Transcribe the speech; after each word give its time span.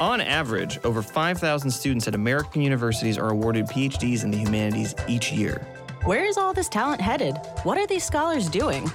On 0.00 0.20
average, 0.20 0.78
over 0.84 1.00
5,000 1.00 1.70
students 1.70 2.06
at 2.06 2.14
American 2.14 2.60
universities 2.60 3.16
are 3.16 3.30
awarded 3.30 3.64
PhDs 3.64 4.24
in 4.24 4.30
the 4.30 4.36
humanities 4.36 4.94
each 5.08 5.32
year. 5.32 5.66
Where 6.04 6.26
is 6.26 6.36
all 6.36 6.52
this 6.52 6.68
talent 6.68 7.00
headed? 7.00 7.34
What 7.62 7.78
are 7.78 7.86
these 7.86 8.04
scholars 8.04 8.50
doing? 8.50 8.86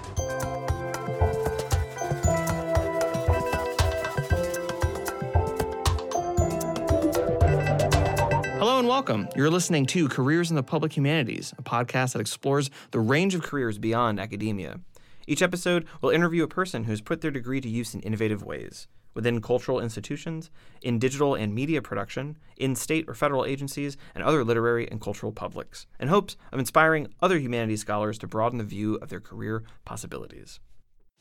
Hello 8.60 8.78
and 8.78 8.88
welcome. 8.88 9.28
You're 9.36 9.50
listening 9.50 9.88
to 9.88 10.08
Careers 10.08 10.52
in 10.52 10.56
the 10.56 10.62
Public 10.62 10.96
Humanities, 10.96 11.52
a 11.58 11.64
podcast 11.64 12.14
that 12.14 12.20
explores 12.20 12.70
the 12.92 13.00
range 13.00 13.34
of 13.34 13.42
careers 13.42 13.80
beyond 13.80 14.20
academia. 14.20 14.80
Each 15.26 15.42
episode 15.42 15.88
will 16.02 16.12
interview 16.12 16.44
a 16.44 16.48
person 16.48 16.84
who's 16.84 17.02
put 17.02 17.22
their 17.22 17.32
degree 17.32 17.60
to 17.60 17.68
use 17.68 17.96
in 17.96 18.02
innovative 18.02 18.44
ways 18.44 18.88
within 19.14 19.42
cultural 19.42 19.80
institutions, 19.80 20.50
in 20.82 21.00
digital 21.00 21.36
and 21.36 21.54
media 21.54 21.82
production, 21.82 22.38
in 22.58 22.76
state 22.76 23.06
or 23.08 23.14
federal 23.14 23.46
agencies, 23.46 23.98
and 24.16 24.24
other 24.24 24.44
literary 24.44 24.90
and 24.90 25.02
cultural 25.02 25.32
publics, 25.32 25.88
in 26.00 26.08
hopes 26.08 26.36
of 26.52 26.60
inspiring 26.60 27.08
other 27.22 27.40
humanities 27.40 27.82
scholars 27.82 28.18
to 28.18 28.28
broaden 28.28 28.58
the 28.58 28.64
view 28.64 28.96
of 28.96 29.10
their 29.10 29.20
career 29.20 29.64
possibilities. 29.86 30.60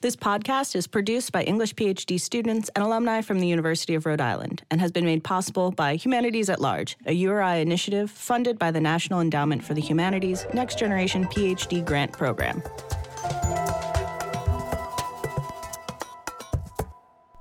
This 0.03 0.17
podcast 0.17 0.75
is 0.75 0.87
produced 0.87 1.31
by 1.31 1.43
English 1.43 1.75
PhD 1.75 2.19
students 2.19 2.71
and 2.75 2.83
alumni 2.83 3.21
from 3.21 3.39
the 3.39 3.47
University 3.47 3.95
of 3.95 4.07
Rhode 4.07 4.23
Island 4.23 4.63
and 4.71 4.81
has 4.81 4.91
been 4.91 5.05
made 5.05 5.23
possible 5.23 5.73
by 5.73 5.97
Humanities 5.97 6.49
at 6.49 6.59
Large, 6.59 6.97
a 7.05 7.13
URI 7.13 7.61
initiative 7.61 8.11
funded 8.11 8.59
by 8.59 8.71
the 8.71 8.81
National 8.81 9.21
Endowment 9.21 9.63
for 9.63 9.75
the 9.75 9.83
Humanities 9.83 10.47
Next 10.55 10.79
Generation 10.79 11.25
PhD 11.27 11.85
Grant 11.85 12.13
Program. 12.13 12.63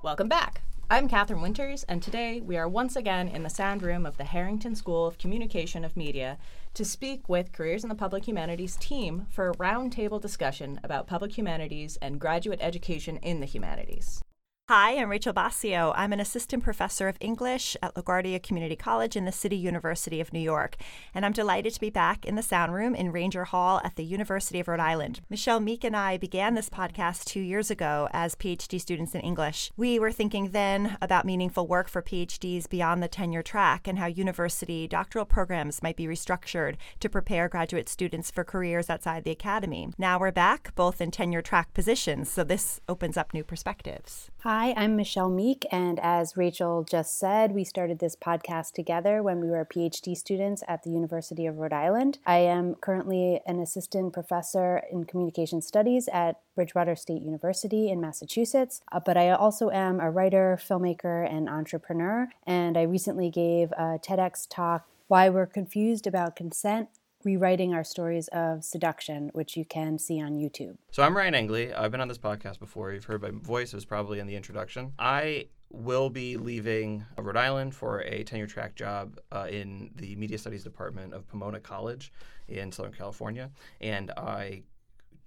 Welcome 0.09 0.27
back. 0.27 0.63
I'm 0.89 1.07
Catherine 1.07 1.39
Winters, 1.39 1.83
and 1.83 2.01
today 2.01 2.41
we 2.41 2.57
are 2.57 2.67
once 2.67 2.95
again 2.95 3.27
in 3.27 3.43
the 3.43 3.49
sound 3.49 3.83
room 3.83 4.07
of 4.07 4.17
the 4.17 4.23
Harrington 4.23 4.73
School 4.73 5.05
of 5.05 5.19
Communication 5.19 5.85
of 5.85 5.95
Media 5.95 6.39
to 6.73 6.83
speak 6.83 7.29
with 7.29 7.51
Careers 7.51 7.83
in 7.83 7.89
the 7.89 7.95
Public 7.95 8.27
Humanities 8.27 8.75
team 8.77 9.27
for 9.29 9.51
a 9.51 9.55
roundtable 9.57 10.19
discussion 10.19 10.79
about 10.83 11.05
public 11.05 11.37
humanities 11.37 11.99
and 12.01 12.19
graduate 12.19 12.57
education 12.59 13.17
in 13.17 13.39
the 13.39 13.45
humanities. 13.45 14.23
Hi, 14.69 14.97
I'm 14.97 15.09
Rachel 15.09 15.33
Boccio. 15.33 15.93
I'm 15.95 16.13
an 16.13 16.19
assistant 16.19 16.63
professor 16.63 17.07
of 17.07 17.17
English 17.19 17.75
at 17.81 17.95
LaGuardia 17.95 18.43
Community 18.43 18.75
College 18.75 19.15
in 19.15 19.25
the 19.25 19.31
City 19.31 19.57
University 19.57 20.21
of 20.21 20.31
New 20.31 20.39
York, 20.39 20.75
and 21.11 21.25
I'm 21.25 21.31
delighted 21.31 21.73
to 21.73 21.79
be 21.79 21.89
back 21.89 22.23
in 22.23 22.35
the 22.35 22.43
sound 22.43 22.75
room 22.75 22.93
in 22.93 23.11
Ranger 23.11 23.45
Hall 23.45 23.81
at 23.83 23.95
the 23.95 24.03
University 24.03 24.59
of 24.59 24.67
Rhode 24.67 24.79
Island. 24.79 25.21
Michele 25.27 25.59
Meek 25.59 25.83
and 25.83 25.97
I 25.97 26.17
began 26.17 26.53
this 26.53 26.69
podcast 26.69 27.25
two 27.25 27.39
years 27.39 27.71
ago 27.71 28.09
as 28.13 28.35
PhD 28.35 28.79
students 28.79 29.15
in 29.15 29.21
English. 29.21 29.71
We 29.75 29.97
were 29.97 30.11
thinking 30.11 30.51
then 30.51 30.97
about 31.01 31.25
meaningful 31.25 31.65
work 31.65 31.89
for 31.89 32.03
PhDs 32.03 32.69
beyond 32.69 33.01
the 33.01 33.07
tenure 33.07 33.41
track 33.41 33.87
and 33.87 33.97
how 33.97 34.05
university 34.05 34.87
doctoral 34.87 35.25
programs 35.25 35.81
might 35.81 35.97
be 35.97 36.05
restructured 36.05 36.75
to 36.99 37.09
prepare 37.09 37.49
graduate 37.49 37.89
students 37.89 38.29
for 38.29 38.43
careers 38.43 38.87
outside 38.87 39.23
the 39.23 39.31
academy. 39.31 39.89
Now 39.97 40.19
we're 40.19 40.29
back, 40.29 40.75
both 40.75 41.01
in 41.01 41.09
tenure 41.09 41.41
track 41.41 41.73
positions, 41.73 42.29
so 42.29 42.43
this 42.43 42.81
opens 42.87 43.17
up 43.17 43.33
new 43.33 43.43
perspectives. 43.43 44.29
Hi, 44.41 44.58
I'm 44.61 44.97
Michele 44.97 45.29
Meek, 45.29 45.65
and 45.71 45.99
as 46.01 46.35
Rachel 46.35 46.83
just 46.83 47.17
said, 47.17 47.53
we 47.53 47.63
started 47.63 47.99
this 47.99 48.15
podcast 48.15 48.73
together 48.73 49.23
when 49.23 49.39
we 49.39 49.47
were 49.47 49.63
PhD 49.63 50.17
students 50.17 50.63
at 50.67 50.83
the 50.83 50.89
University 50.89 51.45
of 51.45 51.57
Rhode 51.57 51.71
Island. 51.71 52.19
I 52.25 52.39
am 52.39 52.75
currently 52.75 53.39
an 53.47 53.61
assistant 53.61 54.11
professor 54.11 54.81
in 54.91 55.05
communication 55.05 55.61
studies 55.61 56.09
at 56.11 56.41
Bridgewater 56.55 56.97
State 56.97 57.21
University 57.21 57.89
in 57.89 58.01
Massachusetts, 58.01 58.81
uh, 58.91 58.99
but 58.99 59.15
I 59.15 59.29
also 59.29 59.69
am 59.69 60.01
a 60.01 60.11
writer, 60.11 60.59
filmmaker, 60.61 61.25
and 61.31 61.49
entrepreneur, 61.49 62.27
and 62.45 62.77
I 62.77 62.81
recently 62.81 63.29
gave 63.29 63.71
a 63.71 63.97
TEDx 63.97 64.45
talk 64.49 64.87
why 65.07 65.29
we're 65.29 65.47
confused 65.47 66.05
about 66.05 66.35
consent 66.35 66.89
rewriting 67.23 67.73
our 67.73 67.83
stories 67.83 68.27
of 68.29 68.63
seduction, 68.63 69.29
which 69.33 69.57
you 69.57 69.65
can 69.65 69.97
see 69.97 70.21
on 70.21 70.35
YouTube. 70.35 70.77
So 70.91 71.03
I'm 71.03 71.15
Ryan 71.15 71.35
Engley. 71.35 71.73
I've 71.73 71.91
been 71.91 72.01
on 72.01 72.07
this 72.07 72.17
podcast 72.17 72.59
before. 72.59 72.91
You've 72.93 73.05
heard 73.05 73.21
my 73.21 73.31
voice. 73.31 73.73
It 73.73 73.75
was 73.75 73.85
probably 73.85 74.19
in 74.19 74.27
the 74.27 74.35
introduction. 74.35 74.93
I 74.97 75.47
will 75.71 76.09
be 76.09 76.37
leaving 76.37 77.05
Rhode 77.17 77.37
Island 77.37 77.75
for 77.75 77.99
a 78.01 78.23
tenure 78.23 78.47
track 78.47 78.75
job 78.75 79.19
uh, 79.31 79.47
in 79.49 79.91
the 79.95 80.15
media 80.15 80.37
studies 80.37 80.63
department 80.63 81.13
of 81.13 81.27
Pomona 81.27 81.59
College 81.59 82.11
in 82.47 82.71
Southern 82.71 82.93
California. 82.93 83.51
And 83.79 84.11
I 84.11 84.63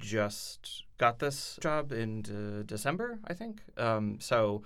just 0.00 0.84
got 0.98 1.20
this 1.20 1.58
job 1.60 1.92
in 1.92 2.25
uh, 2.26 2.64
December, 2.66 3.20
I 3.26 3.34
think. 3.34 3.62
Um, 3.76 4.19
so 4.20 4.62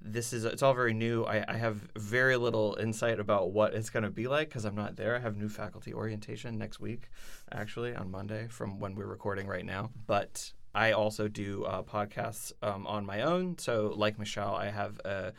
this 0.00 0.32
is 0.32 0.44
it's 0.44 0.62
all 0.62 0.74
very 0.74 0.94
new. 0.94 1.24
I, 1.24 1.44
I 1.48 1.56
have 1.56 1.88
very 1.96 2.36
little 2.36 2.76
insight 2.80 3.18
about 3.18 3.50
what 3.50 3.74
it's 3.74 3.90
going 3.90 4.04
to 4.04 4.10
be 4.10 4.28
like 4.28 4.48
because 4.48 4.64
I'm 4.64 4.74
not 4.74 4.96
there. 4.96 5.16
I 5.16 5.18
have 5.18 5.36
new 5.36 5.48
faculty 5.48 5.92
orientation 5.92 6.56
next 6.58 6.80
week, 6.80 7.08
actually 7.52 7.94
on 7.94 8.10
Monday 8.10 8.46
from 8.48 8.78
when 8.78 8.94
we're 8.94 9.06
recording 9.06 9.46
right 9.46 9.64
now. 9.64 9.90
But 10.06 10.52
I 10.74 10.92
also 10.92 11.28
do 11.28 11.64
uh, 11.64 11.82
podcasts 11.82 12.52
um, 12.62 12.86
on 12.86 13.04
my 13.04 13.22
own. 13.22 13.58
So, 13.58 13.92
like 13.96 14.18
Michele, 14.18 14.54
I 14.54 14.70
have 14.70 15.00
a, 15.04 15.32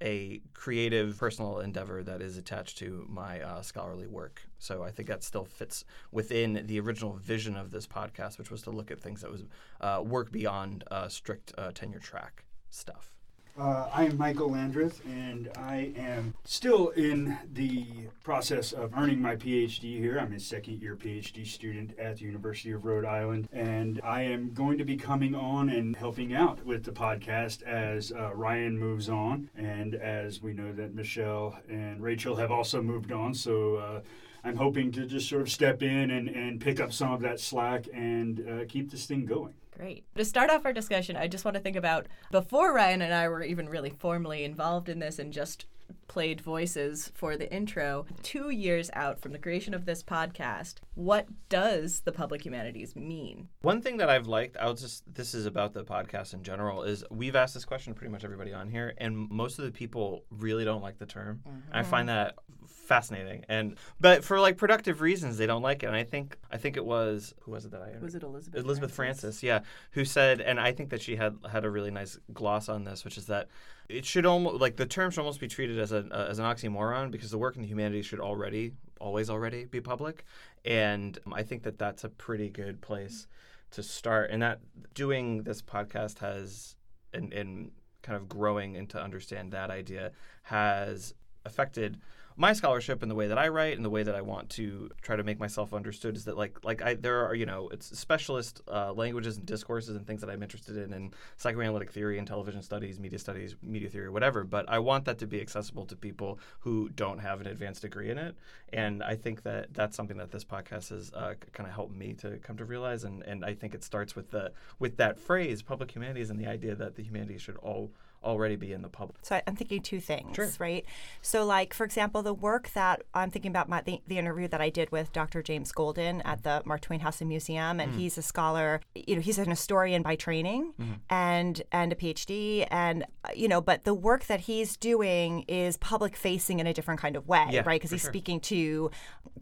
a 0.00 0.40
creative 0.54 1.18
personal 1.18 1.60
endeavor 1.60 2.02
that 2.02 2.22
is 2.22 2.38
attached 2.38 2.78
to 2.78 3.06
my 3.08 3.40
uh, 3.42 3.60
scholarly 3.60 4.06
work. 4.06 4.42
So 4.58 4.82
I 4.82 4.90
think 4.90 5.08
that 5.08 5.22
still 5.22 5.44
fits 5.44 5.84
within 6.10 6.64
the 6.66 6.80
original 6.80 7.12
vision 7.14 7.56
of 7.56 7.70
this 7.70 7.86
podcast, 7.86 8.38
which 8.38 8.50
was 8.50 8.62
to 8.62 8.70
look 8.70 8.90
at 8.90 9.00
things 9.00 9.20
that 9.20 9.30
was 9.30 9.44
uh, 9.80 10.02
work 10.02 10.32
beyond 10.32 10.84
strict 11.08 11.52
uh, 11.58 11.70
tenure 11.72 11.98
track 11.98 12.44
stuff. 12.70 13.13
Uh, 13.56 13.88
I'm 13.94 14.18
Michael 14.18 14.50
Landreth, 14.50 15.00
and 15.06 15.48
I 15.56 15.92
am 15.96 16.34
still 16.42 16.88
in 16.88 17.38
the 17.52 17.86
process 18.24 18.72
of 18.72 18.92
earning 18.98 19.22
my 19.22 19.36
PhD 19.36 19.96
here. 19.96 20.18
I'm 20.18 20.32
a 20.32 20.40
second 20.40 20.82
year 20.82 20.96
PhD 20.96 21.46
student 21.46 21.96
at 21.96 22.16
the 22.16 22.24
University 22.24 22.72
of 22.72 22.84
Rhode 22.84 23.04
Island, 23.04 23.48
and 23.52 24.00
I 24.02 24.22
am 24.22 24.52
going 24.54 24.76
to 24.78 24.84
be 24.84 24.96
coming 24.96 25.36
on 25.36 25.68
and 25.68 25.94
helping 25.94 26.34
out 26.34 26.66
with 26.66 26.82
the 26.82 26.90
podcast 26.90 27.62
as 27.62 28.10
uh, 28.10 28.34
Ryan 28.34 28.76
moves 28.76 29.08
on, 29.08 29.48
and 29.56 29.94
as 29.94 30.42
we 30.42 30.52
know 30.52 30.72
that 30.72 30.92
Michele 30.92 31.56
and 31.68 32.02
Rachel 32.02 32.34
have 32.34 32.50
also 32.50 32.82
moved 32.82 33.12
on. 33.12 33.34
So 33.34 33.76
uh, 33.76 34.00
I'm 34.42 34.56
hoping 34.56 34.90
to 34.92 35.06
just 35.06 35.28
sort 35.28 35.42
of 35.42 35.48
step 35.48 35.80
in 35.80 36.10
and, 36.10 36.28
and 36.28 36.60
pick 36.60 36.80
up 36.80 36.92
some 36.92 37.12
of 37.12 37.20
that 37.20 37.38
slack 37.38 37.86
and 37.94 38.44
uh, 38.48 38.64
keep 38.68 38.90
this 38.90 39.06
thing 39.06 39.26
going. 39.26 39.54
Great. 39.76 40.04
To 40.16 40.24
start 40.24 40.50
off 40.50 40.64
our 40.64 40.72
discussion, 40.72 41.16
I 41.16 41.26
just 41.26 41.44
want 41.44 41.56
to 41.56 41.60
think 41.60 41.76
about 41.76 42.06
before 42.30 42.72
Ryan 42.72 43.02
and 43.02 43.12
I 43.12 43.28
were 43.28 43.42
even 43.42 43.68
really 43.68 43.90
formally 43.90 44.44
involved 44.44 44.88
in 44.88 45.00
this 45.00 45.18
and 45.18 45.32
just 45.32 45.66
played 46.08 46.40
voices 46.40 47.10
for 47.14 47.36
the 47.36 47.52
intro, 47.52 48.06
two 48.22 48.50
years 48.50 48.90
out 48.94 49.20
from 49.20 49.32
the 49.32 49.38
creation 49.38 49.74
of 49.74 49.84
this 49.84 50.02
podcast, 50.02 50.76
what 50.94 51.26
does 51.48 52.00
the 52.00 52.12
public 52.12 52.44
humanities 52.44 52.94
mean? 52.94 53.48
One 53.62 53.80
thing 53.80 53.96
that 53.98 54.08
I've 54.08 54.26
liked, 54.26 54.56
I'll 54.60 54.74
just, 54.74 55.02
this 55.12 55.34
is 55.34 55.46
about 55.46 55.72
the 55.72 55.84
podcast 55.84 56.34
in 56.34 56.42
general, 56.42 56.82
is 56.82 57.04
we've 57.10 57.36
asked 57.36 57.54
this 57.54 57.64
question 57.64 57.92
to 57.92 57.98
pretty 57.98 58.12
much 58.12 58.24
everybody 58.24 58.52
on 58.52 58.68
here, 58.68 58.94
and 58.98 59.28
most 59.30 59.58
of 59.58 59.64
the 59.64 59.72
people 59.72 60.24
really 60.30 60.64
don't 60.64 60.82
like 60.82 60.98
the 60.98 61.06
term. 61.06 61.42
Mm-hmm. 61.46 61.76
I 61.76 61.82
find 61.82 62.08
that 62.08 62.34
fascinating 62.66 63.44
and 63.48 63.76
but 63.98 64.22
for 64.22 64.38
like 64.38 64.58
productive 64.58 65.00
reasons 65.00 65.38
they 65.38 65.46
don't 65.46 65.62
like 65.62 65.82
it 65.82 65.86
and 65.86 65.96
i 65.96 66.04
think 66.04 66.36
i 66.50 66.56
think 66.56 66.76
it 66.76 66.84
was 66.84 67.34
who 67.40 67.50
was 67.50 67.64
it 67.64 67.70
that 67.70 67.80
i 67.80 67.92
was 68.00 68.14
it 68.14 68.22
elizabeth 68.22 68.62
elizabeth 68.62 68.92
francis? 68.92 69.22
francis 69.22 69.42
yeah 69.42 69.60
who 69.92 70.04
said 70.04 70.40
and 70.40 70.60
i 70.60 70.70
think 70.70 70.90
that 70.90 71.00
she 71.00 71.16
had 71.16 71.34
had 71.50 71.64
a 71.64 71.70
really 71.70 71.90
nice 71.90 72.18
gloss 72.32 72.68
on 72.68 72.84
this 72.84 73.04
which 73.04 73.16
is 73.16 73.26
that 73.26 73.48
it 73.88 74.04
should 74.04 74.26
almost 74.26 74.60
like 74.60 74.76
the 74.76 74.86
term 74.86 75.10
should 75.10 75.20
almost 75.20 75.40
be 75.40 75.48
treated 75.48 75.78
as 75.78 75.92
an 75.94 76.12
uh, 76.12 76.26
as 76.28 76.38
an 76.38 76.44
oxymoron 76.44 77.10
because 77.10 77.30
the 77.30 77.38
work 77.38 77.56
in 77.56 77.62
the 77.62 77.68
humanities 77.68 78.06
should 78.06 78.20
already 78.20 78.72
always 79.00 79.30
already 79.30 79.64
be 79.64 79.80
public, 79.80 80.24
and 80.64 81.18
I 81.32 81.42
think 81.42 81.62
that 81.64 81.78
that's 81.78 82.04
a 82.04 82.08
pretty 82.08 82.50
good 82.50 82.80
place 82.80 83.26
to 83.72 83.82
start. 83.82 84.30
And 84.30 84.42
that 84.42 84.60
doing 84.94 85.42
this 85.42 85.62
podcast 85.62 86.18
has 86.18 86.76
and 87.12 87.32
and 87.32 87.70
kind 88.02 88.16
of 88.16 88.28
growing 88.28 88.76
and 88.76 88.88
to 88.90 89.02
understand 89.02 89.52
that 89.52 89.70
idea 89.70 90.12
has 90.42 91.14
affected 91.44 91.98
my 92.36 92.52
scholarship 92.52 93.02
and 93.02 93.10
the 93.10 93.14
way 93.14 93.28
that 93.28 93.38
I 93.38 93.48
write 93.48 93.76
and 93.76 93.84
the 93.84 93.90
way 93.90 94.02
that 94.02 94.14
I 94.14 94.20
want 94.20 94.50
to 94.50 94.90
try 95.02 95.14
to 95.14 95.22
make 95.22 95.38
myself 95.38 95.72
understood 95.72 96.16
is 96.16 96.24
that 96.24 96.36
like 96.36 96.64
like 96.64 96.82
I 96.82 96.94
there 96.94 97.26
are 97.26 97.34
you 97.34 97.46
know 97.46 97.68
it's 97.68 97.96
specialist 97.96 98.60
uh, 98.66 98.92
languages 98.92 99.36
and 99.36 99.46
discourses 99.46 99.94
and 99.94 100.04
things 100.04 100.20
that 100.20 100.30
I'm 100.30 100.42
interested 100.42 100.76
in 100.76 100.92
in 100.92 101.12
psychoanalytic 101.36 101.92
theory 101.92 102.18
and 102.18 102.26
television 102.26 102.62
studies, 102.62 102.98
media 102.98 103.18
studies, 103.18 103.54
media 103.62 103.88
theory, 103.88 104.10
whatever. 104.10 104.42
But 104.42 104.68
I 104.68 104.80
want 104.80 105.04
that 105.04 105.18
to 105.18 105.26
be 105.26 105.40
accessible 105.40 105.86
to 105.86 105.96
people 105.96 106.40
who 106.60 106.88
don't 106.88 107.20
have 107.20 107.40
an 107.40 107.46
advanced 107.46 107.82
degree 107.82 108.10
in 108.10 108.18
it, 108.18 108.34
and 108.72 109.02
I 109.02 109.14
think 109.14 109.42
that 109.44 109.72
that's 109.72 109.96
something 109.96 110.16
that 110.16 110.32
this 110.32 110.44
podcast 110.44 110.90
has 110.90 111.12
uh, 111.12 111.34
kind 111.52 111.68
of 111.68 111.74
helped 111.74 111.94
me 111.94 112.14
to 112.14 112.38
come 112.38 112.56
to 112.56 112.64
realize. 112.64 113.04
And 113.04 113.22
and 113.22 113.44
I 113.44 113.54
think 113.54 113.74
it 113.74 113.84
starts 113.84 114.16
with 114.16 114.30
the 114.32 114.50
with 114.80 114.96
that 114.96 115.20
phrase, 115.20 115.62
public 115.62 115.92
humanities, 115.94 116.30
and 116.30 116.40
the 116.40 116.46
idea 116.46 116.74
that 116.74 116.96
the 116.96 117.02
humanities 117.04 117.42
should 117.42 117.56
all 117.58 117.92
already 118.24 118.56
be 118.56 118.72
in 118.72 118.82
the 118.82 118.88
public. 118.88 119.18
So 119.22 119.40
I'm 119.46 119.56
thinking 119.56 119.82
two 119.82 120.00
things, 120.00 120.34
sure. 120.34 120.50
right? 120.58 120.84
So, 121.22 121.44
like 121.44 121.74
for 121.74 121.84
example, 121.84 122.22
the 122.22 122.34
work 122.34 122.70
that 122.70 123.02
I'm 123.12 123.30
thinking 123.30 123.50
about 123.50 123.68
my, 123.68 123.82
the, 123.82 124.00
the 124.06 124.18
interview 124.18 124.48
that 124.48 124.60
I 124.60 124.70
did 124.70 124.90
with 124.90 125.12
Dr. 125.12 125.42
James 125.42 125.70
Golden 125.72 126.20
at 126.22 126.42
the 126.42 126.62
Mark 126.64 126.80
Twain 126.80 127.00
House 127.00 127.20
and 127.20 127.28
Museum, 127.28 127.80
and 127.80 127.92
mm. 127.92 127.96
he's 127.96 128.18
a 128.18 128.22
scholar. 128.22 128.80
You 128.94 129.16
know, 129.16 129.20
he's 129.20 129.38
an 129.38 129.50
historian 129.50 130.02
by 130.02 130.16
training 130.16 130.72
mm. 130.80 130.98
and 131.10 131.62
and 131.70 131.92
a 131.92 131.96
PhD, 131.96 132.66
and 132.70 133.04
you 133.34 133.48
know, 133.48 133.60
but 133.60 133.84
the 133.84 133.94
work 133.94 134.26
that 134.26 134.40
he's 134.40 134.76
doing 134.76 135.44
is 135.46 135.76
public 135.76 136.16
facing 136.16 136.60
in 136.60 136.66
a 136.66 136.74
different 136.74 137.00
kind 137.00 137.16
of 137.16 137.28
way, 137.28 137.46
yeah, 137.50 137.62
right? 137.64 137.80
Because 137.80 137.90
he's 137.90 138.02
sure. 138.02 138.10
speaking 138.10 138.40
to 138.40 138.90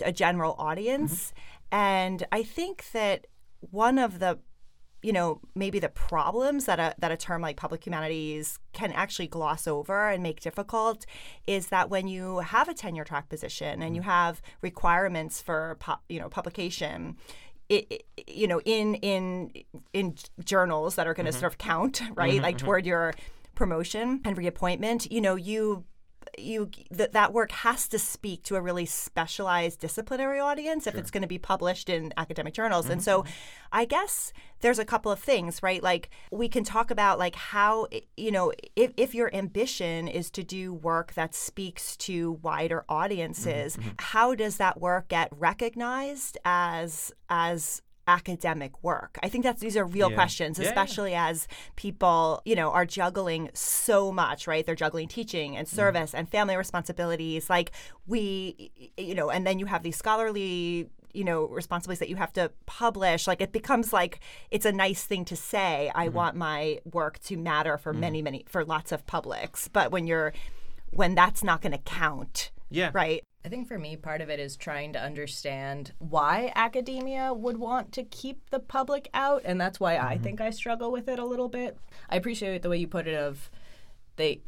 a 0.04 0.12
general 0.12 0.54
audience, 0.58 1.32
mm-hmm. 1.32 1.74
and 1.76 2.26
I 2.32 2.42
think 2.42 2.90
that 2.92 3.26
one 3.70 3.98
of 3.98 4.18
the 4.18 4.38
you 5.02 5.12
know 5.12 5.40
maybe 5.54 5.78
the 5.78 5.88
problems 5.88 6.64
that 6.66 6.78
a 6.78 6.94
that 6.98 7.10
a 7.10 7.16
term 7.16 7.42
like 7.42 7.56
public 7.56 7.84
humanities 7.84 8.58
can 8.72 8.92
actually 8.92 9.26
gloss 9.26 9.66
over 9.66 10.08
and 10.08 10.22
make 10.22 10.40
difficult 10.40 11.04
is 11.46 11.68
that 11.68 11.90
when 11.90 12.08
you 12.08 12.38
have 12.38 12.68
a 12.68 12.74
tenure 12.74 13.04
track 13.04 13.28
position 13.28 13.82
and 13.82 13.94
you 13.96 14.02
mm-hmm. 14.02 14.10
have 14.10 14.40
requirements 14.60 15.42
for 15.42 15.76
you 16.08 16.20
know 16.20 16.28
publication 16.28 17.16
it, 17.68 18.04
it, 18.16 18.28
you 18.28 18.46
know 18.46 18.60
in 18.60 18.94
in 18.96 19.52
in 19.92 20.14
journals 20.44 20.94
that 20.94 21.06
are 21.06 21.14
going 21.14 21.26
to 21.26 21.32
mm-hmm. 21.32 21.40
sort 21.40 21.52
of 21.52 21.58
count 21.58 22.02
right 22.14 22.34
mm-hmm, 22.34 22.42
like 22.42 22.56
mm-hmm. 22.56 22.66
toward 22.66 22.86
your 22.86 23.12
promotion 23.54 24.20
and 24.24 24.38
reappointment 24.38 25.10
you 25.10 25.20
know 25.20 25.34
you 25.34 25.84
you 26.38 26.70
that 26.90 27.12
that 27.12 27.32
work 27.32 27.52
has 27.52 27.88
to 27.88 27.98
speak 27.98 28.42
to 28.44 28.56
a 28.56 28.60
really 28.60 28.86
specialized 28.86 29.80
disciplinary 29.80 30.40
audience 30.40 30.86
if 30.86 30.94
it's 30.94 31.10
going 31.10 31.22
to 31.22 31.28
be 31.28 31.38
published 31.38 31.88
in 31.88 32.12
academic 32.16 32.54
journals. 32.54 32.84
Mm-hmm. 32.84 32.92
And 32.92 33.02
so 33.02 33.24
I 33.72 33.84
guess 33.84 34.32
there's 34.60 34.78
a 34.78 34.84
couple 34.84 35.12
of 35.12 35.18
things, 35.18 35.62
right? 35.62 35.82
Like 35.82 36.10
we 36.30 36.48
can 36.48 36.64
talk 36.64 36.90
about 36.90 37.18
like 37.18 37.34
how 37.34 37.88
you 38.16 38.30
know, 38.30 38.52
if 38.76 38.92
if 38.96 39.14
your 39.14 39.34
ambition 39.34 40.08
is 40.08 40.30
to 40.32 40.42
do 40.42 40.72
work 40.72 41.14
that 41.14 41.34
speaks 41.34 41.96
to 41.98 42.32
wider 42.42 42.84
audiences, 42.88 43.76
mm-hmm. 43.76 43.90
how 43.98 44.34
does 44.34 44.56
that 44.56 44.80
work 44.80 45.08
get 45.08 45.28
recognized 45.36 46.38
as 46.44 47.12
as 47.28 47.82
academic 48.06 48.82
work? 48.82 49.18
I 49.22 49.28
think 49.28 49.44
that's 49.44 49.60
these 49.60 49.76
are 49.76 49.84
real 49.84 50.10
yeah. 50.10 50.16
questions, 50.16 50.58
especially 50.58 51.12
yeah. 51.12 51.28
as 51.28 51.48
people, 51.76 52.42
you 52.44 52.54
know, 52.54 52.70
are 52.70 52.86
juggling 52.86 53.50
so 53.54 54.12
much, 54.12 54.46
right? 54.46 54.64
They're 54.64 54.74
juggling 54.74 55.08
teaching 55.08 55.56
and 55.56 55.66
mm-hmm. 55.66 55.76
service 55.76 56.12
mm. 56.12 56.18
and 56.18 56.28
family 56.28 56.56
responsibilities. 56.56 57.48
Like 57.48 57.72
we, 58.06 58.70
you 58.96 59.14
know, 59.14 59.30
and 59.30 59.46
then 59.46 59.58
you 59.58 59.66
have 59.66 59.82
these 59.82 59.96
scholarly 59.96 60.88
you 61.14 61.24
know 61.24 61.46
responsibilities 61.48 61.98
that 61.98 62.08
you 62.08 62.16
have 62.16 62.32
to 62.32 62.50
publish 62.64 63.26
like 63.26 63.42
it 63.42 63.52
becomes 63.52 63.92
like 63.92 64.20
it's 64.50 64.64
a 64.64 64.72
nice 64.72 65.04
thing 65.04 65.26
to 65.26 65.36
say 65.36 65.90
i 65.94 66.06
mm-hmm. 66.06 66.16
want 66.16 66.36
my 66.36 66.78
work 66.90 67.18
to 67.18 67.36
matter 67.36 67.76
for 67.76 67.92
mm-hmm. 67.92 68.00
many 68.00 68.22
many 68.22 68.44
for 68.48 68.64
lots 68.64 68.92
of 68.92 69.06
publics 69.06 69.68
but 69.68 69.90
when 69.90 70.06
you're 70.06 70.32
when 70.90 71.14
that's 71.14 71.44
not 71.44 71.60
going 71.60 71.72
to 71.72 71.78
count 71.78 72.50
yeah 72.70 72.90
right 72.94 73.24
I 73.44 73.48
think 73.48 73.66
for 73.66 73.78
me, 73.78 73.96
part 73.96 74.20
of 74.20 74.30
it 74.30 74.38
is 74.38 74.56
trying 74.56 74.92
to 74.92 75.02
understand 75.02 75.92
why 75.98 76.52
academia 76.54 77.34
would 77.34 77.56
want 77.56 77.90
to 77.92 78.04
keep 78.04 78.50
the 78.50 78.60
public 78.60 79.10
out, 79.12 79.42
and 79.44 79.60
that's 79.60 79.80
why 79.80 79.96
mm-hmm. 79.96 80.06
I 80.06 80.18
think 80.18 80.40
I 80.40 80.50
struggle 80.50 80.92
with 80.92 81.08
it 81.08 81.18
a 81.18 81.24
little 81.24 81.48
bit. 81.48 81.76
I 82.08 82.16
appreciate 82.16 82.62
the 82.62 82.68
way 82.68 82.78
you 82.78 82.86
put 82.86 83.08
it 83.08 83.16
of 83.16 83.50
they 84.16 84.40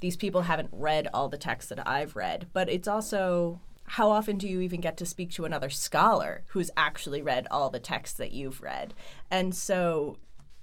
these 0.00 0.16
people 0.16 0.42
haven't 0.42 0.70
read 0.72 1.08
all 1.12 1.28
the 1.28 1.36
texts 1.36 1.70
that 1.70 1.86
I've 1.86 2.14
read, 2.14 2.46
but 2.52 2.68
it's 2.68 2.88
also 2.88 3.60
how 3.84 4.10
often 4.10 4.38
do 4.38 4.46
you 4.46 4.60
even 4.60 4.80
get 4.80 4.96
to 4.98 5.06
speak 5.06 5.30
to 5.32 5.44
another 5.44 5.70
scholar 5.70 6.44
who's 6.48 6.70
actually 6.76 7.22
read 7.22 7.46
all 7.50 7.70
the 7.70 7.80
texts 7.80 8.16
that 8.18 8.32
you've 8.32 8.62
read? 8.62 8.94
And 9.30 9.54
so 9.54 10.18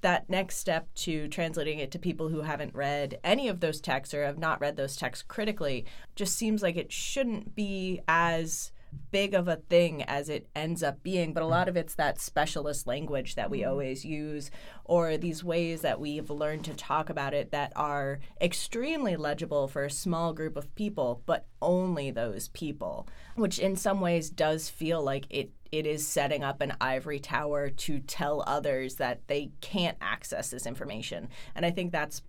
that 0.06 0.30
next 0.30 0.58
step 0.58 0.88
to 0.94 1.28
translating 1.30 1.80
it 1.80 1.90
to 1.90 1.98
people 1.98 2.30
who 2.30 2.42
haven't 2.42 2.76
read 2.76 3.18
any 3.24 3.48
of 3.48 3.60
those 3.60 3.82
texts 3.82 4.14
or 4.14 4.24
have 4.24 4.38
not 4.38 4.62
read 4.62 4.78
those 4.78 4.96
texts 4.96 5.26
critically 5.28 5.84
just 6.16 6.36
seems 6.36 6.62
like 6.62 6.78
it 6.78 6.92
shouldn't 6.92 7.56
be 7.56 8.00
as 8.08 8.72
big 9.10 9.34
of 9.34 9.48
a 9.48 9.56
thing 9.56 10.04
as 10.04 10.30
it 10.30 10.48
ends 10.56 10.84
up 10.84 11.02
being, 11.02 11.34
but 11.34 11.42
a 11.42 11.48
lot 11.48 11.68
of 11.68 11.76
it's 11.76 11.96
that 11.96 12.22
specialist 12.22 12.86
language 12.86 13.34
that 13.34 13.50
we 13.50 13.62
mm-hmm. 13.62 13.72
always 13.72 14.06
use, 14.06 14.52
or 14.84 15.18
these 15.18 15.44
ways 15.44 15.82
that 15.82 16.00
we've 16.00 16.30
learned 16.30 16.64
to 16.66 16.76
talk 16.76 17.10
about 17.10 17.34
it 17.34 17.50
that 17.50 17.74
are 17.76 18.20
extremely 18.40 19.16
legible 19.16 19.68
for 19.68 19.86
a 19.86 19.90
small 19.90 20.34
group 20.34 20.56
of 20.56 20.74
people, 20.76 21.24
but 21.26 21.48
only 21.64 22.12
those 22.12 22.50
people, 22.50 23.08
which 23.36 23.58
in 23.58 23.76
some 23.76 24.00
ways 24.00 24.30
does 24.30 24.70
feel 24.70 25.04
like 25.04 25.26
it 25.32 25.50
it 25.78 25.86
is 25.86 26.08
setting 26.08 26.44
up 26.44 26.62
an 26.62 26.74
ivory 26.82 27.20
tower 27.20 27.70
to 27.70 28.00
tell 28.00 28.44
others 28.48 28.96
that 28.96 29.28
they 29.28 29.52
can't 29.62 29.98
access 30.02 30.50
this 30.50 30.66
information. 30.66 31.30
And 31.56 31.66
I 31.66 31.72
think 31.72 31.92
that's 31.92 32.22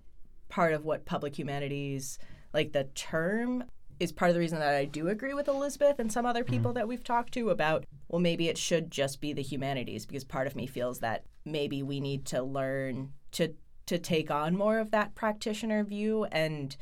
part 0.48 0.72
of 0.72 0.84
what 0.84 1.04
public 1.04 1.38
humanities, 1.38 2.19
like 2.52 2.72
the 2.72 2.84
term, 2.94 3.64
is 3.98 4.12
part 4.12 4.28
of 4.28 4.34
the 4.34 4.40
reason 4.40 4.58
that 4.58 4.75
I 4.75 4.84
do 4.84 5.08
agree 5.08 5.32
with 5.32 5.48
Elizabeth 5.48 5.98
and 5.98 6.12
some 6.12 6.26
other 6.26 6.44
people 6.44 6.70
mm-hmm. 6.70 6.78
that 6.78 6.88
we've 6.88 7.02
talked 7.02 7.32
to 7.34 7.50
about, 7.50 7.84
well, 8.08 8.20
maybe 8.20 8.48
it 8.48 8.58
should 8.58 8.90
just 8.90 9.20
be 9.20 9.32
the 9.32 9.43
humanities, 9.43 10.04
because 10.04 10.25
part 10.25 10.46
of 10.46 10.54
me 10.54 10.66
feels 10.66 10.99
that 10.99 11.25
maybe 11.44 11.82
we 11.82 12.00
need 12.00 12.26
to 12.26 12.42
learn 12.42 13.12
to 13.32 13.54
to 13.87 13.99
take 13.99 14.32
on 14.32 14.56
more 14.56 14.81
of 14.81 14.90
that 14.90 15.14
practitioner 15.14 15.84
view 15.84 16.25
and 16.25 16.76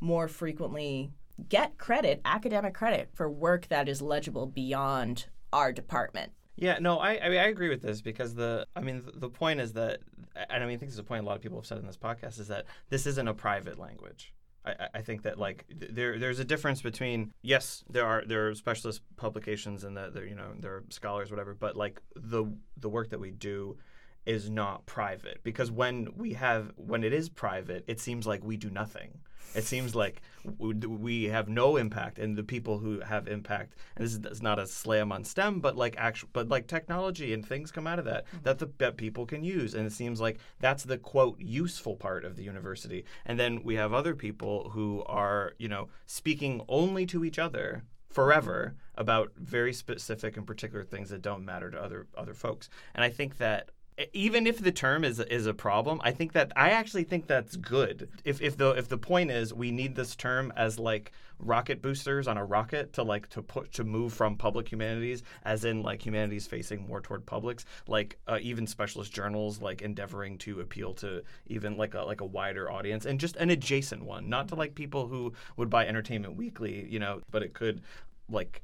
more 0.00 0.26
frequently 0.26 1.10
get 1.48 1.76
credit, 1.76 2.22
academic 2.24 2.72
credit, 2.72 3.10
for 3.12 3.30
work 3.30 3.68
that 3.68 3.86
is 3.86 4.00
legible 4.00 4.46
beyond 4.46 5.26
our 5.52 5.72
department. 5.72 6.32
Yeah, 6.56 6.78
no, 6.80 6.98
I 6.98 7.24
I, 7.24 7.28
mean, 7.28 7.38
I 7.38 7.46
agree 7.46 7.68
with 7.68 7.82
this 7.82 8.00
because 8.00 8.34
the 8.34 8.66
I 8.74 8.80
mean 8.80 9.02
the, 9.04 9.12
the 9.12 9.28
point 9.28 9.60
is 9.60 9.72
that 9.74 10.00
and 10.34 10.62
I 10.62 10.66
mean 10.66 10.76
I 10.76 10.78
think 10.78 10.90
this 10.90 10.94
is 10.94 10.98
a 10.98 11.04
point 11.04 11.22
a 11.22 11.26
lot 11.26 11.36
of 11.36 11.42
people 11.42 11.58
have 11.58 11.66
said 11.66 11.78
in 11.78 11.86
this 11.86 11.96
podcast 11.96 12.40
is 12.40 12.48
that 12.48 12.64
this 12.90 13.06
isn't 13.06 13.28
a 13.28 13.34
private 13.34 13.78
language. 13.78 14.34
I, 14.64 14.88
I 14.94 15.02
think 15.02 15.22
that 15.22 15.38
like 15.38 15.64
there 15.68 16.18
there's 16.18 16.40
a 16.40 16.44
difference 16.44 16.82
between 16.82 17.32
yes 17.42 17.84
there 17.88 18.04
are 18.04 18.24
there 18.26 18.48
are 18.48 18.54
specialist 18.54 19.02
publications 19.16 19.84
and 19.84 19.96
that 19.96 20.14
you 20.16 20.34
know 20.34 20.52
there 20.58 20.72
are 20.72 20.84
scholars 20.90 21.30
whatever 21.30 21.54
but 21.54 21.76
like 21.76 22.00
the 22.16 22.44
the 22.76 22.88
work 22.88 23.10
that 23.10 23.20
we 23.20 23.30
do 23.30 23.78
is 24.26 24.50
not 24.50 24.84
private 24.84 25.40
because 25.42 25.70
when 25.70 26.08
we 26.16 26.34
have 26.34 26.72
when 26.76 27.04
it 27.04 27.12
is 27.12 27.28
private 27.28 27.84
it 27.86 28.00
seems 28.00 28.26
like 28.26 28.44
we 28.44 28.56
do 28.56 28.68
nothing 28.68 29.20
it 29.54 29.64
seems 29.64 29.94
like 29.94 30.20
we 30.58 31.24
have 31.24 31.48
no 31.48 31.76
impact, 31.76 32.18
and 32.18 32.36
the 32.36 32.42
people 32.42 32.78
who 32.78 33.00
have 33.00 33.28
impact, 33.28 33.74
and 33.96 34.04
this 34.04 34.14
is 34.14 34.42
not 34.42 34.58
a 34.58 34.66
slam 34.66 35.12
on 35.12 35.24
STEM, 35.24 35.60
but 35.60 35.76
like 35.76 35.96
actual, 35.98 36.28
but 36.32 36.48
like 36.48 36.66
technology 36.66 37.32
and 37.32 37.46
things 37.46 37.70
come 37.70 37.86
out 37.86 37.98
of 37.98 38.04
that 38.04 38.26
mm-hmm. 38.26 38.38
that 38.44 38.58
the 38.58 38.70
that 38.78 38.96
people 38.96 39.26
can 39.26 39.42
use, 39.42 39.74
and 39.74 39.86
it 39.86 39.92
seems 39.92 40.20
like 40.20 40.38
that's 40.60 40.84
the 40.84 40.98
quote 40.98 41.40
useful 41.40 41.96
part 41.96 42.24
of 42.24 42.36
the 42.36 42.42
university. 42.42 43.04
And 43.26 43.38
then 43.38 43.62
we 43.62 43.74
have 43.76 43.92
other 43.92 44.14
people 44.14 44.70
who 44.70 45.02
are 45.06 45.54
you 45.58 45.68
know 45.68 45.88
speaking 46.06 46.62
only 46.68 47.06
to 47.06 47.24
each 47.24 47.38
other 47.38 47.84
forever 48.08 48.74
about 48.94 49.32
very 49.36 49.72
specific 49.72 50.36
and 50.36 50.46
particular 50.46 50.84
things 50.84 51.10
that 51.10 51.22
don't 51.22 51.44
matter 51.44 51.70
to 51.70 51.82
other 51.82 52.06
other 52.16 52.34
folks. 52.34 52.68
And 52.94 53.04
I 53.04 53.10
think 53.10 53.38
that 53.38 53.70
even 54.12 54.46
if 54.46 54.58
the 54.58 54.72
term 54.72 55.04
is 55.04 55.18
is 55.20 55.46
a 55.46 55.54
problem, 55.54 56.00
I 56.04 56.12
think 56.12 56.32
that 56.32 56.52
I 56.56 56.70
actually 56.70 57.04
think 57.04 57.26
that's 57.26 57.56
good. 57.56 58.08
If 58.24 58.40
if 58.40 58.56
the 58.56 58.70
if 58.70 58.88
the 58.88 58.98
point 58.98 59.30
is 59.30 59.52
we 59.52 59.70
need 59.70 59.94
this 59.94 60.14
term 60.14 60.52
as 60.56 60.78
like 60.78 61.12
rocket 61.40 61.80
boosters 61.80 62.26
on 62.26 62.36
a 62.36 62.44
rocket 62.44 62.92
to 62.94 63.02
like 63.02 63.28
to 63.28 63.42
put 63.42 63.72
to 63.72 63.84
move 63.84 64.12
from 64.12 64.36
public 64.36 64.70
humanities 64.70 65.22
as 65.44 65.64
in 65.64 65.82
like 65.82 66.04
humanities 66.04 66.46
facing 66.48 66.86
more 66.86 67.00
toward 67.00 67.24
publics 67.24 67.64
like 67.86 68.18
uh, 68.26 68.38
even 68.42 68.66
specialist 68.66 69.12
journals 69.12 69.60
like 69.60 69.80
endeavoring 69.80 70.36
to 70.36 70.58
appeal 70.60 70.92
to 70.92 71.22
even 71.46 71.76
like 71.76 71.94
a 71.94 72.00
like 72.00 72.20
a 72.20 72.26
wider 72.26 72.68
audience 72.68 73.06
and 73.06 73.20
just 73.20 73.36
an 73.36 73.50
adjacent 73.50 74.02
one 74.02 74.28
not 74.28 74.48
to 74.48 74.56
like 74.56 74.74
people 74.74 75.06
who 75.06 75.32
would 75.56 75.70
buy 75.70 75.86
entertainment 75.86 76.34
weekly 76.36 76.84
you 76.90 76.98
know 76.98 77.20
but 77.30 77.44
it 77.44 77.54
could 77.54 77.82
like 78.28 78.62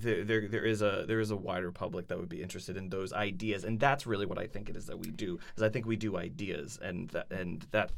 there, 0.00 0.24
there 0.24 0.48
there 0.48 0.64
is 0.64 0.82
a 0.82 1.04
there 1.06 1.20
is 1.20 1.30
a 1.30 1.36
wider 1.36 1.70
public 1.70 2.08
that 2.08 2.18
would 2.18 2.28
be 2.28 2.42
interested 2.42 2.76
in 2.76 2.88
those 2.88 3.12
ideas, 3.12 3.64
and 3.64 3.78
that's 3.78 4.06
really 4.06 4.26
what 4.26 4.38
I 4.38 4.46
think 4.46 4.68
it 4.68 4.76
is 4.76 4.86
that 4.86 4.98
we 4.98 5.10
do. 5.10 5.38
Is 5.56 5.62
I 5.62 5.68
think 5.68 5.86
we 5.86 5.96
do 5.96 6.16
ideas, 6.16 6.78
and 6.82 7.08
that 7.10 7.30
and 7.30 7.66
that 7.70 7.92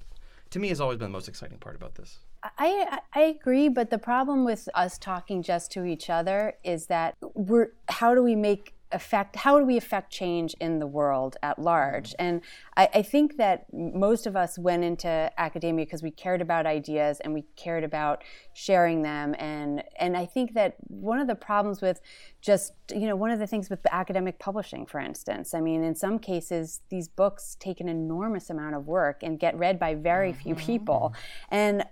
to 0.51 0.59
me 0.59 0.69
has 0.69 0.81
always 0.81 0.99
been 0.99 1.09
the 1.09 1.13
most 1.13 1.29
exciting 1.29 1.59
part 1.59 1.77
about 1.77 1.95
this. 1.95 2.19
I 2.59 2.99
I 3.15 3.21
agree, 3.21 3.69
but 3.69 3.91
the 3.91 3.99
problem 3.99 4.45
with 4.45 4.69
us 4.75 4.99
talking 4.99 5.43
just 5.43 5.71
to 5.73 5.85
each 5.85 6.11
other 6.11 6.55
is 6.65 6.87
that 6.87 7.17
we're 7.35 7.69
how 7.89 8.15
do 8.15 8.23
we 8.23 8.35
make 8.35 8.75
affect 8.93 9.37
how 9.37 9.59
do 9.59 9.65
we 9.65 9.77
affect 9.77 10.13
change 10.13 10.55
in 10.61 10.79
the 10.79 10.87
world 10.87 11.37
at 11.43 11.59
large 11.59 12.11
mm-hmm. 12.11 12.25
and 12.25 12.41
I, 12.77 12.89
I, 12.95 13.03
think 13.03 13.37
that 13.37 13.67
most 13.73 14.27
of 14.27 14.37
us 14.37 14.59
went 14.59 14.85
into 14.85 15.31
academia 15.37 15.85
because 15.85 16.03
we 16.03 16.11
cared 16.11 16.41
about 16.41 16.67
ideas 16.67 17.21
and 17.21 17.35
we 17.35 17.45
cared 17.57 17.85
about 17.85 18.23
sharing 18.55 19.03
them 19.03 19.35
and 19.39 19.83
and 19.99 20.17
i 20.17 20.27
think 20.27 20.55
that 20.55 20.77
one 20.89 21.19
of 21.19 21.27
the 21.27 21.35
problems 21.35 21.81
with 21.81 22.01
just 22.41 22.73
you 22.91 23.07
know 23.07 23.17
one 23.17 23.31
of 23.31 23.39
the 23.39 23.47
things 23.47 23.69
with 23.71 23.81
academic 23.91 24.39
publishing 24.39 24.87
for 24.87 25.01
instance 25.01 25.55
i 25.55 25.61
mean 25.61 25.83
in 25.83 25.95
some 25.95 26.19
cases 26.19 26.81
these 26.91 27.09
books 27.09 27.57
take 27.61 27.81
an 27.81 27.89
enormous 27.89 28.51
amount 28.51 28.75
of 28.75 28.87
work 28.87 29.23
and 29.23 29.39
get 29.39 29.57
read 29.59 29.79
by 29.79 29.95
very 29.95 30.33
few 30.33 30.55
mm-hmm. 30.55 30.67
people 30.67 31.15
and 31.51 31.85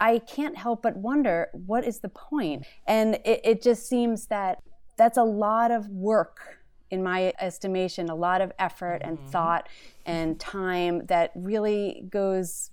I 0.00 0.18
can't 0.20 0.56
help 0.56 0.82
but 0.82 0.96
wonder 0.96 1.48
what 1.52 1.84
is 1.84 2.00
the 2.00 2.08
point? 2.08 2.66
And 2.86 3.16
it, 3.24 3.40
it 3.44 3.62
just 3.62 3.86
seems 3.86 4.26
that 4.26 4.62
that's 4.98 5.16
a 5.16 5.24
lot 5.24 5.70
of 5.70 5.88
work 5.88 6.58
in 6.90 7.02
my 7.02 7.32
estimation, 7.40 8.10
a 8.10 8.14
lot 8.14 8.40
of 8.40 8.52
effort 8.58 9.00
and 9.02 9.18
mm-hmm. 9.18 9.28
thought 9.28 9.68
and 10.04 10.38
time 10.38 11.06
that 11.06 11.32
really 11.34 12.04
goes 12.10 12.70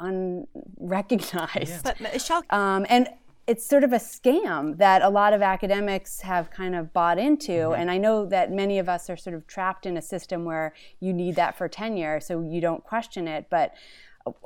unrecognized. 0.00 1.70
Yeah. 1.70 1.80
But 1.82 2.00
Michele, 2.00 2.44
um, 2.50 2.86
and 2.88 3.08
it's 3.46 3.64
sort 3.64 3.82
of 3.82 3.92
a 3.92 3.98
scam 3.98 4.76
that 4.76 5.02
a 5.02 5.08
lot 5.08 5.32
of 5.32 5.40
academics 5.40 6.20
have 6.20 6.50
kind 6.50 6.74
of 6.74 6.92
bought 6.92 7.18
into. 7.18 7.52
Mm-hmm. 7.52 7.80
And 7.80 7.90
I 7.90 7.98
know 7.98 8.26
that 8.26 8.52
many 8.52 8.78
of 8.78 8.88
us 8.88 9.08
are 9.08 9.16
sort 9.16 9.34
of 9.34 9.46
trapped 9.46 9.86
in 9.86 9.96
a 9.96 10.02
system 10.02 10.44
where 10.44 10.74
you 11.00 11.12
need 11.12 11.34
that 11.36 11.56
for 11.56 11.68
tenure, 11.68 12.20
so 12.20 12.42
you 12.42 12.60
don't 12.60 12.84
question 12.84 13.26
it. 13.26 13.46
But 13.48 13.72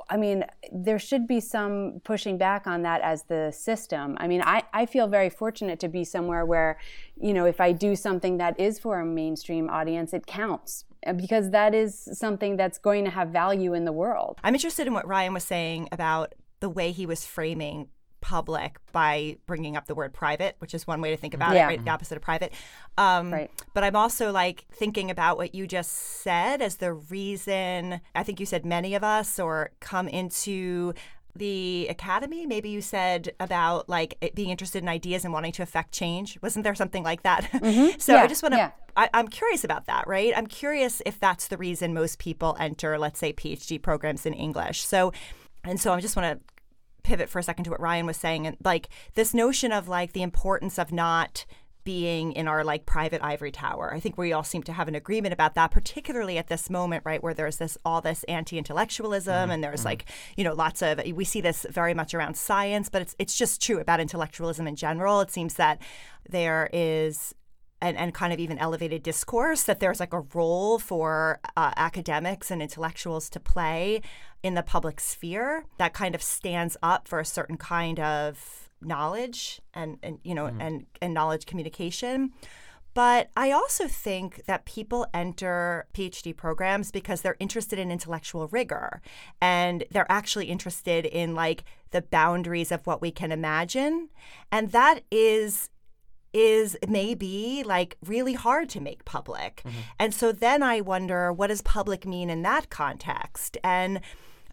I 0.09 0.17
mean, 0.17 0.45
there 0.71 0.99
should 0.99 1.27
be 1.27 1.39
some 1.39 2.01
pushing 2.03 2.37
back 2.37 2.67
on 2.67 2.81
that 2.83 3.01
as 3.01 3.23
the 3.23 3.51
system. 3.51 4.17
I 4.19 4.27
mean, 4.27 4.41
I, 4.41 4.63
I 4.73 4.85
feel 4.85 5.07
very 5.07 5.29
fortunate 5.29 5.79
to 5.81 5.87
be 5.87 6.03
somewhere 6.03 6.45
where, 6.45 6.77
you 7.19 7.33
know, 7.33 7.45
if 7.45 7.59
I 7.61 7.71
do 7.71 7.95
something 7.95 8.37
that 8.37 8.59
is 8.59 8.79
for 8.79 8.99
a 8.99 9.05
mainstream 9.05 9.69
audience, 9.69 10.13
it 10.13 10.25
counts 10.25 10.85
uh, 11.05 11.13
because 11.13 11.51
that 11.51 11.73
is 11.73 12.09
something 12.13 12.57
that's 12.57 12.77
going 12.77 13.05
to 13.05 13.11
have 13.11 13.29
value 13.29 13.73
in 13.73 13.85
the 13.85 13.91
world. 13.91 14.39
I'm 14.43 14.55
interested 14.55 14.87
in 14.87 14.93
what 14.93 15.07
Ryan 15.07 15.33
was 15.33 15.43
saying 15.43 15.89
about 15.91 16.35
the 16.59 16.69
way 16.69 16.91
he 16.91 17.05
was 17.05 17.25
framing 17.25 17.89
public 18.23 18.77
by 18.93 19.35
bringing 19.45 19.75
up 19.75 19.85
the 19.85 19.93
word 19.93 20.13
private, 20.13 20.55
which 20.59 20.73
is 20.73 20.87
one 20.87 21.01
way 21.01 21.11
to 21.11 21.17
think 21.17 21.33
about 21.33 21.53
yeah. 21.53 21.65
it, 21.65 21.67
right? 21.67 21.83
The 21.83 21.91
opposite 21.91 22.15
of 22.15 22.21
private. 22.21 22.53
Um, 22.97 23.33
right. 23.33 23.51
But 23.73 23.83
I'm 23.83 23.97
also 23.97 24.31
like 24.31 24.65
thinking 24.71 25.11
about 25.11 25.37
what 25.37 25.53
you 25.53 25.67
just 25.67 25.91
said 25.91 26.61
as 26.61 26.77
the 26.77 26.93
reason, 26.93 27.99
I 28.15 28.23
think 28.23 28.39
you 28.39 28.45
said 28.45 28.65
many 28.65 28.95
of 28.95 29.03
us 29.03 29.39
or 29.39 29.71
come 29.81 30.07
into 30.07 30.93
the 31.35 31.87
academy 31.89 32.45
maybe 32.45 32.69
you 32.69 32.79
said 32.79 33.33
about 33.39 33.89
like 33.89 34.31
being 34.35 34.49
interested 34.49 34.83
in 34.83 34.87
ideas 34.87 35.23
and 35.23 35.33
wanting 35.33 35.51
to 35.51 35.63
affect 35.63 35.91
change 35.91 36.37
wasn't 36.43 36.63
there 36.63 36.75
something 36.75 37.01
like 37.01 37.23
that 37.23 37.43
mm-hmm. 37.53 37.89
so 37.97 38.13
yeah, 38.13 38.21
i 38.21 38.27
just 38.27 38.43
want 38.43 38.53
to 38.53 38.57
yeah. 38.59 38.71
I, 38.95 39.09
i'm 39.15 39.27
curious 39.27 39.63
about 39.63 39.87
that 39.87 40.07
right 40.07 40.31
i'm 40.37 40.45
curious 40.45 41.01
if 41.07 41.19
that's 41.19 41.47
the 41.47 41.57
reason 41.57 41.91
most 41.91 42.19
people 42.19 42.55
enter 42.59 42.99
let's 42.99 43.19
say 43.19 43.33
phd 43.33 43.81
programs 43.81 44.27
in 44.27 44.35
english 44.35 44.85
so 44.85 45.11
and 45.63 45.81
so 45.81 45.91
i 45.91 45.99
just 45.99 46.15
want 46.15 46.39
to 46.39 46.52
pivot 47.03 47.29
for 47.29 47.39
a 47.39 47.43
second 47.43 47.65
to 47.65 47.71
what 47.71 47.79
Ryan 47.79 48.05
was 48.05 48.17
saying 48.17 48.47
and 48.47 48.57
like 48.63 48.89
this 49.15 49.33
notion 49.33 49.71
of 49.71 49.87
like 49.87 50.13
the 50.13 50.21
importance 50.21 50.77
of 50.77 50.91
not 50.91 51.45
being 51.83 52.31
in 52.33 52.47
our 52.47 52.63
like 52.63 52.85
private 52.85 53.21
ivory 53.21 53.51
tower. 53.51 53.93
I 53.93 53.99
think 53.99 54.17
we 54.17 54.31
all 54.33 54.43
seem 54.43 54.63
to 54.63 54.73
have 54.73 54.87
an 54.87 54.95
agreement 54.95 55.33
about 55.33 55.55
that, 55.55 55.71
particularly 55.71 56.37
at 56.37 56.47
this 56.47 56.69
moment, 56.69 57.03
right, 57.05 57.21
where 57.21 57.33
there's 57.33 57.57
this 57.57 57.77
all 57.83 58.01
this 58.01 58.23
anti-intellectualism 58.25 59.33
mm-hmm. 59.33 59.51
and 59.51 59.63
there's 59.63 59.81
mm-hmm. 59.81 59.89
like, 59.89 60.05
you 60.37 60.43
know, 60.43 60.53
lots 60.53 60.81
of 60.81 61.01
we 61.13 61.25
see 61.25 61.41
this 61.41 61.65
very 61.69 61.93
much 61.93 62.13
around 62.13 62.37
science, 62.37 62.89
but 62.89 63.01
it's 63.01 63.15
it's 63.19 63.37
just 63.37 63.61
true 63.61 63.79
about 63.79 63.99
intellectualism 63.99 64.67
in 64.67 64.75
general. 64.75 65.21
It 65.21 65.31
seems 65.31 65.55
that 65.55 65.81
there 66.29 66.69
is 66.71 67.35
and, 67.83 67.97
and 67.97 68.13
kind 68.13 68.31
of 68.31 68.39
even 68.39 68.57
elevated 68.59 69.03
discourse 69.03 69.63
that 69.63 69.81
there's 69.81 69.99
like 69.99 70.13
a 70.13 70.21
role 70.33 70.79
for 70.79 71.39
uh, 71.57 71.73
academics 71.75 72.49
and 72.49 72.61
intellectuals 72.61 73.29
to 73.29 73.41
play 73.41 74.01
in 74.41 74.53
the 74.53 74.63
public 74.63 75.01
sphere 75.01 75.65
that 75.77 75.93
kind 75.93 76.15
of 76.15 76.23
stands 76.23 76.77
up 76.81 77.09
for 77.09 77.19
a 77.19 77.25
certain 77.25 77.57
kind 77.57 77.99
of 77.99 78.69
knowledge 78.81 79.61
and, 79.73 79.97
and 80.01 80.19
you 80.23 80.33
know 80.33 80.45
mm-hmm. 80.45 80.61
and, 80.61 80.85
and 81.01 81.13
knowledge 81.13 81.45
communication 81.45 82.31
but 82.93 83.29
I 83.35 83.51
also 83.51 83.87
think 83.87 84.45
that 84.45 84.65
people 84.65 85.07
enter 85.13 85.87
PhD 85.95 86.35
programs 86.35 86.91
because 86.91 87.21
they're 87.21 87.37
interested 87.39 87.79
in 87.79 87.89
intellectual 87.89 88.47
rigor 88.49 89.01
and 89.41 89.83
they're 89.89 90.11
actually 90.11 90.45
interested 90.45 91.05
in 91.07 91.33
like 91.33 91.63
the 91.89 92.03
boundaries 92.03 92.71
of 92.71 92.85
what 92.85 93.01
we 93.01 93.09
can 93.09 93.31
imagine. 93.31 94.09
And 94.51 94.71
that 94.73 94.99
is 95.09 95.69
is 96.33 96.75
maybe 96.87 97.63
like 97.65 97.97
really 98.05 98.33
hard 98.33 98.69
to 98.69 98.81
make 98.81 99.05
public. 99.05 99.61
Mm-hmm. 99.65 99.79
And 99.99 100.13
so 100.13 100.31
then 100.31 100.63
I 100.63 100.81
wonder 100.81 101.31
what 101.31 101.47
does 101.47 101.61
public 101.61 102.05
mean 102.05 102.29
in 102.29 102.41
that 102.41 102.69
context? 102.69 103.57
And 103.63 104.01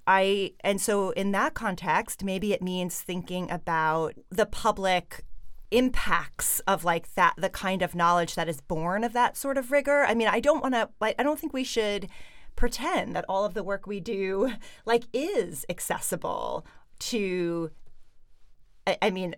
I 0.06 0.52
and 0.60 0.80
so 0.80 1.10
in 1.10 1.32
that 1.32 1.54
context, 1.54 2.24
maybe 2.24 2.52
it 2.52 2.62
means 2.62 3.00
thinking 3.00 3.50
about 3.50 4.14
the 4.30 4.46
public 4.46 5.24
impacts 5.70 6.60
of 6.60 6.84
like 6.84 7.14
that 7.14 7.34
the 7.38 7.48
kind 7.48 7.80
of 7.80 7.94
knowledge 7.94 8.34
that 8.34 8.48
is 8.48 8.60
born 8.60 9.04
of 9.04 9.12
that 9.12 9.36
sort 9.36 9.56
of 9.56 9.70
rigor. 9.70 10.04
I 10.04 10.14
mean, 10.14 10.28
I 10.28 10.40
don't 10.40 10.62
want 10.62 10.74
to 10.74 10.88
like 11.00 11.14
I 11.18 11.22
don't 11.22 11.38
think 11.38 11.52
we 11.52 11.64
should 11.64 12.08
pretend 12.56 13.14
that 13.14 13.24
all 13.28 13.44
of 13.44 13.54
the 13.54 13.62
work 13.62 13.86
we 13.86 14.00
do 14.00 14.52
like 14.84 15.04
is 15.12 15.64
accessible 15.68 16.66
to 16.98 17.70
I, 18.86 18.98
I 19.02 19.10
mean 19.10 19.34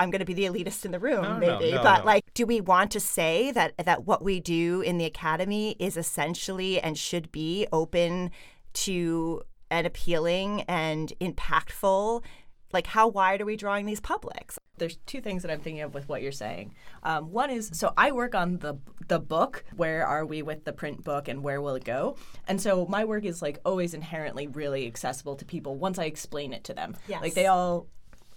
I'm 0.00 0.10
going 0.10 0.20
to 0.20 0.24
be 0.24 0.32
the 0.32 0.46
elitist 0.46 0.86
in 0.86 0.92
the 0.92 0.98
room, 0.98 1.22
no, 1.22 1.36
maybe. 1.36 1.72
No, 1.72 1.76
no, 1.76 1.82
but 1.82 2.06
like, 2.06 2.24
do 2.32 2.46
we 2.46 2.62
want 2.62 2.90
to 2.92 3.00
say 3.00 3.52
that 3.52 3.74
that 3.84 4.06
what 4.06 4.24
we 4.24 4.40
do 4.40 4.80
in 4.80 4.96
the 4.96 5.04
academy 5.04 5.76
is 5.78 5.98
essentially 5.98 6.80
and 6.80 6.96
should 6.96 7.30
be 7.30 7.66
open 7.70 8.30
to 8.72 9.42
and 9.70 9.86
appealing 9.86 10.62
and 10.62 11.12
impactful? 11.20 12.24
Like, 12.72 12.86
how 12.86 13.08
wide 13.08 13.42
are 13.42 13.44
we 13.44 13.56
drawing 13.56 13.84
these 13.84 14.00
publics? 14.00 14.58
There's 14.78 14.96
two 15.04 15.20
things 15.20 15.42
that 15.42 15.50
I'm 15.50 15.60
thinking 15.60 15.82
of 15.82 15.92
with 15.92 16.08
what 16.08 16.22
you're 16.22 16.32
saying. 16.32 16.74
Um, 17.02 17.30
one 17.30 17.50
is 17.50 17.68
so 17.74 17.92
I 17.98 18.12
work 18.12 18.34
on 18.34 18.58
the 18.58 18.78
the 19.08 19.18
book. 19.18 19.66
Where 19.76 20.06
are 20.06 20.24
we 20.24 20.40
with 20.40 20.64
the 20.64 20.72
print 20.72 21.04
book, 21.04 21.28
and 21.28 21.42
where 21.42 21.60
will 21.60 21.74
it 21.74 21.84
go? 21.84 22.16
And 22.48 22.58
so 22.58 22.86
my 22.86 23.04
work 23.04 23.26
is 23.26 23.42
like 23.42 23.58
always 23.66 23.92
inherently 23.92 24.46
really 24.46 24.86
accessible 24.86 25.36
to 25.36 25.44
people 25.44 25.76
once 25.76 25.98
I 25.98 26.04
explain 26.04 26.54
it 26.54 26.64
to 26.64 26.72
them. 26.72 26.96
Yes. 27.06 27.20
Like 27.20 27.34
they 27.34 27.46
all 27.46 27.88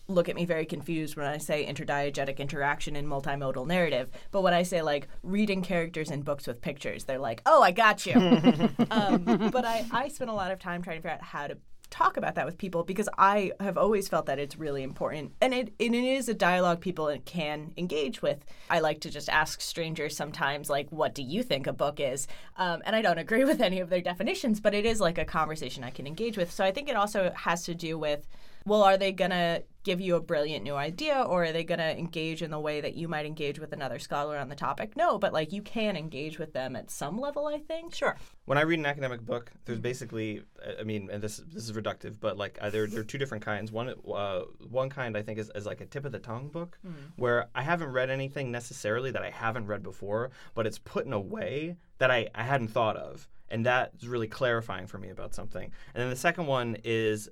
look 0.07 0.29
at 0.29 0.35
me 0.35 0.45
very 0.45 0.65
confused 0.65 1.15
when 1.15 1.25
I 1.25 1.37
say 1.37 1.65
interdiegetic 1.65 2.37
interaction 2.37 2.95
in 2.95 3.07
multimodal 3.07 3.67
narrative. 3.67 4.09
But 4.31 4.41
when 4.41 4.53
I 4.53 4.63
say 4.63 4.81
like 4.81 5.07
reading 5.21 5.61
characters 5.61 6.11
in 6.11 6.21
books 6.21 6.47
with 6.47 6.61
pictures, 6.61 7.05
they're 7.05 7.19
like, 7.19 7.41
oh, 7.45 7.61
I 7.61 7.71
got 7.71 8.05
you. 8.05 8.13
um, 8.91 9.23
but 9.51 9.65
I, 9.65 9.85
I 9.91 10.07
spent 10.09 10.29
a 10.29 10.33
lot 10.33 10.51
of 10.51 10.59
time 10.59 10.81
trying 10.81 10.97
to 10.97 11.01
figure 11.01 11.15
out 11.15 11.21
how 11.21 11.47
to 11.47 11.57
talk 11.93 12.17
about 12.17 12.33
that 12.33 12.45
with 12.45 12.57
people 12.57 12.83
because 12.83 13.07
I 13.19 13.51
have 13.59 13.77
always 13.77 14.07
felt 14.07 14.25
that 14.25 14.39
it's 14.39 14.57
really 14.57 14.81
important. 14.81 15.33
And 15.39 15.53
it, 15.53 15.73
and 15.79 15.93
it 15.93 16.03
is 16.03 16.27
a 16.27 16.33
dialogue 16.33 16.81
people 16.81 17.15
can 17.25 17.71
engage 17.77 18.19
with. 18.19 18.43
I 18.67 18.79
like 18.79 19.01
to 19.01 19.11
just 19.11 19.29
ask 19.29 19.61
strangers 19.61 20.17
sometimes, 20.17 20.71
like, 20.71 20.89
what 20.89 21.13
do 21.13 21.21
you 21.21 21.43
think 21.43 21.67
a 21.67 21.73
book 21.73 21.99
is? 21.99 22.27
Um, 22.57 22.81
and 22.85 22.95
I 22.95 23.03
don't 23.03 23.19
agree 23.19 23.43
with 23.51 23.61
any 23.61 23.79
of 23.79 23.91
their 23.91 24.01
definitions, 24.01 24.59
but 24.59 24.73
it 24.73 24.87
is 24.87 24.99
like 24.99 25.19
a 25.19 25.25
conversation 25.25 25.83
I 25.83 25.91
can 25.91 26.07
engage 26.07 26.35
with. 26.35 26.51
So 26.51 26.65
I 26.65 26.71
think 26.71 26.89
it 26.89 26.95
also 26.95 27.31
has 27.35 27.63
to 27.65 27.75
do 27.75 27.99
with 27.99 28.27
well, 28.65 28.83
are 28.83 28.97
they 28.97 29.11
going 29.11 29.31
to 29.31 29.63
give 29.83 29.99
you 29.99 30.15
a 30.15 30.21
brilliant 30.21 30.63
new 30.63 30.75
idea 30.75 31.21
or 31.21 31.43
are 31.43 31.51
they 31.51 31.63
going 31.63 31.79
to 31.79 31.97
engage 31.97 32.41
in 32.41 32.49
the 32.51 32.59
way 32.59 32.79
that 32.79 32.95
you 32.95 33.07
might 33.07 33.25
engage 33.25 33.59
with 33.59 33.73
another 33.73 33.99
scholar 33.99 34.37
on 34.37 34.47
the 34.49 34.55
topic? 34.55 34.95
No, 34.95 35.19
but 35.19 35.33
like 35.33 35.51
you 35.51 35.61
can 35.61 35.97
engage 35.97 36.39
with 36.39 36.53
them 36.53 36.75
at 36.75 36.89
some 36.89 37.17
level, 37.17 37.47
I 37.47 37.59
think. 37.59 37.93
Sure. 37.93 38.15
When 38.45 38.57
I 38.57 38.61
read 38.61 38.79
an 38.79 38.85
academic 38.85 39.21
book, 39.21 39.51
there's 39.65 39.79
basically, 39.79 40.43
I 40.79 40.83
mean, 40.83 41.09
and 41.11 41.21
this 41.21 41.41
this 41.51 41.63
is 41.63 41.73
reductive, 41.73 42.19
but 42.19 42.37
like 42.37 42.57
uh, 42.61 42.69
there, 42.69 42.87
there 42.87 43.01
are 43.01 43.05
two 43.05 43.17
different 43.17 43.43
kinds. 43.43 43.71
One 43.71 43.93
uh, 44.13 44.41
one 44.69 44.89
kind 44.89 45.17
I 45.17 45.21
think 45.21 45.39
is, 45.39 45.51
is 45.55 45.65
like 45.65 45.81
a 45.81 45.85
tip 45.85 46.05
of 46.05 46.11
the 46.11 46.19
tongue 46.19 46.49
book, 46.49 46.77
mm. 46.85 46.93
where 47.17 47.49
I 47.53 47.61
haven't 47.61 47.89
read 47.89 48.09
anything 48.09 48.51
necessarily 48.51 49.11
that 49.11 49.23
I 49.23 49.29
haven't 49.29 49.67
read 49.67 49.83
before, 49.83 50.31
but 50.55 50.65
it's 50.65 50.79
put 50.79 51.05
in 51.05 51.13
a 51.13 51.19
way 51.19 51.75
that 51.97 52.11
I, 52.11 52.29
I 52.33 52.43
hadn't 52.43 52.69
thought 52.69 52.97
of 52.97 53.27
and 53.49 53.65
that's 53.67 54.03
really 54.05 54.27
clarifying 54.27 54.87
for 54.87 54.97
me 54.97 55.09
about 55.09 55.35
something. 55.35 55.71
And 55.93 56.01
then 56.01 56.09
the 56.09 56.15
second 56.15 56.47
one 56.47 56.75
is 56.83 57.29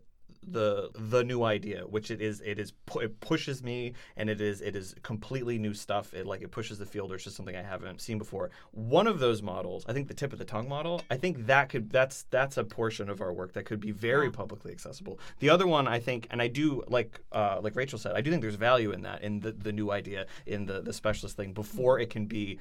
the 0.48 0.89
the 0.95 1.24
new 1.24 1.43
idea 1.43 1.81
which 1.81 2.10
it 2.10 2.21
is 2.21 2.41
it 2.41 2.57
is 2.57 2.74
it 2.95 3.19
pushes 3.19 3.63
me 3.63 3.93
and 4.17 4.29
it 4.29 4.41
is 4.41 4.62
it 4.62 4.75
is 4.75 4.95
completely 5.03 5.57
new 5.57 5.74
stuff. 5.74 6.13
It 6.13 6.25
like 6.25 6.41
it 6.41 6.51
pushes 6.51 6.77
the 6.79 6.86
field 6.86 7.12
or 7.12 7.15
it's 7.15 7.24
just 7.24 7.36
something 7.36 7.55
i 7.55 7.62
haven't 7.62 8.01
seen 8.01 8.17
before. 8.17 8.50
One 8.71 9.07
of 9.07 9.19
those 9.19 9.41
models 9.41 9.86
i 9.88 9.93
think 9.93 10.07
the 10.07 10.13
tip 10.13 10.33
of 10.33 10.39
the 10.39 10.45
tongue 10.45 10.67
model 10.67 11.01
i 11.10 11.17
think 11.17 11.45
that 11.45 11.69
could 11.69 11.89
that's 11.89 12.24
that's 12.29 12.57
a 12.57 12.63
portion 12.63 13.10
of 13.10 13.21
our 13.21 13.33
work 13.33 13.53
that 13.53 13.65
could 13.65 13.79
be 13.79 13.91
very 13.91 14.25
yeah. 14.27 14.31
publicly 14.31 14.71
accessible. 14.71 15.19
The 15.39 15.50
other 15.50 15.67
one 15.67 15.88
i 15.88 16.00
think 16.00 16.27
and 16.31 16.41
i 16.41 16.48
do 16.48 16.83
like 16.88 17.21
uh, 17.31 17.60
like 17.62 17.75
rachel 17.75 18.00
said 18.00 18.15
i 18.15 18.21
do 18.21 18.29
think 18.29 18.41
there's 18.41 18.55
value 18.55 18.91
in 18.91 19.01
that 19.03 19.21
in 19.21 19.39
the, 19.39 19.51
the 19.51 19.71
new 19.71 19.91
idea 19.91 20.25
in 20.45 20.65
the 20.65 20.81
the 20.81 20.93
specialist 20.93 21.38
thing 21.38 21.53
before 21.53 22.00
it 22.00 22.10
can 22.10 22.25
be 22.25 22.60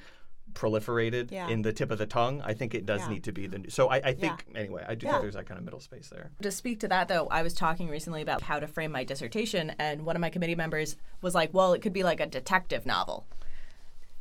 proliferated 0.53 1.31
yeah. 1.31 1.47
in 1.47 1.61
the 1.61 1.73
tip 1.73 1.91
of 1.91 1.97
the 1.97 2.05
tongue. 2.05 2.41
I 2.43 2.53
think 2.53 2.73
it 2.73 2.85
does 2.85 3.01
yeah. 3.01 3.09
need 3.09 3.23
to 3.25 3.31
be 3.31 3.47
the. 3.47 3.59
new. 3.59 3.69
So 3.69 3.89
I, 3.89 3.95
I 3.97 4.13
think 4.13 4.45
yeah. 4.51 4.59
anyway, 4.59 4.85
I 4.87 4.95
do 4.95 5.07
think 5.07 5.21
there's 5.21 5.35
that 5.35 5.45
kind 5.45 5.57
of 5.57 5.65
middle 5.65 5.79
space 5.79 6.09
there. 6.09 6.31
To 6.41 6.51
speak 6.51 6.79
to 6.81 6.87
that 6.89 7.07
though, 7.07 7.27
I 7.27 7.43
was 7.43 7.53
talking 7.53 7.89
recently 7.89 8.21
about 8.21 8.41
how 8.41 8.59
to 8.59 8.67
frame 8.67 8.91
my 8.91 9.03
dissertation, 9.03 9.73
and 9.79 10.05
one 10.05 10.15
of 10.15 10.21
my 10.21 10.29
committee 10.29 10.55
members 10.55 10.95
was 11.21 11.35
like, 11.35 11.53
"Well, 11.53 11.73
it 11.73 11.81
could 11.81 11.93
be 11.93 12.03
like 12.03 12.19
a 12.19 12.27
detective 12.27 12.85
novel." 12.85 13.25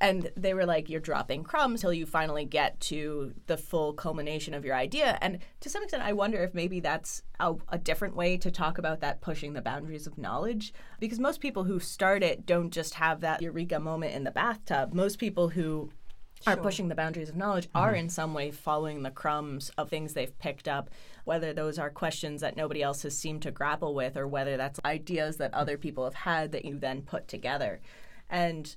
And 0.00 0.30
they 0.34 0.54
were 0.54 0.64
like, 0.64 0.88
you're 0.88 0.98
dropping 0.98 1.44
crumbs 1.44 1.82
till 1.82 1.92
you 1.92 2.06
finally 2.06 2.46
get 2.46 2.80
to 2.80 3.34
the 3.46 3.58
full 3.58 3.92
culmination 3.92 4.54
of 4.54 4.64
your 4.64 4.74
idea. 4.74 5.18
And 5.20 5.40
to 5.60 5.68
some 5.68 5.82
extent, 5.82 6.02
I 6.02 6.14
wonder 6.14 6.42
if 6.42 6.54
maybe 6.54 6.80
that's 6.80 7.22
a, 7.38 7.54
a, 7.68 7.76
different 7.76 8.16
way 8.16 8.38
to 8.38 8.50
talk 8.50 8.78
about 8.78 9.00
that 9.00 9.20
pushing 9.20 9.52
the 9.52 9.60
boundaries 9.60 10.06
of 10.06 10.16
knowledge. 10.16 10.72
Because 11.00 11.18
most 11.18 11.40
people 11.40 11.64
who 11.64 11.78
start 11.78 12.22
it 12.22 12.46
don't 12.46 12.70
just 12.70 12.94
have 12.94 13.20
that 13.20 13.42
eureka 13.42 13.78
moment 13.78 14.14
in 14.14 14.24
the 14.24 14.30
bathtub. 14.30 14.94
Most 14.94 15.18
people 15.18 15.50
who 15.50 15.90
are 16.46 16.56
pushing 16.56 16.88
the 16.88 16.94
boundaries 16.94 17.28
of 17.28 17.36
knowledge 17.36 17.66
mm-hmm. 17.68 17.78
are 17.78 17.94
in 17.94 18.08
some 18.08 18.34
way 18.34 18.50
following 18.50 19.02
the 19.02 19.10
crumbs 19.10 19.70
of 19.76 19.88
things 19.88 20.14
they've 20.14 20.38
picked 20.38 20.68
up, 20.68 20.90
whether 21.24 21.52
those 21.52 21.78
are 21.78 21.90
questions 21.90 22.40
that 22.40 22.56
nobody 22.56 22.82
else 22.82 23.02
has 23.02 23.16
seemed 23.16 23.42
to 23.42 23.50
grapple 23.50 23.94
with, 23.94 24.16
or 24.16 24.26
whether 24.26 24.56
that's 24.56 24.80
ideas 24.84 25.36
that 25.36 25.52
other 25.54 25.76
people 25.76 26.04
have 26.04 26.14
had 26.14 26.52
that 26.52 26.64
you 26.64 26.78
then 26.78 27.02
put 27.02 27.28
together. 27.28 27.80
And 28.28 28.74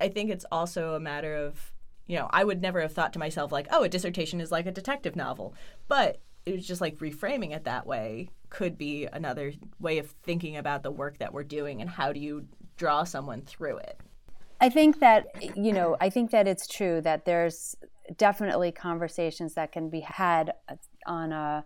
I 0.00 0.08
think 0.08 0.30
it's 0.30 0.46
also 0.50 0.94
a 0.94 1.00
matter 1.00 1.34
of, 1.34 1.72
you 2.06 2.16
know, 2.16 2.28
I 2.30 2.44
would 2.44 2.62
never 2.62 2.80
have 2.80 2.92
thought 2.92 3.12
to 3.12 3.18
myself, 3.18 3.52
like, 3.52 3.68
oh, 3.70 3.84
a 3.84 3.88
dissertation 3.88 4.40
is 4.40 4.50
like 4.50 4.66
a 4.66 4.72
detective 4.72 5.14
novel. 5.14 5.54
But 5.88 6.20
it 6.46 6.54
was 6.54 6.66
just 6.66 6.80
like 6.80 6.98
reframing 6.98 7.54
it 7.54 7.64
that 7.64 7.86
way 7.86 8.30
could 8.48 8.78
be 8.78 9.06
another 9.12 9.52
way 9.78 9.98
of 9.98 10.10
thinking 10.22 10.56
about 10.56 10.82
the 10.82 10.90
work 10.90 11.18
that 11.18 11.32
we're 11.32 11.44
doing 11.44 11.82
and 11.82 11.90
how 11.90 12.12
do 12.12 12.20
you 12.20 12.46
draw 12.76 13.04
someone 13.04 13.42
through 13.42 13.76
it? 13.78 14.00
I 14.60 14.68
think 14.68 15.00
that 15.00 15.26
you 15.56 15.72
know, 15.72 15.96
I 16.00 16.10
think 16.10 16.30
that 16.30 16.48
it's 16.48 16.66
true 16.66 17.00
that 17.02 17.24
there's 17.24 17.76
definitely 18.16 18.72
conversations 18.72 19.54
that 19.54 19.72
can 19.72 19.90
be 19.90 20.00
had 20.00 20.52
on 21.06 21.32
a 21.32 21.64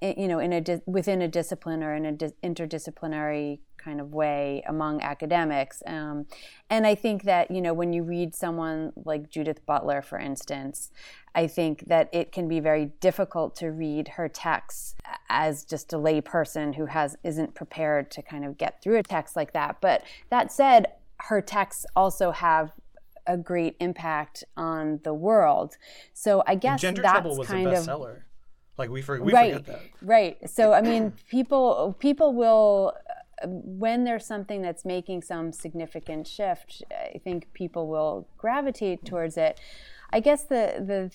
you 0.00 0.28
know 0.28 0.38
in 0.38 0.52
a 0.52 0.80
within 0.86 1.22
a 1.22 1.28
discipline 1.28 1.82
or 1.82 1.94
in 1.94 2.04
an 2.04 2.18
interdisciplinary 2.42 3.60
kind 3.78 4.00
of 4.00 4.12
way 4.12 4.62
among 4.66 5.00
academics. 5.02 5.82
Um, 5.86 6.26
and 6.70 6.86
i 6.86 6.94
think 6.94 7.24
that 7.24 7.50
you 7.50 7.60
know 7.60 7.74
when 7.74 7.92
you 7.92 8.02
read 8.02 8.34
someone 8.34 8.92
like 9.04 9.28
judith 9.28 9.64
butler 9.66 10.00
for 10.00 10.18
instance 10.18 10.90
i 11.34 11.46
think 11.46 11.86
that 11.86 12.08
it 12.10 12.32
can 12.32 12.48
be 12.48 12.60
very 12.60 12.86
difficult 13.00 13.54
to 13.56 13.70
read 13.70 14.08
her 14.08 14.28
texts 14.28 14.94
as 15.28 15.64
just 15.64 15.92
a 15.92 15.98
lay 15.98 16.20
person 16.20 16.74
who 16.74 16.86
has 16.86 17.16
isn't 17.24 17.54
prepared 17.54 18.10
to 18.12 18.22
kind 18.22 18.44
of 18.44 18.56
get 18.56 18.80
through 18.80 18.96
a 18.96 19.02
text 19.02 19.36
like 19.36 19.52
that. 19.52 19.76
But 19.80 20.04
that 20.30 20.52
said 20.52 20.86
her 21.28 21.40
texts 21.40 21.86
also 21.96 22.30
have 22.30 22.72
a 23.26 23.36
great 23.36 23.76
impact 23.80 24.44
on 24.56 25.00
the 25.04 25.14
world. 25.14 25.76
So 26.12 26.42
I 26.46 26.54
guess 26.54 26.80
Gender 26.80 27.02
that's 27.02 27.12
Trouble 27.12 27.36
was 27.36 27.48
kind 27.48 27.66
a 27.66 27.78
of. 27.78 28.18
Like 28.76 28.90
we, 28.90 29.02
for, 29.02 29.22
we 29.22 29.32
right, 29.32 29.54
forget 29.54 29.66
that. 29.66 29.80
Right. 30.02 30.50
So 30.50 30.72
I 30.72 30.82
mean, 30.82 31.12
people 31.30 31.96
people 31.98 32.34
will 32.34 32.92
when 33.46 34.04
there's 34.04 34.26
something 34.26 34.62
that's 34.62 34.84
making 34.84 35.22
some 35.22 35.52
significant 35.52 36.26
shift, 36.26 36.82
I 36.90 37.18
think 37.18 37.52
people 37.52 37.88
will 37.88 38.28
gravitate 38.36 39.04
towards 39.04 39.36
it. 39.36 39.60
I 40.10 40.20
guess 40.20 40.44
the 40.44 40.74
the 40.78 41.10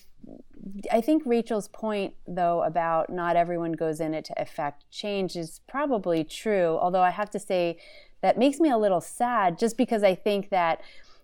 I 0.90 1.00
think 1.00 1.22
Rachel's 1.24 1.68
point 1.68 2.14
though 2.26 2.62
about 2.62 3.10
not 3.10 3.36
everyone 3.36 3.72
goes 3.72 4.00
in 4.00 4.14
it 4.14 4.24
to 4.26 4.40
affect 4.40 4.90
change 4.90 5.36
is 5.36 5.60
probably 5.68 6.24
true. 6.24 6.78
Although 6.80 7.02
I 7.02 7.10
have 7.10 7.30
to 7.30 7.38
say 7.38 7.78
that 8.20 8.38
makes 8.38 8.60
me 8.60 8.70
a 8.70 8.78
little 8.78 9.00
sad 9.00 9.58
just 9.58 9.76
because 9.76 10.02
I 10.02 10.14
think 10.14 10.50
that 10.50 10.80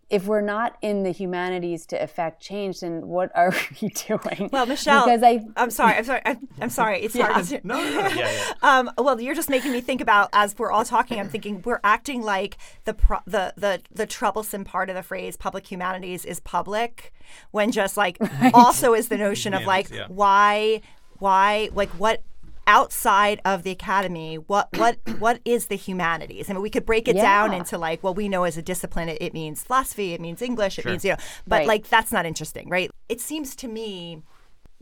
if 0.08 0.26
we're 0.26 0.40
not 0.40 0.76
in 0.82 1.02
the 1.02 1.10
humanities 1.10 1.84
to 1.86 2.00
affect 2.00 2.40
change, 2.40 2.78
then 2.78 3.08
what 3.08 3.32
are 3.34 3.52
we 3.82 3.88
doing? 3.88 4.48
Well, 4.52 4.64
Michele, 4.64 5.04
because 5.04 5.22
I, 5.24 5.44
I'm 5.56 5.70
sorry, 5.70 5.94
I'm 5.96 6.04
sorry, 6.04 6.20
I'm, 6.24 6.48
I'm 6.60 6.70
sorry. 6.70 7.02
It's 7.02 7.16
Yeah. 7.16 7.32
hard 7.32 7.44
to. 7.46 7.60
No, 7.64 7.74
no, 7.82 7.90
no. 7.90 8.06
Yeah, 8.08 8.30
yeah. 8.30 8.52
Um, 8.62 8.90
well, 8.98 9.20
you're 9.20 9.34
just 9.34 9.50
making 9.50 9.72
me 9.72 9.80
think 9.80 10.00
about 10.00 10.28
as 10.32 10.56
we're 10.56 10.70
all 10.70 10.84
talking. 10.84 11.18
I'm 11.18 11.28
thinking 11.28 11.60
we're 11.64 11.80
acting 11.82 12.22
like 12.22 12.56
the 12.84 12.94
pro- 12.94 13.18
the 13.26 13.52
the 13.56 13.82
the 13.90 14.06
troublesome 14.06 14.64
part 14.64 14.90
of 14.90 14.94
the 14.94 15.02
phrase 15.02 15.36
"public 15.36 15.68
humanities" 15.70 16.24
is 16.24 16.38
public, 16.38 17.12
when 17.50 17.72
just 17.72 17.96
like 17.96 18.18
also 18.54 18.94
is 18.94 19.08
the 19.08 19.16
notion 19.18 19.54
of 19.54 19.64
like 19.64 19.90
yeah. 19.90 20.06
why 20.06 20.82
why 21.18 21.68
like 21.74 21.88
what 21.90 22.22
outside 22.66 23.40
of 23.44 23.62
the 23.62 23.70
academy 23.70 24.36
what 24.36 24.68
what 24.76 24.98
what 25.18 25.40
is 25.44 25.66
the 25.66 25.76
humanities 25.76 26.50
i 26.50 26.52
mean 26.52 26.62
we 26.62 26.70
could 26.70 26.84
break 26.86 27.06
it 27.06 27.14
down 27.14 27.52
into 27.52 27.78
like 27.78 28.02
what 28.02 28.16
we 28.16 28.28
know 28.28 28.44
as 28.44 28.56
a 28.56 28.62
discipline 28.62 29.08
it, 29.08 29.18
it 29.20 29.32
means 29.32 29.62
philosophy 29.62 30.12
it 30.12 30.20
means 30.20 30.42
english 30.42 30.78
it 30.78 30.82
Sure. 30.82 30.92
means 30.92 31.04
you 31.04 31.12
know 31.12 31.16
but 31.46 31.58
Right. 31.58 31.68
like 31.68 31.88
that's 31.88 32.12
not 32.12 32.26
interesting 32.26 32.68
right 32.68 32.90
it 33.08 33.20
seems 33.20 33.54
to 33.56 33.68
me 33.68 34.22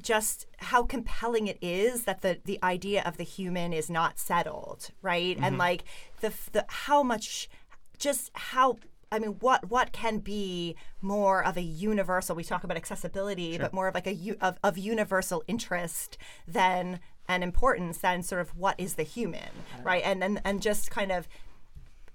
just 0.03 0.47
how 0.59 0.83
compelling 0.83 1.47
it 1.47 1.59
is 1.61 2.05
that 2.05 2.21
the 2.21 2.39
the 2.45 2.59
idea 2.63 3.03
of 3.05 3.17
the 3.17 3.25
human 3.25 3.73
is 3.73 3.89
not 3.89 4.19
settled, 4.19 4.91
right? 5.03 5.37
And 5.37 5.53
mm-hmm. 5.53 5.59
like 5.59 5.85
the 6.21 6.33
the 6.53 6.65
how 6.69 7.03
much 7.03 7.49
just 7.99 8.31
how 8.35 8.77
I 9.11 9.19
mean, 9.19 9.37
what 9.41 9.71
what 9.71 9.93
can 9.93 10.19
be 10.19 10.77
more 11.01 11.45
of 11.45 11.57
a 11.57 11.63
universal? 11.63 12.35
We 12.35 12.45
talk 12.45 12.65
about 12.65 12.77
accessibility, 12.77 13.57
but 13.59 13.73
more 13.73 13.89
of 13.89 13.95
like 13.95 14.07
a 14.07 14.37
of, 14.41 14.59
of 14.63 14.77
universal 14.77 15.45
interest 15.47 16.19
than 16.47 17.01
and 17.29 17.43
importance 17.43 17.99
than 17.99 18.23
sort 18.23 18.41
of 18.41 18.57
what 18.57 18.79
is 18.79 18.95
the 18.95 19.03
human, 19.03 19.51
right? 19.83 20.03
And 20.05 20.23
and 20.23 20.41
and 20.45 20.61
just 20.61 20.91
kind 20.91 21.13
of 21.13 21.29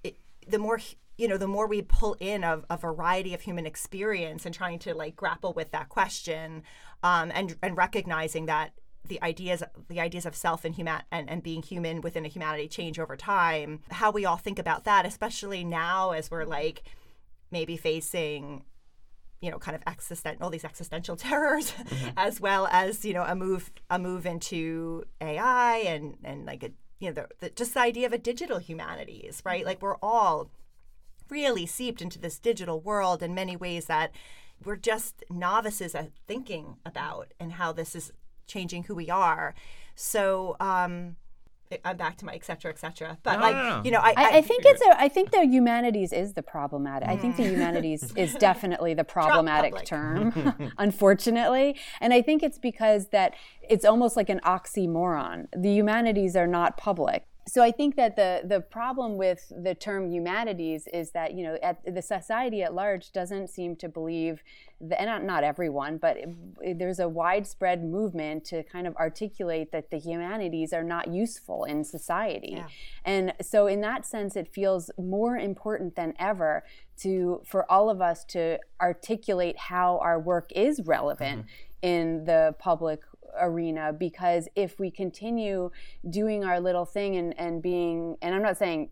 it, 0.02 0.16
the 0.46 0.58
more 0.58 0.80
you 1.18 1.28
know 1.28 1.36
the 1.36 1.46
more 1.46 1.66
we 1.66 1.82
pull 1.82 2.16
in 2.20 2.44
a, 2.44 2.62
a 2.70 2.76
variety 2.76 3.34
of 3.34 3.42
human 3.42 3.66
experience 3.66 4.46
and 4.46 4.54
trying 4.54 4.78
to 4.80 4.94
like 4.94 5.16
grapple 5.16 5.52
with 5.52 5.70
that 5.72 5.88
question 5.88 6.62
um, 7.02 7.30
and 7.34 7.56
and 7.62 7.76
recognizing 7.76 8.46
that 8.46 8.72
the 9.06 9.20
ideas 9.22 9.62
the 9.88 10.00
ideas 10.00 10.24
of 10.24 10.34
self 10.34 10.64
and 10.64 10.74
human 10.74 11.02
and, 11.10 11.28
and 11.28 11.42
being 11.42 11.62
human 11.62 12.00
within 12.00 12.24
a 12.24 12.28
humanity 12.28 12.68
change 12.68 12.98
over 12.98 13.16
time 13.16 13.80
how 13.90 14.10
we 14.10 14.24
all 14.24 14.36
think 14.36 14.58
about 14.58 14.84
that 14.84 15.04
especially 15.04 15.64
now 15.64 16.12
as 16.12 16.30
we're 16.30 16.44
like 16.44 16.82
maybe 17.50 17.76
facing 17.76 18.64
you 19.40 19.50
know 19.50 19.58
kind 19.58 19.74
of 19.74 19.82
existential 19.86 20.42
all 20.42 20.50
these 20.50 20.64
existential 20.64 21.16
terrors 21.24 21.72
as 22.16 22.40
well 22.40 22.66
as 22.70 23.04
you 23.04 23.12
know 23.12 23.24
a 23.24 23.34
move 23.34 23.70
a 23.90 23.98
move 23.98 24.26
into 24.26 25.04
AI 25.20 25.76
and 25.78 26.16
and 26.24 26.46
like 26.46 26.62
a 26.62 26.70
you 26.98 27.08
know 27.08 27.12
the, 27.12 27.28
the, 27.40 27.50
just 27.50 27.74
the 27.74 27.80
idea 27.80 28.06
of 28.06 28.12
a 28.12 28.18
digital 28.18 28.58
humanities 28.58 29.42
right? 29.44 29.64
Like 29.64 29.82
we're 29.82 29.96
all 30.02 30.50
really 31.28 31.64
seeped 31.64 32.02
into 32.02 32.18
this 32.18 32.38
digital 32.38 32.80
world 32.80 33.22
in 33.22 33.34
many 33.34 33.56
ways 33.56 33.86
that 33.86 34.10
we're 34.64 34.76
just 34.76 35.24
novices 35.30 35.94
at 35.94 36.10
thinking 36.26 36.76
about 36.84 37.32
and 37.38 37.52
how 37.52 37.72
this 37.72 37.94
is 37.94 38.12
changing 38.46 38.84
who 38.84 38.94
we 38.94 39.08
are. 39.08 39.54
So 39.94 40.56
um 40.60 41.16
I'm 41.84 41.96
back 41.96 42.16
to 42.18 42.24
my 42.24 42.34
et 42.34 42.44
cetera, 42.44 42.70
et 42.70 42.78
cetera. 42.78 43.16
But 43.22 43.36
No, 43.36 43.40
like, 43.42 43.54
no, 43.54 43.76
no. 43.76 43.82
you 43.84 43.90
know, 43.90 44.00
I, 44.00 44.14
I, 44.16 44.30
I 44.38 44.42
think 44.42 44.64
it's 44.64 44.82
a. 44.82 45.00
I 45.00 45.08
think 45.08 45.30
the 45.30 45.44
humanities 45.44 46.12
is 46.12 46.34
the 46.34 46.42
problematic. 46.42 47.08
I 47.08 47.16
think 47.16 47.36
the 47.36 47.44
mm. 47.44 47.50
humanities 47.50 48.12
is 48.16 48.34
definitely 48.34 48.94
the 48.94 49.04
problematic 49.04 49.84
term, 49.84 50.54
unfortunately. 50.78 51.76
And 52.00 52.12
I 52.12 52.22
think 52.22 52.42
it's 52.42 52.58
because 52.58 53.08
that 53.08 53.34
it's 53.68 53.84
almost 53.84 54.16
like 54.16 54.28
an 54.28 54.40
oxymoron. 54.44 55.46
The 55.56 55.70
humanities 55.70 56.34
are 56.34 56.48
not 56.48 56.76
public. 56.76 57.24
So 57.48 57.62
I 57.62 57.72
think 57.72 57.96
that 57.96 58.16
the 58.16 58.42
the 58.44 58.60
problem 58.60 59.16
with 59.16 59.50
the 59.64 59.74
term 59.74 60.10
humanities 60.10 60.86
is 60.92 61.10
that 61.12 61.34
you 61.34 61.42
know 61.42 61.58
at 61.62 61.82
the 61.84 62.02
society 62.02 62.62
at 62.62 62.74
large 62.74 63.12
doesn't 63.12 63.48
seem 63.48 63.76
to 63.76 63.88
believe 63.88 64.42
that, 64.80 65.00
and 65.00 65.08
not 65.08 65.24
not 65.24 65.42
everyone, 65.44 65.98
but 65.98 66.16
it, 66.16 66.28
it- 66.62 66.78
there's 66.78 67.00
a 67.00 67.08
widespread 67.08 67.82
movement 67.84 68.44
to 68.46 68.62
kind 68.62 68.86
of 68.86 68.94
articulate 68.96 69.72
that 69.72 69.90
the 69.90 69.98
humanities 69.98 70.72
are 70.72 70.84
not 70.84 71.08
useful 71.08 71.64
in 71.64 71.82
society. 71.84 72.62
And 73.04 73.32
so 73.42 73.66
in 73.66 73.80
that 73.80 74.06
sense 74.06 74.36
it 74.36 74.48
feels 74.52 74.90
more 74.98 75.36
important 75.36 75.96
than 75.96 76.14
ever 76.18 76.62
to 76.98 77.40
for 77.46 77.70
all 77.70 77.88
of 77.90 78.00
us 78.00 78.24
to 78.26 78.58
articulate 78.80 79.56
how 79.56 79.98
our 79.98 80.18
work 80.20 80.50
is 80.54 80.80
relevant 80.84 81.40
mm-hmm. 81.40 81.86
in 81.88 82.24
the 82.26 82.54
public 82.58 83.00
arena 83.38 83.92
because 83.92 84.48
if 84.54 84.78
we 84.78 84.90
continue 84.90 85.70
doing 86.08 86.44
our 86.44 86.60
little 86.60 86.84
thing 86.84 87.16
and, 87.16 87.38
and 87.38 87.62
being 87.62 88.16
and 88.22 88.34
i'm 88.34 88.42
not 88.42 88.56
saying 88.56 88.88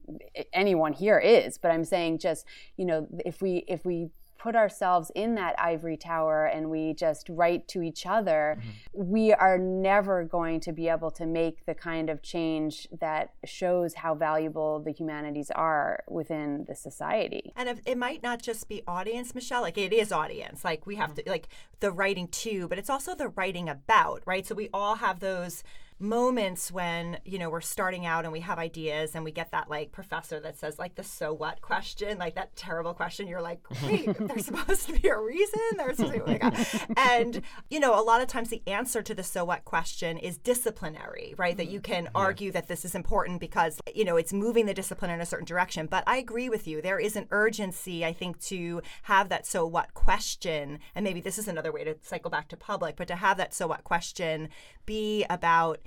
anyone 0.52 0.92
here 0.92 1.18
is 1.18 1.58
but 1.58 1.70
i'm 1.70 1.84
saying 1.84 2.18
just 2.18 2.44
you 2.76 2.84
know 2.84 3.06
if 3.24 3.40
we 3.42 3.64
if 3.68 3.84
we 3.84 4.10
put 4.38 4.54
ourselves 4.54 5.10
in 5.14 5.34
that 5.34 5.54
ivory 5.58 5.96
tower 5.96 6.46
and 6.46 6.70
we 6.70 6.94
just 6.94 7.28
write 7.28 7.66
to 7.68 7.82
each 7.82 8.06
other 8.06 8.58
mm-hmm. 8.58 9.10
we 9.10 9.32
are 9.32 9.58
never 9.58 10.24
going 10.24 10.60
to 10.60 10.72
be 10.72 10.88
able 10.88 11.10
to 11.10 11.26
make 11.26 11.66
the 11.66 11.74
kind 11.74 12.08
of 12.08 12.22
change 12.22 12.88
that 13.00 13.32
shows 13.44 13.94
how 13.94 14.14
valuable 14.14 14.80
the 14.80 14.92
humanities 14.92 15.50
are 15.50 16.02
within 16.08 16.64
the 16.68 16.74
society 16.74 17.52
And 17.56 17.68
if, 17.68 17.80
it 17.86 17.98
might 17.98 18.22
not 18.22 18.42
just 18.42 18.68
be 18.68 18.82
audience, 18.86 19.34
Michele. 19.34 19.62
Like 19.62 19.78
it 19.78 19.92
is 19.92 20.12
audience. 20.12 20.64
Like 20.64 20.86
we 20.86 20.96
have 20.96 21.14
to 21.14 21.22
mm-hmm. 21.22 21.30
like 21.30 21.48
the 21.80 21.90
writing 21.90 22.28
to, 22.28 22.68
but 22.68 22.78
it's 22.78 22.90
also 22.90 23.14
the 23.14 23.28
writing 23.28 23.68
about, 23.68 24.22
right? 24.26 24.46
So 24.46 24.54
we 24.54 24.68
all 24.72 24.96
have 24.96 25.20
those 25.20 25.62
moments 26.00 26.70
when 26.70 27.18
you 27.24 27.38
know 27.38 27.50
we're 27.50 27.60
starting 27.60 28.06
out 28.06 28.24
and 28.24 28.32
we 28.32 28.40
have 28.40 28.58
ideas 28.58 29.14
and 29.14 29.24
we 29.24 29.32
get 29.32 29.50
that 29.50 29.68
like 29.68 29.90
professor 29.90 30.38
that 30.38 30.56
says 30.56 30.78
like 30.78 30.94
the 30.94 31.02
so 31.02 31.32
what 31.32 31.60
question 31.60 32.18
like 32.18 32.34
that 32.36 32.54
terrible 32.54 32.94
question 32.94 33.26
you're 33.26 33.42
like 33.42 33.60
wait 33.82 34.08
there's 34.18 34.46
supposed 34.46 34.86
to 34.86 34.98
be 34.98 35.08
a 35.08 35.18
reason? 35.18 35.60
There's 35.76 35.96
supposed 35.96 36.22
my 36.26 36.38
God. 36.38 36.66
and 36.96 37.42
you 37.70 37.80
know 37.80 37.98
a 37.98 38.02
lot 38.02 38.20
of 38.20 38.28
times 38.28 38.48
the 38.48 38.62
answer 38.66 39.02
to 39.02 39.14
the 39.14 39.22
so 39.22 39.44
what 39.44 39.64
question 39.64 40.18
is 40.18 40.38
disciplinary 40.38 41.34
right? 41.36 41.56
That 41.56 41.68
you 41.68 41.80
mm-hmm. 41.80 41.92
can 41.92 42.08
argue 42.14 42.52
that 42.52 42.68
this 42.68 42.84
is 42.84 42.94
important 42.94 43.40
because 43.40 43.80
you 43.94 44.04
know 44.04 44.16
it's 44.16 44.32
moving 44.32 44.66
the 44.66 44.74
discipline 44.74 45.10
in 45.10 45.20
a 45.20 45.26
certain 45.26 45.46
direction. 45.46 45.86
But 45.86 46.04
i 46.06 46.16
agree 46.16 46.48
with 46.48 46.66
you. 46.66 46.80
There 46.80 46.98
is 46.98 47.16
an 47.16 47.26
urgency 47.30 48.04
i 48.04 48.12
think 48.12 48.40
to 48.40 48.82
have 49.02 49.28
that 49.28 49.46
so 49.46 49.66
what 49.66 49.94
question 49.94 50.78
and 50.94 51.04
maybe 51.04 51.20
this 51.20 51.38
is 51.38 51.48
another 51.48 51.72
way 51.72 51.84
to 51.84 51.96
cycle 52.02 52.30
back 52.30 52.48
to 52.48 52.56
public 52.56 52.96
but 52.96 53.08
to 53.08 53.16
have 53.16 53.36
that 53.36 53.54
so 53.54 53.66
what 53.66 53.84
question 53.84 54.48
be 54.86 55.24
about 55.28 55.78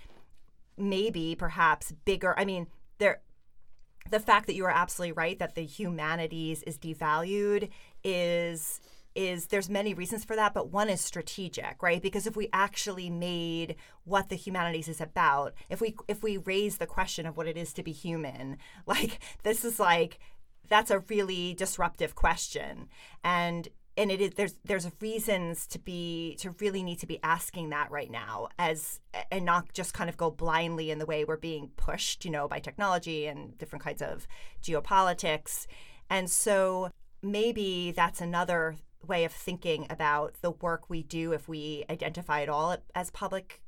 maybe 0.78 1.36
perhaps 1.36 1.94
bigger 2.06 2.38
i 2.38 2.46
mean 2.46 2.68
there 2.98 3.22
the 4.10 4.20
fact 4.20 4.48
that 4.48 4.56
you 4.56 4.66
are 4.66 4.72
absolutely 4.72 5.12
right 5.12 5.40
that 5.40 5.56
the 5.56 5.66
humanities 5.66 6.64
is 6.64 6.78
devalued 6.78 7.70
is 8.04 8.82
is 9.14 9.48
there's 9.48 9.70
many 9.70 9.94
reasons 9.94 10.24
for 10.24 10.36
that 10.36 10.54
but 10.54 10.72
one 10.72 10.90
is 10.90 11.02
strategic 11.02 11.84
right? 11.84 12.02
Because 12.02 12.26
if 12.26 12.38
we 12.38 12.48
actually 12.54 13.10
made 13.10 13.76
what 14.06 14.30
the 14.30 14.36
humanities 14.36 14.88
is 14.88 15.02
about 15.02 15.54
if 15.70 15.82
we 15.82 15.96
if 16.08 16.24
we 16.24 16.38
raise 16.38 16.78
the 16.78 16.88
question 16.88 17.26
of 17.26 17.36
what 17.36 17.48
it 17.48 17.58
is 17.58 17.74
to 17.74 17.84
be 17.84 17.92
human 17.92 18.58
like 18.86 19.20
this 19.44 19.66
is 19.66 19.80
like 19.80 20.20
that's 20.72 20.90
a 20.90 21.00
really 21.00 21.54
disruptive 21.54 22.16
question. 22.16 22.88
And 23.26 23.68
and 23.98 24.12
it 24.12 24.22
is 24.22 24.32
there's 24.36 24.56
there's 24.64 24.90
reasons 25.02 25.68
to 25.68 25.80
be 25.80 26.36
to 26.40 26.52
really 26.60 26.84
need 26.84 27.00
to 27.00 27.06
be 27.06 27.20
asking 27.24 27.70
that 27.70 27.92
right 27.92 28.10
now 28.10 28.48
as 28.58 29.00
and 29.32 29.46
not 29.46 29.74
just 29.74 29.94
kind 29.94 30.10
of 30.10 30.18
go 30.18 30.32
blindly 30.32 30.92
in 30.92 31.00
the 31.00 31.06
way 31.06 31.26
we're 31.26 31.38
being 31.38 31.70
pushed 31.76 32.24
you 32.24 32.32
know 32.32 32.48
by 32.48 32.60
technology 32.60 33.28
and 33.28 33.58
different 33.58 33.84
kinds 33.84 34.02
of 34.02 34.28
geopolitics. 34.64 35.68
And 36.10 36.30
so 36.30 36.92
maybe 37.22 37.92
that's 37.92 38.22
another 38.22 38.76
way 39.06 39.26
of 39.26 39.32
thinking 39.32 39.88
about 39.90 40.36
the 40.42 40.52
work 40.52 40.90
we 40.90 41.04
do 41.04 41.32
if 41.32 41.48
we 41.48 41.86
identify 41.90 42.42
it 42.42 42.50
all 42.50 42.78
as 42.94 43.10
public 43.12 43.62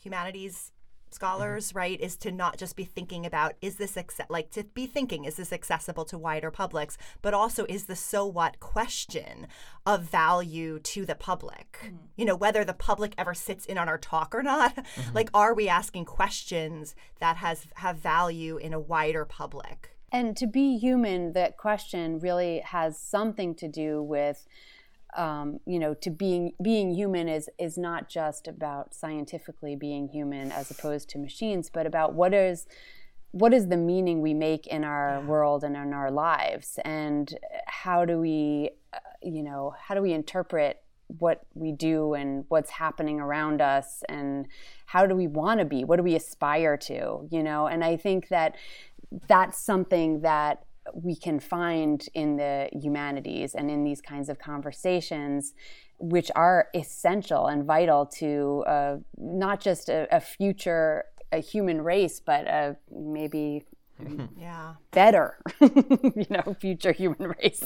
humanities 0.00 0.72
scholars 1.14 1.68
mm-hmm. 1.68 1.78
right 1.78 2.00
is 2.00 2.16
to 2.16 2.30
not 2.30 2.56
just 2.56 2.76
be 2.76 2.84
thinking 2.84 3.26
about 3.26 3.54
is 3.60 3.76
this 3.76 3.98
like 4.28 4.50
to 4.50 4.64
be 4.64 4.86
thinking 4.86 5.24
is 5.24 5.36
this 5.36 5.52
accessible 5.52 6.04
to 6.04 6.18
wider 6.18 6.50
publics 6.50 6.96
but 7.22 7.34
also 7.34 7.64
is 7.68 7.84
the 7.84 7.96
so 7.96 8.26
what 8.26 8.60
question 8.60 9.46
of 9.86 10.02
value 10.02 10.78
to 10.78 11.04
the 11.04 11.14
public 11.14 11.78
mm-hmm. 11.82 11.96
you 12.16 12.24
know 12.24 12.36
whether 12.36 12.64
the 12.64 12.74
public 12.74 13.14
ever 13.18 13.34
sits 13.34 13.66
in 13.66 13.78
on 13.78 13.88
our 13.88 13.98
talk 13.98 14.34
or 14.34 14.42
not 14.42 14.74
mm-hmm. 14.76 15.14
like 15.14 15.30
are 15.34 15.54
we 15.54 15.68
asking 15.68 16.04
questions 16.04 16.94
that 17.18 17.36
has 17.36 17.66
have 17.74 17.98
value 17.98 18.56
in 18.56 18.72
a 18.72 18.80
wider 18.80 19.24
public 19.24 19.96
and 20.12 20.36
to 20.36 20.46
be 20.46 20.76
human 20.78 21.32
that 21.32 21.56
question 21.56 22.18
really 22.18 22.60
has 22.60 22.98
something 22.98 23.54
to 23.54 23.68
do 23.68 24.02
with 24.02 24.46
um, 25.16 25.60
you 25.66 25.78
know, 25.78 25.94
to 25.94 26.10
being 26.10 26.52
being 26.62 26.94
human 26.94 27.28
is 27.28 27.48
is 27.58 27.76
not 27.76 28.08
just 28.08 28.48
about 28.48 28.94
scientifically 28.94 29.76
being 29.76 30.08
human 30.08 30.52
as 30.52 30.70
opposed 30.70 31.08
to 31.10 31.18
machines, 31.18 31.70
but 31.70 31.86
about 31.86 32.14
what 32.14 32.34
is 32.34 32.66
what 33.32 33.54
is 33.54 33.68
the 33.68 33.76
meaning 33.76 34.20
we 34.20 34.34
make 34.34 34.66
in 34.66 34.82
our 34.82 35.20
world 35.22 35.62
and 35.62 35.76
in 35.76 35.92
our 35.92 36.10
lives, 36.10 36.78
and 36.84 37.38
how 37.66 38.04
do 38.04 38.18
we, 38.18 38.70
uh, 38.92 38.98
you 39.22 39.42
know, 39.42 39.74
how 39.78 39.94
do 39.94 40.02
we 40.02 40.12
interpret 40.12 40.82
what 41.18 41.42
we 41.54 41.72
do 41.72 42.14
and 42.14 42.44
what's 42.48 42.70
happening 42.70 43.20
around 43.20 43.60
us? 43.60 44.04
And 44.08 44.46
how 44.86 45.06
do 45.06 45.16
we 45.16 45.26
want 45.26 45.58
to 45.58 45.66
be? 45.66 45.82
What 45.84 45.96
do 45.96 46.02
we 46.04 46.14
aspire 46.14 46.76
to? 46.76 47.28
You 47.30 47.42
know 47.42 47.66
and 47.66 47.84
i 47.84 47.96
think 47.96 48.28
that 48.28 48.54
that's 49.28 49.58
something 49.58 50.20
that 50.20 50.64
we 50.94 51.16
can 51.16 51.40
find 51.40 52.06
in 52.14 52.36
the 52.36 52.68
humanities 52.72 53.54
and 53.54 53.70
in 53.70 53.84
these 53.84 54.00
kinds 54.00 54.28
of 54.28 54.38
conversations, 54.38 55.54
which 55.98 56.30
are 56.34 56.68
essential 56.74 57.46
and 57.46 57.64
vital 57.64 58.06
to 58.06 58.64
uh, 58.66 58.96
not 59.18 59.60
just 59.60 59.88
a, 59.88 60.06
a, 60.14 60.20
future 60.20 61.04
a 61.32 61.38
human 61.38 61.82
race, 61.82 62.20
but 62.20 62.46
a 62.46 62.76
maybe 62.90 63.64
yeah 64.38 64.74
better, 64.90 65.38
you 65.60 66.26
know, 66.30 66.56
future 66.58 66.92
human 66.92 67.34
race. 67.42 67.62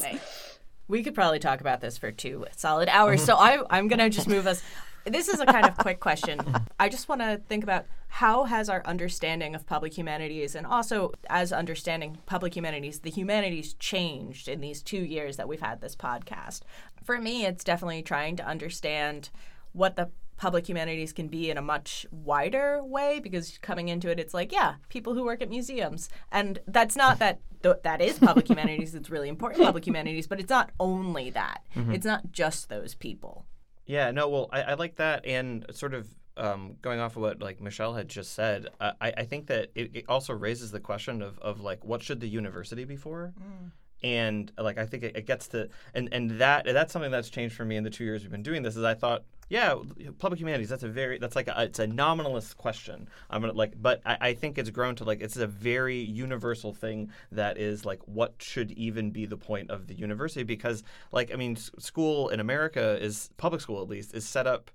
We 0.87 1.03
could 1.03 1.15
probably 1.15 1.39
talk 1.39 1.61
about 1.61 1.81
this 1.81 1.97
for 1.97 2.13
two 2.13 2.45
solid 2.57 2.89
hours. 2.89 3.25
so 3.25 3.37
I, 3.37 3.63
I'm 3.71 3.89
going 3.89 4.01
to 4.01 4.11
just 4.11 4.29
move 4.29 4.47
us 4.47 4.63
this 5.05 5.29
is 5.29 5.41
a 5.41 5.47
kind 5.47 5.67
of 5.67 5.77
quick 5.77 6.01
question. 6.01 6.41
I 6.81 6.89
just 6.89 7.09
want 7.09 7.21
to 7.21 7.41
think 7.49 7.63
about 7.63 7.87
how 8.09 8.45
has 8.45 8.69
our 8.69 8.83
understanding 8.87 9.55
of 9.55 9.67
public 9.67 9.97
humanities 9.97 10.55
and 10.55 10.67
also 10.67 11.13
as 11.29 11.53
understanding 11.53 12.19
public 12.27 12.57
humanities, 12.57 13.01
the 13.01 13.11
humanities 13.11 13.75
changed 13.75 14.49
in 14.49 14.61
these 14.61 14.83
two 14.83 15.05
years 15.05 15.37
that 15.37 15.49
we've 15.49 15.61
had 15.61 15.81
this 15.81 15.97
podcast. 15.97 16.61
For 17.03 17.19
me, 17.21 17.45
it's 17.45 17.65
definitely 17.65 18.03
trying 18.03 18.37
to 18.37 18.47
understand 18.47 19.31
what 19.73 19.97
the 19.97 20.11
public 20.37 20.69
humanities 20.69 21.13
can 21.13 21.29
be 21.29 21.51
in 21.51 21.57
a 21.57 21.63
much 21.63 22.07
wider 22.11 22.83
way 22.83 23.21
because 23.21 23.59
coming 23.63 23.89
into 23.89 24.11
it 24.11 24.19
it's 24.19 24.35
like 24.35 24.51
yeah 24.51 24.75
people 24.89 25.15
who 25.15 25.25
work 25.25 25.41
at 25.41 25.49
museums 25.49 26.09
and 26.33 26.59
that's 26.67 26.97
not 26.97 27.21
that 27.21 27.39
th- 27.63 27.77
that 27.85 28.01
is 28.01 28.19
public 28.19 28.49
humanities 28.51 28.97
it's 28.97 29.11
really 29.11 29.29
important 29.29 29.63
public 29.63 29.87
humanities 29.87 30.27
but 30.27 30.41
it's 30.41 30.51
not 30.51 30.73
only 30.81 31.31
that 31.31 31.63
mm-hmm. 31.77 31.93
it's 31.93 32.05
not 32.05 32.33
just 32.33 32.69
those 32.69 32.97
people 32.97 33.47
yeah, 33.87 34.11
no, 34.11 34.29
well, 34.29 34.49
I, 34.53 34.63
I 34.63 34.75
like 34.75 34.97
that, 34.97 35.27
and 35.27 35.67
sort 35.73 35.95
of 35.95 36.09
um, 36.37 36.77
going 36.83 37.01
off 37.01 37.17
of 37.17 37.23
what 37.23 37.41
like 37.41 37.61
Michele 37.61 37.95
had 37.95 38.09
just 38.09 38.33
said, 38.33 38.69
uh, 38.81 38.93
I, 39.01 39.13
I 39.19 39.25
think 39.25 39.47
that 39.49 39.71
it, 39.75 39.91
it, 39.95 40.05
also 40.09 40.33
raises 40.33 40.71
the 40.71 40.81
question 40.81 41.23
of, 41.23 41.39
of 41.39 41.61
like 41.61 41.85
what 41.85 42.03
should 42.03 42.21
the 42.21 42.29
university 42.29 42.85
be 42.85 42.97
for? 42.97 43.33
Mm. 43.41 43.71
And 44.03 44.53
like 44.59 44.77
I 44.77 44.87
think 44.87 45.03
it, 45.03 45.17
it, 45.17 45.27
gets 45.27 45.49
to 45.49 45.69
and 45.95 46.09
and 46.13 46.33
that 46.33 46.67
that's 46.67 46.93
something 46.93 47.11
that's 47.11 47.31
changed 47.31 47.57
for 47.57 47.65
me 47.65 47.77
in 47.77 47.85
the 47.85 47.91
two 47.91 48.05
years 48.05 48.23
we've 48.23 48.31
been 48.31 48.43
doing 48.43 48.63
this. 48.63 48.77
Is 48.77 48.85
I 48.85 48.95
thought 48.95 49.25
yeah, 49.49 49.77
public 50.19 50.41
humanities. 50.41 50.69
That's 50.69 50.83
a 50.83 50.89
very 50.89 51.19
that's 51.19 51.37
like 51.37 51.49
a, 51.49 51.65
it's 51.65 51.79
a 51.79 51.87
nominalist 51.87 52.57
question. 52.57 53.09
I'm 53.31 53.41
gonna 53.41 53.53
like, 53.53 53.75
but 53.81 54.01
I, 54.05 54.17
I 54.21 54.35
think 54.35 54.59
it's 54.59 54.71
grown 54.71 54.95
to 54.97 55.05
like 55.05 55.21
it's 55.21 55.37
a 55.37 55.47
very 55.47 55.99
universal 55.99 56.73
thing 56.73 57.11
that 57.33 57.59
is 57.59 57.85
like 57.85 58.01
what 58.07 58.35
should 58.39 58.73
even 58.73 59.11
be 59.11 59.27
the 59.27 59.37
point 59.37 59.71
of 59.71 59.87
the 59.87 59.95
university 59.95 60.45
because 60.45 60.83
like 61.13 61.33
I 61.33 61.37
mean 61.37 61.57
school 61.57 62.29
in 62.31 62.41
America 62.41 62.99
is 63.03 63.31
public 63.37 63.61
school 63.61 63.83
at 63.83 63.89
least 63.89 64.15
is 64.15 64.27
set 64.27 64.47
up 64.47 64.71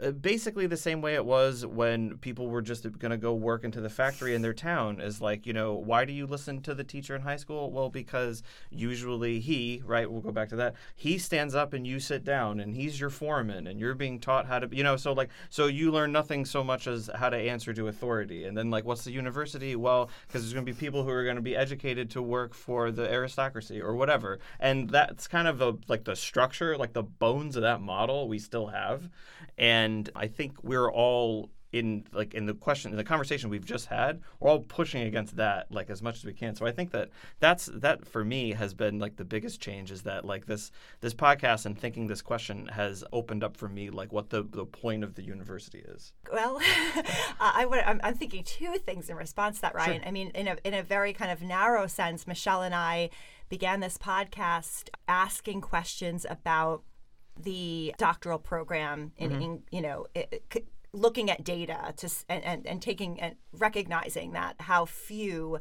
Uh, 0.00 0.12
basically 0.12 0.66
the 0.66 0.76
same 0.76 1.00
way 1.00 1.14
it 1.14 1.24
was 1.24 1.66
when 1.66 2.16
people 2.18 2.46
were 2.46 2.62
just 2.62 2.84
going 3.00 3.10
to 3.10 3.16
go 3.16 3.34
work 3.34 3.64
into 3.64 3.80
the 3.80 3.90
factory 3.90 4.32
in 4.32 4.42
their 4.42 4.54
town 4.54 5.00
is 5.00 5.20
like 5.20 5.44
you 5.44 5.52
know 5.52 5.74
why 5.74 6.04
do 6.04 6.12
you 6.12 6.24
listen 6.24 6.62
to 6.62 6.72
the 6.72 6.84
teacher 6.84 7.16
in 7.16 7.22
high 7.22 7.36
school? 7.36 7.72
Well 7.72 7.90
because 7.90 8.44
usually 8.70 9.40
he 9.40 9.82
right 9.84 10.08
we'll 10.08 10.20
go 10.20 10.30
back 10.30 10.50
to 10.50 10.56
that 10.56 10.74
he 10.94 11.18
stands 11.18 11.54
up 11.56 11.72
and 11.72 11.84
you 11.84 11.98
sit 11.98 12.22
down 12.22 12.60
and 12.60 12.76
he's 12.76 13.00
your 13.00 13.10
foreman 13.10 13.66
and 13.66 13.80
you're 13.80 13.94
being 13.94 14.20
taught 14.20 14.46
how 14.46 14.60
to 14.60 14.68
you 14.70 14.84
know 14.84 14.96
so 14.96 15.12
like 15.12 15.30
so 15.50 15.66
you 15.66 15.90
learn 15.90 16.12
nothing 16.12 16.44
so 16.44 16.62
much 16.62 16.86
as 16.86 17.10
how 17.16 17.28
to 17.28 17.36
answer 17.36 17.74
to 17.74 17.88
authority. 17.88 18.44
And 18.44 18.56
then 18.56 18.70
like 18.70 18.84
what's 18.84 19.02
the 19.02 19.10
university? 19.10 19.74
Well 19.74 20.10
because 20.28 20.42
there's 20.42 20.54
going 20.54 20.64
to 20.64 20.72
be 20.72 20.78
people 20.78 21.02
who 21.02 21.10
are 21.10 21.24
going 21.24 21.36
to 21.36 21.42
be 21.42 21.56
educated 21.56 22.08
to 22.10 22.22
work 22.22 22.54
for 22.54 22.92
the 22.92 23.10
aristocracy 23.10 23.80
or 23.80 23.96
whatever. 23.96 24.38
And 24.60 24.88
that's 24.88 25.26
kind 25.26 25.48
of 25.48 25.88
like 25.88 26.04
the 26.04 26.14
structure 26.14 26.76
like 26.78 26.92
the 26.92 27.02
bones 27.02 27.56
of 27.56 27.62
that 27.62 27.80
model 27.80 28.28
we 28.28 28.38
still 28.38 28.68
have. 28.68 29.10
And 29.56 29.87
I 30.14 30.26
think 30.26 30.62
we're 30.62 30.90
all 30.90 31.50
in 31.72 32.04
like 32.12 32.32
in 32.34 32.46
the 32.46 32.54
question 32.54 32.90
in 32.90 32.96
the 32.96 33.04
conversation 33.04 33.50
we've 33.50 33.64
just 33.64 33.86
had 33.86 34.22
we're 34.40 34.50
all 34.50 34.60
pushing 34.60 35.02
against 35.02 35.36
that 35.36 35.70
like 35.70 35.90
as 35.90 36.00
much 36.02 36.16
as 36.16 36.24
we 36.24 36.32
can. 36.32 36.54
So 36.54 36.64
i 36.66 36.72
think 36.72 36.92
that 36.92 37.10
that's 37.40 37.66
that 37.74 38.06
for 38.06 38.24
me 38.24 38.52
has 38.52 38.72
been 38.72 38.98
like 38.98 39.16
the 39.16 39.24
biggest 39.24 39.60
change 39.60 39.90
is 39.90 40.02
that 40.02 40.24
like 40.24 40.46
this 40.46 40.70
this 41.00 41.14
podcast 41.14 41.66
and 41.66 41.78
thinking 41.78 42.06
this 42.06 42.22
question 42.22 42.66
has 42.68 43.04
opened 43.12 43.44
up 43.44 43.56
for 43.56 43.68
me 43.68 43.90
like 43.90 44.12
what 44.12 44.30
the 44.30 44.42
the 44.50 44.64
point 44.64 45.04
of 45.04 45.14
the 45.14 45.22
university 45.22 45.84
is. 45.86 46.12
Well 46.32 46.58
i 47.40 47.66
would 47.68 47.80
I'm, 47.80 48.00
I'm, 48.02 48.14
thinking 48.14 48.44
two 48.44 48.76
things 48.78 49.10
in 49.10 49.16
response 49.16 49.56
to 49.56 49.62
that 49.62 49.74
ryan. 49.74 50.00
Sure. 50.00 50.08
i 50.08 50.10
mean 50.10 50.30
in 50.30 50.48
a 50.48 50.56
in 50.64 50.72
a 50.72 50.82
very 50.82 51.12
kind 51.12 51.30
of 51.30 51.42
narrow 51.42 51.86
sense 51.86 52.26
michele 52.26 52.62
and 52.62 52.74
i 52.74 53.10
began 53.48 53.80
this 53.80 53.98
podcast 53.98 54.88
asking 55.06 55.60
questions 55.60 56.24
about 56.28 56.82
the 57.38 57.94
doctoral 57.98 58.38
program 58.38 59.12
in, 59.16 59.30
mm-hmm. 59.30 59.42
in 59.42 59.62
you 59.70 59.80
know 59.80 60.06
it, 60.14 60.44
it, 60.54 60.68
looking 60.92 61.30
at 61.30 61.44
data 61.44 61.92
to 61.96 62.10
and, 62.28 62.44
and, 62.44 62.66
and 62.66 62.82
taking 62.82 63.20
and 63.20 63.36
recognizing 63.52 64.32
that 64.32 64.56
how 64.60 64.84
few 64.84 65.58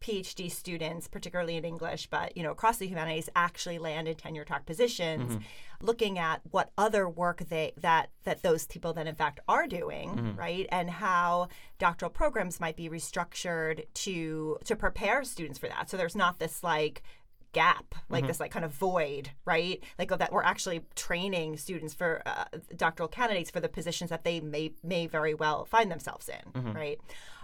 PhD 0.00 0.50
students, 0.50 1.06
particularly 1.08 1.56
in 1.56 1.64
English, 1.64 2.08
but 2.08 2.36
you 2.36 2.42
know 2.42 2.50
across 2.50 2.78
the 2.78 2.86
humanities, 2.86 3.28
actually 3.36 3.78
land 3.78 4.08
in 4.08 4.16
tenure 4.16 4.44
track 4.44 4.66
positions. 4.66 5.32
Mm-hmm. 5.32 5.44
Looking 5.82 6.18
at 6.18 6.40
what 6.50 6.70
other 6.76 7.08
work 7.08 7.48
they 7.48 7.72
that 7.80 8.10
that 8.24 8.42
those 8.42 8.66
people 8.66 8.92
then 8.92 9.06
in 9.06 9.14
fact 9.14 9.40
are 9.46 9.66
doing, 9.66 10.10
mm-hmm. 10.10 10.36
right, 10.36 10.66
and 10.70 10.90
how 10.90 11.48
doctoral 11.78 12.10
programs 12.10 12.60
might 12.60 12.76
be 12.76 12.88
restructured 12.88 13.84
to 13.94 14.58
to 14.64 14.76
prepare 14.76 15.22
students 15.24 15.58
for 15.58 15.68
that. 15.68 15.90
So 15.90 15.96
there's 15.96 16.16
not 16.16 16.38
this 16.38 16.64
like 16.64 17.02
gap, 17.52 17.94
like 18.08 18.22
mm-hmm. 18.22 18.28
this 18.28 18.40
like 18.40 18.50
kind 18.50 18.64
of 18.64 18.72
void, 18.72 19.30
right? 19.44 19.82
Like 19.98 20.10
that 20.16 20.32
we're 20.32 20.42
actually 20.42 20.82
training 20.94 21.56
students 21.56 21.94
for 21.94 22.22
uh, 22.26 22.44
doctoral 22.76 23.08
candidates 23.08 23.50
for 23.50 23.60
the 23.60 23.68
positions 23.68 24.10
that 24.10 24.24
they 24.24 24.40
may 24.40 24.72
may 24.82 25.06
very 25.06 25.34
well 25.34 25.64
find 25.64 25.90
themselves 25.90 26.28
in, 26.28 26.52
mm-hmm. 26.52 26.72
right? 26.72 27.00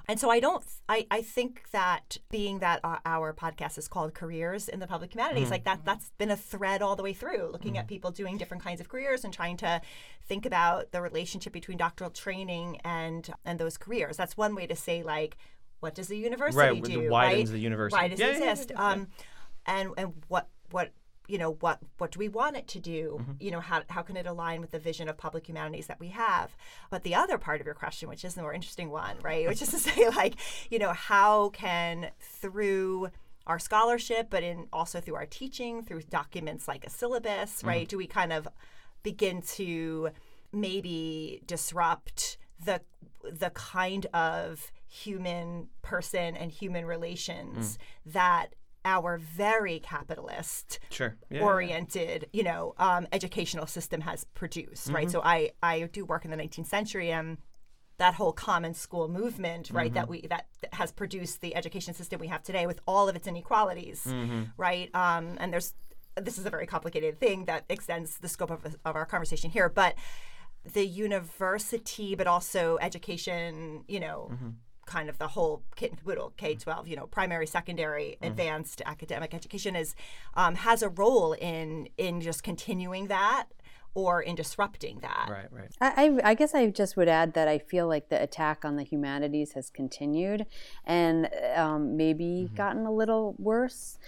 And 0.08 0.20
so 0.20 0.30
I 0.30 0.38
don't, 0.38 0.64
I, 0.88 1.06
I 1.10 1.20
think 1.20 1.64
that 1.72 2.18
being 2.30 2.60
that 2.60 2.80
our 3.04 3.32
podcast 3.32 3.76
is 3.76 3.88
called 3.88 4.14
Careers 4.14 4.68
in 4.68 4.78
the 4.78 4.86
Public 4.86 5.12
Humanities, 5.12 5.44
mm-hmm. 5.44 5.52
like 5.52 5.64
that, 5.64 5.84
that's 5.84 6.10
been 6.16 6.30
a 6.30 6.36
thread 6.36 6.80
all 6.80 6.94
the 6.94 7.02
way 7.02 7.12
through, 7.12 7.48
looking 7.50 7.72
mm-hmm. 7.72 7.80
at 7.80 7.88
people 7.88 8.12
doing 8.12 8.38
different 8.38 8.62
kinds 8.62 8.80
of 8.80 8.88
careers 8.88 9.24
and 9.24 9.32
trying 9.34 9.56
to 9.58 9.80
think 10.28 10.46
about 10.46 10.92
the 10.92 11.02
relationship 11.02 11.52
between 11.52 11.76
doctoral 11.76 12.10
training 12.10 12.80
and 12.84 13.30
and 13.44 13.58
those 13.58 13.76
careers. 13.76 14.16
That's 14.16 14.36
one 14.36 14.54
way 14.54 14.66
to 14.68 14.76
say 14.76 15.02
like, 15.02 15.36
what 15.80 15.96
does 15.96 16.06
the 16.06 16.16
university 16.16 16.58
right, 16.58 16.84
do? 16.84 17.10
Why 17.10 17.26
right? 17.26 17.40
does 17.40 17.50
the 17.50 17.58
university? 17.58 18.00
Why 18.00 18.08
does 18.08 18.20
yeah, 18.20 18.26
it 18.26 18.36
exist? 18.36 18.70
Yeah, 18.70 18.80
yeah, 18.80 18.92
um, 18.92 19.08
and 19.66 19.90
and 19.96 20.12
what 20.28 20.48
what 20.70 20.92
you 21.28 21.38
know 21.38 21.52
what 21.60 21.78
what 21.98 22.12
do 22.12 22.18
we 22.18 22.28
want 22.28 22.56
it 22.56 22.68
to 22.68 22.78
do 22.78 23.18
mm-hmm. 23.20 23.32
you 23.40 23.50
know 23.50 23.60
how, 23.60 23.82
how 23.88 24.02
can 24.02 24.16
it 24.16 24.26
align 24.26 24.60
with 24.60 24.70
the 24.70 24.78
vision 24.78 25.08
of 25.08 25.16
public 25.16 25.48
humanities 25.48 25.86
that 25.86 25.98
we 25.98 26.08
have 26.08 26.56
but 26.90 27.02
the 27.02 27.14
other 27.14 27.38
part 27.38 27.60
of 27.60 27.66
your 27.66 27.74
question 27.74 28.08
which 28.08 28.24
is 28.24 28.34
the 28.34 28.42
more 28.42 28.54
interesting 28.54 28.90
one 28.90 29.16
right 29.22 29.46
which 29.48 29.62
is 29.62 29.70
to 29.70 29.78
say 29.78 30.08
like 30.10 30.36
you 30.70 30.78
know 30.78 30.92
how 30.92 31.48
can 31.50 32.10
through 32.20 33.08
our 33.46 33.58
scholarship 33.58 34.28
but 34.30 34.42
in 34.42 34.66
also 34.72 35.00
through 35.00 35.16
our 35.16 35.26
teaching 35.26 35.82
through 35.82 36.02
documents 36.02 36.68
like 36.68 36.84
a 36.84 36.90
syllabus 36.90 37.58
mm-hmm. 37.58 37.68
right 37.68 37.88
do 37.88 37.96
we 37.96 38.06
kind 38.06 38.32
of 38.32 38.46
begin 39.02 39.40
to 39.42 40.10
maybe 40.52 41.42
disrupt 41.46 42.38
the 42.64 42.80
the 43.30 43.50
kind 43.50 44.06
of 44.14 44.70
human 44.88 45.68
person 45.82 46.36
and 46.36 46.50
human 46.50 46.86
relations 46.86 47.76
mm. 47.76 48.12
that 48.12 48.54
our 48.86 49.18
very 49.18 49.78
capitalist 49.80 50.78
Sure. 50.90 51.16
Yeah, 51.28 51.40
yeah. 51.40 51.44
oriented, 51.44 52.28
you 52.32 52.44
know, 52.44 52.74
um, 52.78 53.06
educational 53.12 53.66
system 53.66 54.00
has 54.00 54.24
produced, 54.32 54.88
right? 54.88 55.10
So 55.10 55.20
I 55.22 55.50
I 55.62 55.82
do 55.92 56.06
work 56.06 56.24
in 56.24 56.30
the 56.30 56.36
19th 56.38 56.66
century 56.68 57.10
and 57.10 57.36
that 57.98 58.14
whole 58.14 58.32
common 58.32 58.74
school 58.74 59.08
movement, 59.08 59.70
right? 59.70 59.92
That 59.94 60.08
we 60.08 60.26
that 60.28 60.46
has 60.72 60.92
produced 60.92 61.40
the 61.40 61.54
education 61.56 61.92
system 61.94 62.20
we 62.20 62.28
have 62.28 62.42
today 62.42 62.66
with 62.66 62.80
all 62.86 63.08
of 63.08 63.16
its 63.16 63.26
inequalities, 63.26 64.06
right? 64.56 64.88
Um, 64.94 65.36
and 65.40 65.52
there's 65.52 65.74
this 66.16 66.38
is 66.38 66.46
a 66.46 66.50
very 66.50 66.66
complicated 66.66 67.18
thing 67.20 67.44
that 67.46 67.64
extends 67.68 68.18
the 68.18 68.28
scope 68.28 68.50
of, 68.50 68.64
of 68.84 68.96
our 68.96 69.04
conversation 69.04 69.50
here, 69.50 69.68
but 69.68 69.94
the 70.72 70.84
university, 70.86 72.14
but 72.14 72.26
also 72.26 72.78
education, 72.80 73.84
you 73.88 74.00
know, 74.00 74.30
kind 74.86 75.08
of 75.08 75.18
the 75.18 75.28
whole 75.28 75.62
kit 75.74 75.90
and 75.90 75.98
caboodle, 75.98 76.32
K 76.36 76.54
twelve, 76.54 76.88
you 76.88 76.96
know, 76.96 77.06
primary, 77.06 77.46
secondary, 77.46 78.16
advanced 78.22 78.80
academic 78.86 79.34
education 79.34 79.76
is 79.76 79.94
um, 80.34 80.54
has 80.54 80.82
a 80.82 80.88
role 80.88 81.32
in 81.34 81.88
in 81.98 82.20
just 82.20 82.42
continuing 82.42 83.08
that 83.08 83.46
or 83.94 84.20
in 84.20 84.34
disrupting 84.34 84.98
that. 85.00 85.26
Right. 85.28 85.50
Right. 85.50 85.70
I, 85.80 86.20
I 86.24 86.30
I 86.30 86.34
guess 86.34 86.54
I 86.54 86.68
just 86.68 86.96
would 86.96 87.08
add 87.08 87.34
that 87.34 87.48
I 87.48 87.58
feel 87.58 87.88
like 87.88 88.08
the 88.08 88.22
attack 88.22 88.64
on 88.64 88.76
the 88.76 88.84
humanities 88.84 89.52
has 89.52 89.70
continued 89.70 90.46
and 90.84 91.28
um, 91.54 91.96
maybe 91.96 92.50
gotten 92.54 92.86
a 92.86 92.92
little 92.92 93.34
worse 93.38 93.98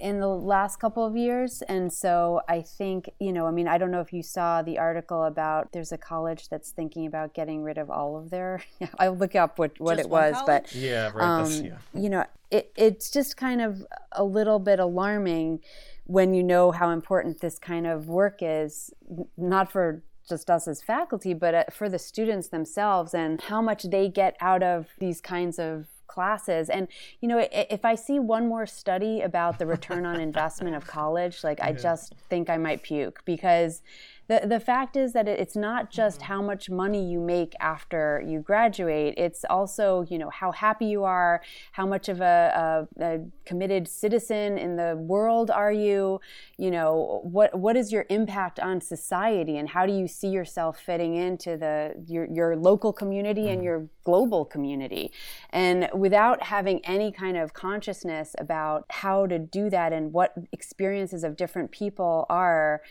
in 0.00 0.18
the 0.18 0.28
last 0.28 0.80
couple 0.80 1.04
of 1.04 1.16
years. 1.16 1.62
And 1.62 1.92
so 1.92 2.40
I 2.48 2.62
think, 2.62 3.10
you 3.20 3.32
know, 3.32 3.46
I 3.46 3.50
mean, 3.50 3.68
I 3.68 3.78
don't 3.78 3.90
know 3.90 4.00
if 4.00 4.12
you 4.12 4.22
saw 4.22 4.62
the 4.62 4.78
article 4.78 5.24
about 5.24 5.72
there's 5.72 5.92
a 5.92 5.98
college 5.98 6.48
that's 6.48 6.70
thinking 6.70 7.06
about 7.06 7.34
getting 7.34 7.62
rid 7.62 7.78
of 7.78 7.90
all 7.90 8.16
of 8.16 8.30
their, 8.30 8.62
I'll 8.98 9.16
look 9.16 9.36
up 9.36 9.58
what, 9.58 9.78
what 9.78 9.98
Just 9.98 10.06
it 10.06 10.10
one 10.10 10.32
was, 10.32 10.42
but 10.46 10.74
Yeah. 10.74 11.10
Right. 11.14 11.42
that's, 11.42 11.60
um, 11.60 11.66
yeah. 11.66 11.76
you 11.94 12.08
know, 12.08 12.24
it, 12.50 12.72
it's 12.76 13.10
just 13.10 13.36
kind 13.36 13.60
of 13.60 13.86
a 14.12 14.24
little 14.24 14.58
bit 14.58 14.80
alarming 14.80 15.60
when 16.04 16.34
you 16.34 16.42
know 16.42 16.72
how 16.72 16.90
important 16.90 17.40
this 17.40 17.58
kind 17.58 17.86
of 17.86 18.08
work 18.08 18.38
is, 18.40 18.92
not 19.36 19.70
for 19.70 20.02
just 20.28 20.50
us 20.50 20.66
as 20.66 20.80
faculty, 20.80 21.34
but 21.34 21.54
uh, 21.54 21.64
for 21.70 21.88
the 21.88 21.98
students 21.98 22.48
themselves 22.48 23.12
and 23.12 23.42
how 23.42 23.60
much 23.60 23.82
they 23.84 24.08
get 24.08 24.36
out 24.40 24.62
of 24.62 24.86
these 24.98 25.20
kinds 25.20 25.58
of 25.58 25.86
classes. 26.10 26.68
And, 26.68 26.88
you 27.20 27.28
know, 27.28 27.46
if 27.52 27.84
I 27.84 27.94
see 27.94 28.18
one 28.18 28.48
more 28.48 28.66
study 28.66 29.20
about 29.20 29.58
the 29.58 29.66
return 29.66 30.04
on 30.04 30.20
investment 30.20 30.74
of 30.74 30.86
college, 30.86 31.44
like 31.44 31.60
I 31.60 31.72
just 31.86 32.14
think 32.28 32.50
I 32.50 32.56
might 32.56 32.82
puke 32.82 33.24
because 33.24 33.82
the, 34.30 34.46
the 34.46 34.60
fact 34.60 34.96
is 34.96 35.12
that 35.14 35.26
it's 35.26 35.56
not 35.56 35.90
just 35.90 36.20
mm-hmm. 36.20 36.32
how 36.32 36.40
much 36.40 36.70
money 36.70 37.04
you 37.10 37.18
make 37.18 37.54
after 37.58 38.22
you 38.24 38.38
graduate. 38.38 39.14
It's 39.16 39.44
also 39.50 40.02
you 40.08 40.18
know 40.18 40.30
how 40.30 40.52
happy 40.52 40.86
you 40.86 41.02
are 41.02 41.42
how 41.72 41.84
much 41.84 42.08
of 42.08 42.20
a, 42.20 42.86
a, 43.00 43.04
a 43.04 43.20
committed 43.44 43.88
citizen 43.88 44.56
in 44.56 44.76
the 44.76 44.94
world 44.96 45.50
are 45.50 45.72
you? 45.72 46.20
You 46.56 46.70
know 46.70 47.20
what 47.24 47.58
what 47.58 47.76
is 47.76 47.90
your 47.90 48.06
impact 48.08 48.60
on 48.60 48.80
society 48.80 49.58
and 49.58 49.68
how 49.68 49.84
do 49.84 49.92
you 49.92 50.06
see 50.06 50.28
yourself 50.28 50.78
fitting 50.78 51.16
into 51.16 51.56
the 51.56 51.94
your, 52.06 52.26
your 52.26 52.56
local 52.56 52.92
community 52.92 53.48
and 53.48 53.58
mm-hmm. 53.58 53.64
your 53.64 53.88
global 54.04 54.44
community? 54.44 55.10
And 55.50 55.90
without 55.92 56.44
having 56.44 56.84
any 56.84 57.10
kind 57.10 57.36
of 57.36 57.52
consciousness 57.52 58.36
about 58.38 58.84
how 58.90 59.26
to 59.26 59.40
do 59.40 59.70
that 59.70 59.92
and 59.92 60.12
what 60.12 60.34
experiences 60.52 61.24
of 61.24 61.36
different 61.36 61.72
people 61.72 62.26
are 62.30 62.82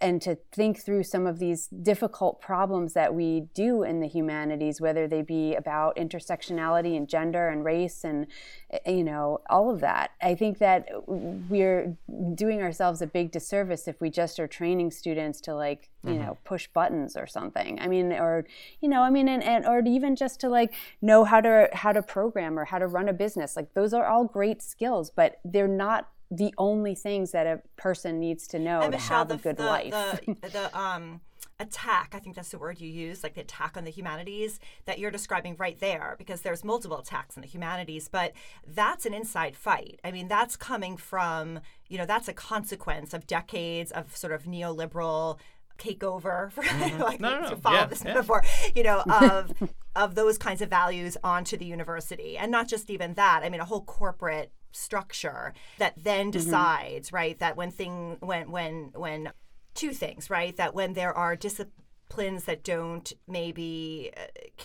and 0.00 0.22
to 0.22 0.36
think 0.52 0.82
through 0.82 1.02
some 1.02 1.26
of 1.26 1.38
these 1.38 1.66
difficult 1.66 2.40
problems 2.40 2.94
that 2.94 3.14
we 3.14 3.48
do 3.54 3.82
in 3.82 4.00
the 4.00 4.06
humanities, 4.06 4.80
whether 4.80 5.06
they 5.06 5.20
be 5.20 5.54
about 5.54 5.96
intersectionality 5.96 6.96
and 6.96 7.08
gender 7.08 7.48
and 7.48 7.64
race 7.64 8.02
and, 8.02 8.26
eh, 8.70 8.92
you 8.92 9.04
know, 9.04 9.40
all 9.50 9.70
of 9.70 9.80
that. 9.80 10.12
I 10.22 10.34
think 10.34 10.58
that 10.58 10.88
we're 11.06 11.96
doing 12.34 12.62
ourselves 12.62 13.02
a 13.02 13.06
big 13.06 13.30
disservice 13.30 13.88
if 13.88 14.00
we 14.00 14.10
just 14.10 14.40
are 14.40 14.46
training 14.46 14.90
students 14.90 15.40
to 15.42 15.54
like, 15.54 15.90
you 16.02 16.14
know, 16.14 16.38
push 16.44 16.66
buttons 16.68 17.14
or 17.14 17.26
something. 17.26 17.78
I 17.78 17.86
mean, 17.86 18.12
or, 18.12 18.46
you 18.80 18.88
know, 18.88 19.02
I 19.02 19.10
mean, 19.10 19.28
and, 19.28 19.42
and 19.42 19.66
or 19.66 19.82
even 19.86 20.16
just 20.16 20.40
to 20.40 20.48
like 20.48 20.72
know 21.02 21.24
how 21.24 21.42
to 21.42 21.68
how 21.74 21.92
to 21.92 22.02
program 22.02 22.58
or 22.58 22.64
how 22.64 22.78
to 22.78 22.86
run 22.86 23.08
a 23.08 23.12
business. 23.12 23.54
Like 23.54 23.74
those 23.74 23.92
are 23.92 24.06
all 24.06 24.24
great 24.24 24.62
skills, 24.62 25.10
but 25.10 25.40
they're 25.44 25.68
not 25.68 26.08
the 26.30 26.54
only 26.58 26.94
things 26.94 27.32
that 27.32 27.46
a 27.46 27.60
person 27.76 28.20
needs 28.20 28.46
to 28.48 28.58
know 28.58 28.80
And 28.82 28.92
to 28.92 28.98
Michele, 28.98 29.18
have 29.18 29.28
the, 29.28 29.34
a 29.34 29.38
good 29.38 29.56
the, 29.56 29.64
life. 29.64 29.90
the, 29.90 30.34
the 30.52 30.78
um, 30.78 31.20
attack, 31.58 32.14
I 32.14 32.18
think 32.20 32.36
that's 32.36 32.50
the 32.50 32.58
word 32.58 32.80
you 32.80 32.88
use, 32.88 33.22
like 33.22 33.34
the 33.34 33.40
attack 33.42 33.76
on 33.76 33.84
the 33.84 33.90
humanities 33.90 34.60
that 34.84 34.98
you're 34.98 35.10
describing 35.10 35.56
right 35.58 35.78
there, 35.80 36.14
because 36.18 36.42
there's 36.42 36.64
multiple 36.64 36.98
attacks 36.98 37.36
on 37.36 37.42
the 37.42 37.48
humanities, 37.48 38.08
but 38.08 38.32
that's 38.66 39.06
an 39.06 39.14
inside 39.14 39.56
fight. 39.56 40.00
I 40.04 40.12
mean, 40.12 40.28
that's 40.28 40.56
coming 40.56 40.96
from, 40.96 41.60
you 41.88 41.98
know, 41.98 42.06
that's 42.06 42.28
a 42.28 42.32
consequence 42.32 43.12
of 43.12 43.26
decades 43.26 43.90
of 43.90 44.16
sort 44.16 44.32
of 44.32 44.44
neoliberal 44.44 45.38
takeover 45.78 46.50
for 46.52 46.62
like 46.62 47.20
Mm-hmm. 47.20 47.22
No, 47.22 47.40
no, 47.40 47.48
to 47.50 47.56
follow 47.56 47.76
Yeah, 47.76 47.86
this 47.86 48.04
yeah. 48.04 48.12
metaphor, 48.14 48.44
you 48.74 48.82
know, 48.82 49.02
of 49.22 49.52
of 49.96 50.14
those 50.14 50.38
kinds 50.38 50.62
of 50.62 50.70
values 50.70 51.16
onto 51.24 51.56
the 51.56 51.64
university. 51.64 52.38
And 52.38 52.52
not 52.52 52.68
just 52.68 52.90
even 52.90 53.14
that, 53.14 53.42
I 53.42 53.48
mean 53.48 53.60
a 53.60 53.64
whole 53.64 53.82
corporate 53.82 54.52
structure 54.72 55.52
that 55.78 55.94
then 55.96 56.30
decides, 56.30 57.12
right, 57.12 57.38
that 57.38 57.56
when 57.56 57.70
thing 57.70 58.16
when 58.20 58.50
when 58.50 58.90
when 58.94 59.32
two 59.74 59.92
things, 59.92 60.30
right, 60.30 60.56
that 60.56 60.74
when 60.74 60.94
there 60.94 61.12
are 61.16 61.36
disciplines 61.36 62.44
that 62.44 62.64
don't 62.64 63.12
maybe 63.28 64.10
uh, 64.16 64.20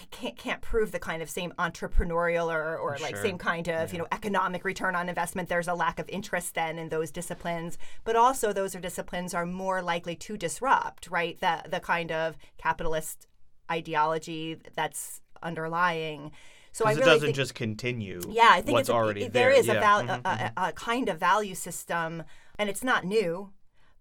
can't 0.09 0.35
can't 0.35 0.61
prove 0.61 0.91
the 0.91 0.99
kind 0.99 1.21
of 1.21 1.29
same 1.29 1.53
entrepreneurial 1.59 2.47
or, 2.51 2.75
or 2.77 2.97
like 2.99 3.15
Sure. 3.15 3.23
same 3.23 3.37
kind 3.37 3.67
of 3.69 3.93
you 3.93 3.99
know 3.99 4.07
economic 4.11 4.65
return 4.65 4.95
on 4.95 5.09
investment 5.09 5.47
there's 5.47 5.67
a 5.67 5.75
lack 5.75 5.99
of 5.99 6.09
interest 6.09 6.55
then 6.55 6.79
in 6.79 6.89
those 6.89 7.11
disciplines. 7.11 7.77
But 8.03 8.15
also 8.15 8.51
those 8.51 8.75
are 8.75 8.79
disciplines 8.79 9.33
are 9.35 9.45
more 9.45 9.83
likely 9.83 10.15
to 10.15 10.37
disrupt 10.37 11.07
right 11.11 11.39
the 11.39 11.63
the 11.69 11.79
kind 11.79 12.11
of 12.11 12.35
capitalist 12.57 13.27
ideology 13.71 14.57
that's 14.75 15.21
underlying 15.43 16.31
so 16.75 16.85
I 16.85 16.89
really 16.91 17.01
it 17.01 17.05
doesn't 17.05 17.27
think, 17.27 17.35
just 17.35 17.55
continue. 17.55 18.19
yeah, 18.29 18.49
I 18.51 18.61
think 18.61 18.73
what's 18.75 18.89
it's 18.89 18.95
already 18.97 19.23
it- 19.23 19.33
there. 19.33 19.49
there 19.51 19.59
is 19.59 19.69
a, 19.69 19.73
Yeah. 19.75 19.79
val- 19.79 20.03
Mhm, 20.03 20.21
a, 20.25 20.51
a, 20.65 20.67
a 20.69 20.71
kind 20.73 21.07
of 21.09 21.19
value 21.19 21.55
system, 21.55 22.23
and 22.59 22.69
it's 22.69 22.83
not 22.83 23.05
new, 23.05 23.51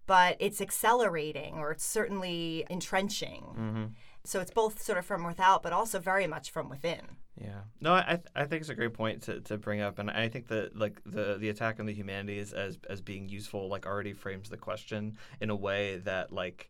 but 0.07 0.35
it's 0.39 0.59
accelerating 0.61 1.55
or 1.55 1.71
it's 1.71 1.85
certainly 1.85 2.65
entrenching. 2.69 3.43
mm-hmm. 3.57 3.85
So 4.25 4.39
it's 4.39 4.51
both 4.51 4.81
sort 4.81 4.97
of 4.97 5.05
from 5.05 5.23
without, 5.23 5.61
but 5.63 5.71
also 5.71 5.99
very 5.99 6.25
much 6.27 6.49
from 6.51 6.67
within. 6.67 7.01
Yeah. 7.39 7.61
No, 7.79 7.93
I 7.93 8.03
th- 8.21 8.27
I 8.35 8.45
think 8.45 8.61
it's 8.61 8.69
a 8.69 8.75
great 8.75 8.93
point 8.93 9.21
to, 9.23 9.39
to 9.41 9.57
bring 9.57 9.81
up, 9.81 9.99
and 9.99 10.09
I 10.09 10.29
think 10.29 10.47
that 10.47 10.75
like 10.75 10.99
the 11.05 11.37
the 11.37 11.49
attack 11.49 11.79
on 11.79 11.85
the 11.85 11.93
humanities 11.93 12.51
as 12.53 12.77
as 12.89 13.01
being 13.01 13.29
useful 13.29 13.67
like 13.69 13.85
already 13.85 14.13
frames 14.13 14.49
the 14.49 14.57
question 14.57 15.17
in 15.41 15.49
a 15.49 15.55
way 15.55 15.97
that 16.09 16.31
like. 16.31 16.69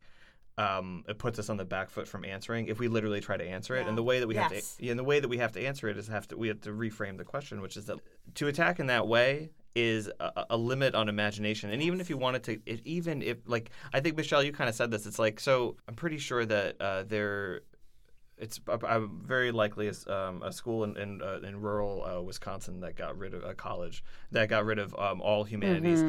Um, 0.57 1.03
it 1.09 1.17
puts 1.17 1.37
us 1.37 1.49
on 1.49 1.57
the 1.57 1.65
back 1.65 1.89
foot 1.89 2.07
from 2.07 2.23
answering 2.23 2.67
if 2.67 2.79
we 2.79 2.87
literally 2.87 3.19
try 3.19 3.35
to 3.35 3.43
answer 3.43 3.75
it. 3.75 3.87
And 3.87 3.97
the 3.97 4.03
way 4.03 4.21
that 4.21 4.27
we 4.27 4.35
have 4.35 4.51
to, 4.51 4.61
yeah, 4.79 4.91
and 4.91 4.99
the 4.99 5.03
way 5.03 5.19
that 5.19 5.27
we 5.27 5.37
have 5.39 5.51
to 5.53 5.65
answer 5.65 5.89
it 5.89 5.97
is 5.97 6.07
have 6.07 6.27
to 6.29 6.37
we 6.37 6.47
have 6.47 6.61
to 6.61 6.69
reframe 6.69 7.17
the 7.17 7.25
question, 7.25 7.61
which 7.61 7.75
is 7.75 7.85
that 7.85 7.99
to 8.35 8.47
attack 8.47 8.79
in 8.79 8.87
that 8.87 9.05
way 9.05 9.49
is 9.75 10.09
a, 10.21 10.45
a 10.51 10.57
limit 10.57 10.95
on 10.95 11.09
imagination. 11.09 11.69
And 11.71 11.81
even 11.81 11.99
if 11.99 12.09
you 12.09 12.15
wanted 12.15 12.43
to, 12.43 12.61
if, 12.65 12.79
even 12.85 13.21
if 13.21 13.37
like 13.45 13.71
I 13.93 13.99
think 13.99 14.15
Michele, 14.15 14.43
you 14.43 14.53
kind 14.53 14.69
of 14.69 14.75
said 14.75 14.91
this. 14.91 15.05
It's 15.05 15.19
like 15.19 15.41
so. 15.41 15.75
I'm 15.89 15.95
pretty 15.95 16.17
sure 16.17 16.45
that 16.45 16.79
uh, 16.79 17.03
there 17.03 17.61
it's 18.37 18.59
uh, 18.67 18.99
very 18.99 19.51
likely 19.51 19.89
a, 19.89 20.13
um, 20.13 20.41
a 20.43 20.51
school 20.51 20.83
in 20.83 20.97
in, 20.97 21.21
uh, 21.21 21.39
in 21.43 21.59
rural 21.59 22.03
uh, 22.03 22.21
Wisconsin 22.21 22.79
that 22.81 22.95
got 22.95 23.17
rid 23.17 23.33
of 23.33 23.43
a 23.43 23.53
college 23.53 24.03
that 24.31 24.49
got 24.49 24.65
rid 24.65 24.79
of 24.79 24.95
um, 24.97 25.21
all 25.21 25.43
humanities. 25.43 26.01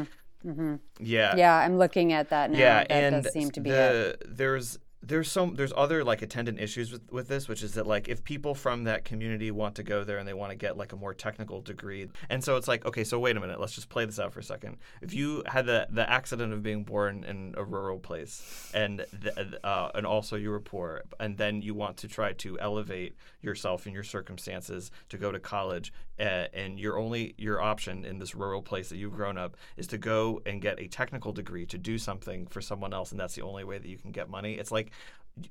Yeah, 0.45 1.37
yeah, 1.37 1.57
I'm 1.57 1.79
looking 1.79 2.13
at 2.13 2.31
that 2.31 2.51
now. 2.51 2.59
yeah, 2.59 2.79
that 2.81 2.91
and 2.91 3.23
does 3.23 3.33
seem 3.33 3.51
to 3.53 3.61
be 3.61 3.71
it. 3.71 4.23
there's 4.27 4.79
there's 5.07 5.31
some 5.31 5.55
there's 5.55 5.73
other 5.77 6.03
like 6.03 6.23
attendant 6.23 6.59
issues 6.59 6.91
with, 6.91 7.13
with 7.13 7.29
this, 7.29 7.49
which 7.49 7.63
is 7.63 7.75
that 7.75 7.87
like 7.87 8.09
if 8.09 8.25
people 8.25 8.55
from 8.55 8.85
that 8.85 9.05
community 9.05 9.51
want 9.51 9.77
to 9.77 9.83
go 9.83 10.03
there 10.03 10.19
and 10.19 10.27
they 10.27 10.35
want 10.35 10.51
to 10.51 10.57
get 10.57 10.77
like 10.77 10.93
a 10.93 10.97
more 10.97 11.15
technical 11.15 11.61
degree, 11.61 12.09
and 12.29 12.43
so 12.43 12.57
it's 12.57 12.67
like 12.67 12.85
okay, 12.87 13.05
so 13.05 13.19
wait 13.19 13.37
a 13.37 13.41
minute, 13.41 13.61
let's 13.61 13.75
just 13.75 13.89
play 13.89 14.05
this 14.05 14.19
out 14.19 14.33
for 14.33 14.41
a 14.41 14.45
second. 14.45 14.79
If 15.03 15.15
you 15.15 15.43
had 15.47 15.67
the 15.67 15.87
the 15.91 16.09
accident 16.11 16.53
of 16.53 16.63
being 16.63 16.83
born 16.83 17.25
in 17.25 17.55
a 17.57 17.65
rural 17.65 17.99
place, 17.99 18.71
and 18.75 19.05
the, 19.13 19.61
uh, 19.63 19.91
and 19.95 20.07
also 20.07 20.37
you 20.37 20.51
were 20.51 20.61
poor, 20.61 21.03
and 21.21 21.37
then 21.37 21.63
you 21.63 21.75
want 21.75 21.99
to 21.99 22.09
try 22.09 22.33
to 22.33 22.59
elevate 22.59 23.17
yourself 23.43 23.87
and 23.87 23.95
your 23.95 24.05
circumstances 24.05 24.91
to 25.11 25.19
go 25.19 25.31
to 25.31 25.39
college, 25.39 25.93
uh, 26.19 26.47
and 26.53 26.79
your 26.79 26.99
only 26.99 27.35
your 27.39 27.61
option 27.61 28.05
in 28.05 28.19
this 28.19 28.35
rural 28.35 28.63
place 28.63 28.89
that 28.89 28.97
you've 28.97 29.15
grown 29.15 29.37
up 29.39 29.57
is 29.77 29.87
to 29.89 29.99
go 29.99 30.41
and 30.47 30.61
get 30.61 30.81
a 30.81 30.89
technical 30.89 31.33
degree 31.33 31.67
to 31.67 31.79
do 31.79 31.99
something 31.99 32.47
for 32.47 32.61
someone 32.61 32.93
else, 32.93 33.11
and 33.11 33.21
that's 33.21 33.35
the 33.35 33.43
only 33.43 33.65
way 33.65 33.79
that 33.79 33.89
you 33.89 33.99
can 33.99 34.13
get 34.13 34.29
money. 34.29 34.55
It's 34.55 34.73
like 34.73 34.91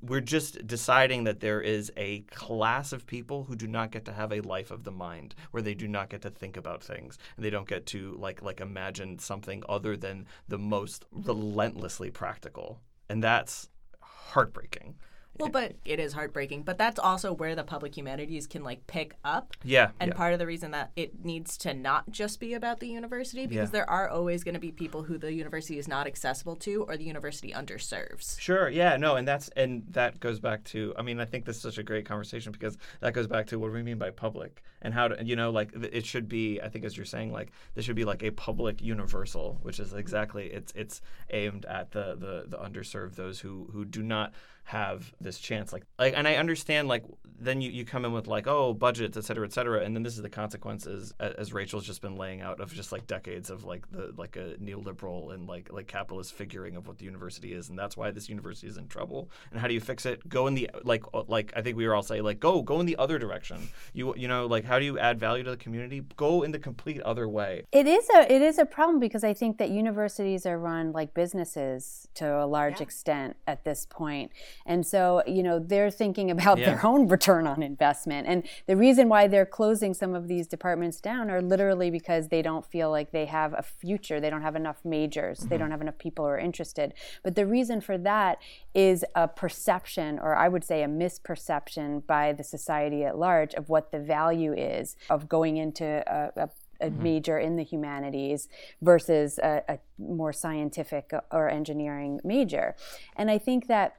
we're 0.02 0.20
just 0.20 0.66
deciding 0.66 1.24
that 1.24 1.40
there 1.40 1.60
is 1.60 1.92
a 1.96 2.20
class 2.22 2.92
of 2.92 3.06
people 3.06 3.44
who 3.44 3.54
do 3.54 3.68
not 3.68 3.92
get 3.92 4.04
to 4.04 4.12
have 4.12 4.32
a 4.32 4.40
life 4.40 4.70
of 4.72 4.82
the 4.82 4.90
mind 4.90 5.34
where 5.52 5.62
they 5.62 5.74
do 5.74 5.86
not 5.86 6.10
get 6.10 6.22
to 6.22 6.30
think 6.30 6.56
about 6.56 6.82
things 6.82 7.18
and 7.36 7.44
they 7.44 7.50
don't 7.50 7.68
get 7.68 7.86
to 7.86 8.16
like 8.18 8.42
like 8.42 8.60
imagine 8.60 9.16
something 9.18 9.62
other 9.68 9.96
than 9.96 10.26
the 10.48 10.58
most 10.58 11.04
relentlessly 11.12 12.10
practical 12.10 12.80
and 13.08 13.22
that's 13.22 13.68
heartbreaking 14.00 14.96
Well, 15.38 15.48
but 15.50 15.74
it 15.84 16.00
is 16.00 16.12
heartbreaking. 16.12 16.62
But 16.62 16.78
that's 16.78 16.98
also 16.98 17.32
where 17.32 17.54
the 17.54 17.64
public 17.64 17.96
humanities 17.96 18.46
can 18.46 18.62
like 18.64 18.86
pick 18.86 19.14
up. 19.24 19.54
Yeah, 19.64 19.90
And 20.00 20.10
yeah. 20.10 20.16
part 20.16 20.32
of 20.32 20.38
the 20.38 20.46
reason 20.46 20.70
that 20.72 20.90
it 20.96 21.24
needs 21.24 21.56
to 21.58 21.74
not 21.74 22.10
just 22.10 22.40
be 22.40 22.54
about 22.54 22.80
the 22.80 22.88
university 22.88 23.46
because 23.46 23.68
Yeah. 23.68 23.72
there 23.72 23.90
are 23.90 24.08
always 24.08 24.44
going 24.44 24.54
to 24.54 24.60
be 24.60 24.72
people 24.72 25.02
who 25.04 25.18
the 25.18 25.32
university 25.32 25.78
is 25.78 25.88
not 25.88 26.06
accessible 26.06 26.56
to 26.56 26.84
or 26.84 26.96
the 26.96 27.04
university 27.04 27.52
underserves. 27.52 28.38
Sure. 28.40 28.68
Yeah. 28.68 28.96
No. 28.96 29.16
And 29.16 29.26
that's 29.26 29.48
and 29.50 29.84
that 29.90 30.20
goes 30.20 30.40
back 30.40 30.64
to. 30.64 30.94
I 30.98 31.02
mean, 31.02 31.20
I 31.20 31.24
think 31.24 31.44
this 31.44 31.56
is 31.56 31.62
such 31.62 31.78
a 31.78 31.82
great 31.82 32.06
conversation 32.06 32.52
because 32.52 32.76
that 33.00 33.12
goes 33.12 33.26
back 33.26 33.46
to 33.48 33.58
what 33.58 33.68
do 33.68 33.72
we 33.74 33.82
mean 33.82 33.98
by 33.98 34.10
public 34.10 34.62
and 34.82 34.92
how 34.94 35.08
to 35.08 35.24
you 35.24 35.36
know 35.36 35.50
like 35.50 35.70
it 35.74 36.06
should 36.06 36.28
be. 36.28 36.60
I 36.60 36.68
think 36.68 36.84
as 36.84 36.96
you're 36.96 37.06
saying 37.06 37.32
like 37.32 37.50
this 37.74 37.84
should 37.84 37.96
be 37.96 38.04
like 38.04 38.22
a 38.22 38.30
public 38.30 38.80
universal, 38.82 39.58
which 39.62 39.80
is 39.80 39.92
exactly 39.92 40.46
it's 40.46 40.72
it's 40.74 41.00
aimed 41.30 41.64
at 41.66 41.90
the 41.92 42.14
the 42.16 42.44
the 42.48 42.58
underserved, 42.58 43.14
those 43.16 43.40
who 43.40 43.68
who 43.72 43.84
do 43.84 44.02
not 44.02 44.32
have 44.66 45.12
this 45.20 45.38
chance 45.38 45.72
like 45.72 45.84
like 45.98 46.14
and 46.16 46.26
i 46.26 46.34
understand 46.36 46.88
like 46.88 47.04
then 47.38 47.60
you, 47.60 47.70
you 47.70 47.84
come 47.84 48.04
in 48.04 48.12
with 48.12 48.26
like 48.26 48.46
oh 48.46 48.72
budgets 48.72 49.16
et 49.16 49.24
cetera 49.24 49.46
et 49.46 49.52
cetera 49.52 49.84
and 49.84 49.94
then 49.94 50.02
this 50.02 50.16
is 50.16 50.22
the 50.22 50.28
consequences 50.28 51.12
as 51.20 51.52
rachel's 51.52 51.86
just 51.86 52.02
been 52.02 52.16
laying 52.16 52.40
out 52.40 52.60
of 52.60 52.72
just 52.72 52.92
like 52.92 53.06
decades 53.06 53.50
of 53.50 53.64
like 53.64 53.88
the 53.90 54.12
like 54.16 54.36
a 54.36 54.54
neoliberal 54.56 55.32
and 55.32 55.46
like 55.46 55.72
like 55.72 55.86
capitalist 55.86 56.32
figuring 56.32 56.76
of 56.76 56.88
what 56.88 56.98
the 56.98 57.04
university 57.04 57.52
is 57.52 57.68
and 57.68 57.78
that's 57.78 57.96
why 57.96 58.10
this 58.10 58.28
university 58.28 58.66
is 58.66 58.76
in 58.76 58.88
trouble 58.88 59.30
and 59.50 59.60
how 59.60 59.68
do 59.68 59.74
you 59.74 59.80
fix 59.80 60.06
it? 60.06 60.28
Go 60.28 60.46
in 60.46 60.54
the 60.54 60.70
like 60.84 61.04
like 61.28 61.52
i 61.56 61.62
think 61.62 61.76
we 61.76 61.86
were 61.86 61.94
all 61.94 62.02
saying 62.02 62.22
like 62.22 62.40
go 62.40 62.62
go 62.62 62.80
in 62.80 62.86
the 62.86 62.96
other 62.96 63.18
direction. 63.18 63.68
You 63.92 64.14
you 64.16 64.28
know 64.28 64.46
like 64.46 64.64
how 64.64 64.78
do 64.78 64.84
you 64.84 64.98
add 64.98 65.18
value 65.18 65.44
to 65.44 65.50
the 65.50 65.56
community? 65.56 66.02
Go 66.16 66.42
in 66.42 66.52
the 66.52 66.58
complete 66.58 67.00
other 67.02 67.28
way. 67.28 67.64
It 67.72 67.86
is 67.86 68.08
a 68.14 68.32
it 68.32 68.42
is 68.42 68.58
a 68.58 68.64
problem 68.66 68.98
because 68.98 69.24
I 69.24 69.34
think 69.34 69.58
that 69.58 69.70
universities 69.70 70.46
are 70.46 70.58
run 70.58 70.92
like 70.92 71.14
businesses 71.14 72.08
to 72.14 72.42
a 72.42 72.46
large 72.46 72.80
extent 72.80 73.36
at 73.46 73.64
this 73.64 73.86
point. 73.88 74.32
And 74.64 74.86
so, 74.86 75.22
you 75.26 75.42
know, 75.42 75.58
they're 75.58 75.90
thinking 75.90 76.30
about 76.30 76.58
their 76.58 76.84
own 76.84 77.08
return 77.08 77.46
on 77.46 77.62
investment. 77.62 78.26
And 78.26 78.44
the 78.66 78.76
reason 78.76 79.08
why 79.08 79.28
they're 79.28 79.46
closing 79.46 79.94
some 79.94 80.14
of 80.14 80.28
these 80.28 80.46
departments 80.46 81.00
down 81.00 81.30
are 81.30 81.42
literally 81.42 81.90
because 81.90 82.28
they 82.28 82.42
don't 82.42 82.64
feel 82.64 82.90
like 82.90 83.12
they 83.12 83.26
have 83.26 83.52
a 83.52 83.62
future. 83.62 84.20
They 84.20 84.30
don't 84.30 84.42
have 84.42 84.56
enough 84.56 84.84
majors. 84.84 85.40
They 85.40 85.46
mm-hmm. 85.46 85.58
don't 85.58 85.70
have 85.70 85.80
enough 85.80 85.98
people 85.98 86.24
who 86.24 86.30
are 86.30 86.38
interested. 86.38 86.94
But 87.22 87.34
the 87.34 87.46
reason 87.46 87.80
for 87.80 87.98
that 87.98 88.38
is 88.74 89.04
a 89.14 89.28
perception 89.28 90.18
or 90.18 90.34
I 90.36 90.48
would 90.48 90.64
say 90.64 90.82
a 90.82 90.88
misperception 90.88 92.06
by 92.06 92.32
the 92.32 92.44
society 92.44 93.04
at 93.04 93.18
large 93.18 93.54
of 93.54 93.68
what 93.68 93.92
the 93.92 93.98
value 93.98 94.52
is 94.52 94.96
of 95.10 95.28
going 95.28 95.56
into 95.56 96.02
a, 96.06 96.32
a 96.36 96.48
a 96.80 96.90
mm-hmm. 96.90 97.02
major 97.02 97.38
in 97.38 97.56
the 97.56 97.64
humanities 97.64 98.48
versus 98.82 99.38
a, 99.38 99.62
a 99.68 99.78
more 99.98 100.32
scientific 100.32 101.10
or 101.32 101.48
engineering 101.48 102.20
major. 102.24 102.76
And 103.16 103.30
I 103.30 103.38
think 103.38 103.66
that 103.68 103.96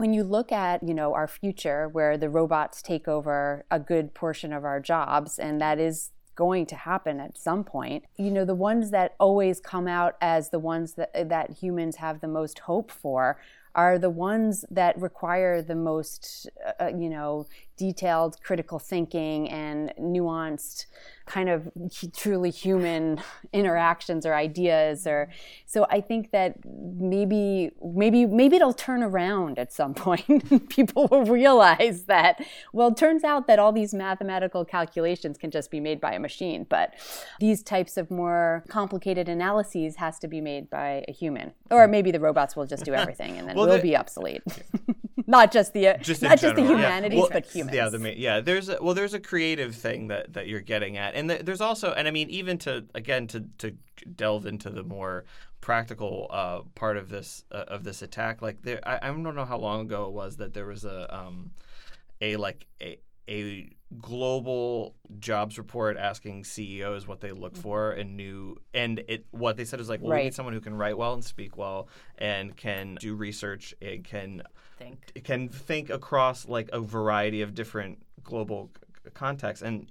when 0.00 0.14
you 0.14 0.24
look 0.24 0.50
at 0.50 0.82
you 0.82 0.94
know 0.94 1.12
our 1.12 1.28
future 1.28 1.86
where 1.86 2.16
the 2.16 2.30
robots 2.30 2.80
take 2.80 3.06
over 3.06 3.66
a 3.70 3.78
good 3.78 4.14
portion 4.14 4.50
of 4.50 4.64
our 4.64 4.80
jobs 4.80 5.38
and 5.38 5.60
that 5.60 5.78
is 5.78 6.10
going 6.34 6.64
to 6.64 6.74
happen 6.74 7.20
at 7.20 7.36
some 7.36 7.62
point 7.62 8.02
you 8.16 8.30
know 8.30 8.46
the 8.46 8.54
ones 8.54 8.90
that 8.90 9.14
always 9.20 9.60
come 9.60 9.86
out 9.86 10.16
as 10.22 10.48
the 10.48 10.58
ones 10.58 10.94
that 10.94 11.28
that 11.28 11.50
humans 11.50 11.96
have 11.96 12.22
the 12.22 12.28
most 12.28 12.60
hope 12.60 12.90
for 12.90 13.38
are 13.74 13.98
the 13.98 14.10
ones 14.10 14.64
that 14.70 14.98
require 14.98 15.60
the 15.60 15.74
most 15.74 16.48
uh, 16.80 16.86
you 16.86 17.10
know 17.10 17.46
detailed 17.84 18.32
critical 18.42 18.78
thinking 18.78 19.48
and 19.48 19.92
nuanced 19.98 20.84
kind 21.24 21.48
of 21.48 21.58
truly 22.22 22.50
human 22.50 23.20
interactions 23.52 24.26
or 24.26 24.34
ideas 24.34 25.06
or 25.06 25.20
so 25.64 25.86
i 25.96 26.00
think 26.00 26.22
that 26.36 26.56
maybe 27.14 27.70
maybe 28.02 28.26
maybe 28.26 28.56
it'll 28.56 28.72
turn 28.88 29.02
around 29.02 29.58
at 29.58 29.72
some 29.72 29.94
point. 30.06 30.68
People 30.68 31.06
will 31.10 31.24
realize 31.24 31.98
that 32.14 32.34
well 32.72 32.88
it 32.88 32.96
turns 32.96 33.22
out 33.24 33.46
that 33.46 33.58
all 33.58 33.72
these 33.72 33.92
mathematical 33.94 34.62
calculations 34.64 35.38
can 35.38 35.50
just 35.50 35.70
be 35.70 35.80
made 35.88 36.00
by 36.00 36.12
a 36.12 36.18
machine 36.28 36.66
but 36.68 36.88
these 37.38 37.62
types 37.62 37.96
of 37.96 38.10
more 38.10 38.64
complicated 38.68 39.26
analyses 39.28 39.96
has 39.96 40.18
to 40.18 40.28
be 40.28 40.40
made 40.40 40.68
by 40.68 41.04
a 41.08 41.12
human. 41.12 41.52
Or 41.70 41.86
maybe 41.88 42.10
the 42.10 42.20
robots 42.20 42.52
will 42.56 42.66
just 42.66 42.84
do 42.84 42.92
everything 43.02 43.32
and 43.38 43.44
then 43.48 43.54
Well, 43.56 43.66
we'll 43.66 43.76
the- 43.76 43.82
be 43.82 43.96
obsolete. 43.96 44.42
Not 45.26 45.52
just 45.52 45.72
the 45.74 45.84
just 46.10 46.22
not 46.22 46.38
just 46.40 46.56
the 46.56 46.62
general, 46.62 46.80
yeah. 46.80 46.86
humanities 46.88 47.20
Well, 47.20 47.28
but 47.32 47.44
humans 47.46 47.69
Yeah, 47.72 47.88
the 47.88 47.98
ma- 47.98 48.08
yeah. 48.16 48.40
There's 48.40 48.68
a, 48.68 48.78
well, 48.80 48.94
there's 48.94 49.14
a 49.14 49.20
creative 49.20 49.74
thing 49.74 50.08
that 50.08 50.32
that 50.34 50.46
you're 50.48 50.60
getting 50.60 50.96
at, 50.96 51.14
and 51.14 51.28
th- 51.28 51.42
there's 51.42 51.60
also, 51.60 51.92
and 51.92 52.06
I 52.08 52.10
mean, 52.10 52.30
even 52.30 52.58
to 52.58 52.84
again 52.94 53.26
to 53.28 53.44
to 53.58 53.76
delve 54.14 54.46
into 54.46 54.70
the 54.70 54.82
more 54.82 55.24
practical 55.60 56.26
uh, 56.30 56.60
part 56.74 56.96
of 56.96 57.08
this 57.08 57.44
uh, 57.52 57.64
of 57.68 57.84
this 57.84 58.02
attack, 58.02 58.42
like 58.42 58.62
there, 58.62 58.80
I, 58.86 58.98
I 59.02 59.08
don't 59.08 59.34
know 59.34 59.44
how 59.44 59.58
long 59.58 59.82
ago 59.82 60.06
it 60.06 60.12
was 60.12 60.36
that 60.38 60.54
there 60.54 60.66
was 60.66 60.84
a 60.84 61.14
um, 61.14 61.52
a 62.20 62.36
like 62.36 62.66
a 62.80 62.98
a 63.28 63.70
global 63.98 64.94
jobs 65.18 65.58
report 65.58 65.96
asking 65.96 66.44
CEOs 66.44 67.06
what 67.06 67.20
they 67.20 67.32
look 67.32 67.56
for 67.56 67.90
and 67.92 68.16
new 68.16 68.56
and 68.72 69.02
it 69.08 69.26
what 69.30 69.56
they 69.56 69.64
said 69.64 69.80
is 69.80 69.88
like 69.88 70.00
well 70.00 70.16
we 70.16 70.24
need 70.24 70.34
someone 70.34 70.54
who 70.54 70.60
can 70.60 70.74
write 70.74 70.96
well 70.96 71.12
and 71.12 71.24
speak 71.24 71.56
well 71.56 71.88
and 72.18 72.56
can 72.56 72.96
do 73.00 73.14
research 73.14 73.74
and 73.82 74.04
can 74.04 74.42
Think. 74.80 75.12
can 75.24 75.48
think 75.50 75.90
across 75.90 76.48
like 76.48 76.70
a 76.72 76.80
variety 76.80 77.42
of 77.42 77.54
different 77.54 77.98
global 78.24 78.70
c- 79.04 79.10
contexts 79.12 79.62
and 79.62 79.90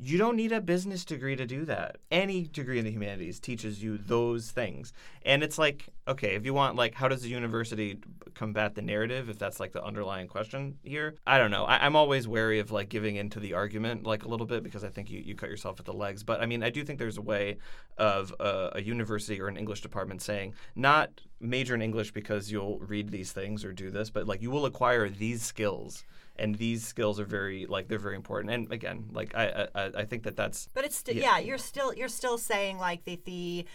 you 0.00 0.16
don't 0.16 0.36
need 0.36 0.52
a 0.52 0.60
business 0.60 1.04
degree 1.04 1.34
to 1.34 1.46
do 1.46 1.64
that. 1.64 1.96
Any 2.10 2.44
degree 2.46 2.78
in 2.78 2.84
the 2.84 2.90
humanities 2.90 3.40
teaches 3.40 3.82
you 3.82 3.98
those 3.98 4.50
things. 4.50 4.92
And 5.22 5.42
it's 5.42 5.58
like 5.58 5.88
okay 6.06 6.34
if 6.36 6.44
you 6.44 6.54
want 6.54 6.76
like 6.76 6.94
how 6.94 7.08
does 7.08 7.22
the 7.22 7.28
university 7.28 7.98
combat 8.34 8.74
the 8.74 8.82
narrative 8.82 9.28
if 9.28 9.38
that's 9.38 9.60
like 9.60 9.72
the 9.72 9.84
underlying 9.84 10.28
question 10.28 10.78
here? 10.84 11.16
I 11.26 11.38
don't 11.38 11.50
know. 11.50 11.64
I, 11.64 11.84
i'm 11.84 11.96
always 11.96 12.28
wary 12.28 12.60
of 12.60 12.70
like 12.70 12.88
giving 12.88 13.16
into 13.16 13.40
the 13.40 13.54
argument 13.54 14.04
like 14.04 14.24
a 14.24 14.28
little 14.28 14.46
bit 14.46 14.62
because 14.62 14.84
i 14.84 14.88
think 14.88 15.10
you, 15.10 15.20
you 15.20 15.34
cut 15.34 15.50
yourself 15.50 15.80
at 15.80 15.86
the 15.86 15.92
legs. 15.92 16.22
But 16.22 16.40
i 16.40 16.46
mean 16.46 16.62
i 16.62 16.70
do 16.70 16.84
think 16.84 16.98
there's 16.98 17.18
a 17.18 17.22
way 17.22 17.58
of 17.96 18.34
uh, 18.38 18.70
a 18.74 18.82
university 18.82 19.40
or 19.40 19.48
an 19.48 19.56
english 19.56 19.80
department 19.80 20.22
saying 20.22 20.54
not 20.76 21.10
major 21.40 21.74
in 21.74 21.82
english 21.82 22.12
because 22.12 22.50
you'll 22.50 22.78
read 22.78 23.10
these 23.10 23.32
things 23.32 23.64
or 23.64 23.72
do 23.72 23.90
this 23.90 24.10
but 24.10 24.26
like 24.26 24.42
you 24.42 24.50
will 24.50 24.66
acquire 24.66 25.08
these 25.08 25.42
skills 25.42 26.04
and 26.38 26.54
these 26.56 26.84
skills 26.86 27.18
are 27.20 27.24
very 27.24 27.66
like 27.66 27.88
they're 27.88 27.98
very 27.98 28.16
important 28.16 28.52
and 28.52 28.72
again 28.72 29.04
like 29.12 29.34
i 29.34 29.66
i, 29.74 29.84
I 29.98 30.04
think 30.04 30.22
that 30.24 30.36
that's 30.36 30.68
But 30.74 30.84
it's 30.84 30.96
st- 30.96 31.16
yeah. 31.16 31.38
you're 31.38 31.58
still 31.58 31.92
you're 31.94 32.08
still 32.08 32.38
saying 32.38 32.78
like 32.78 33.04
the 33.04 33.20
the 33.24 33.66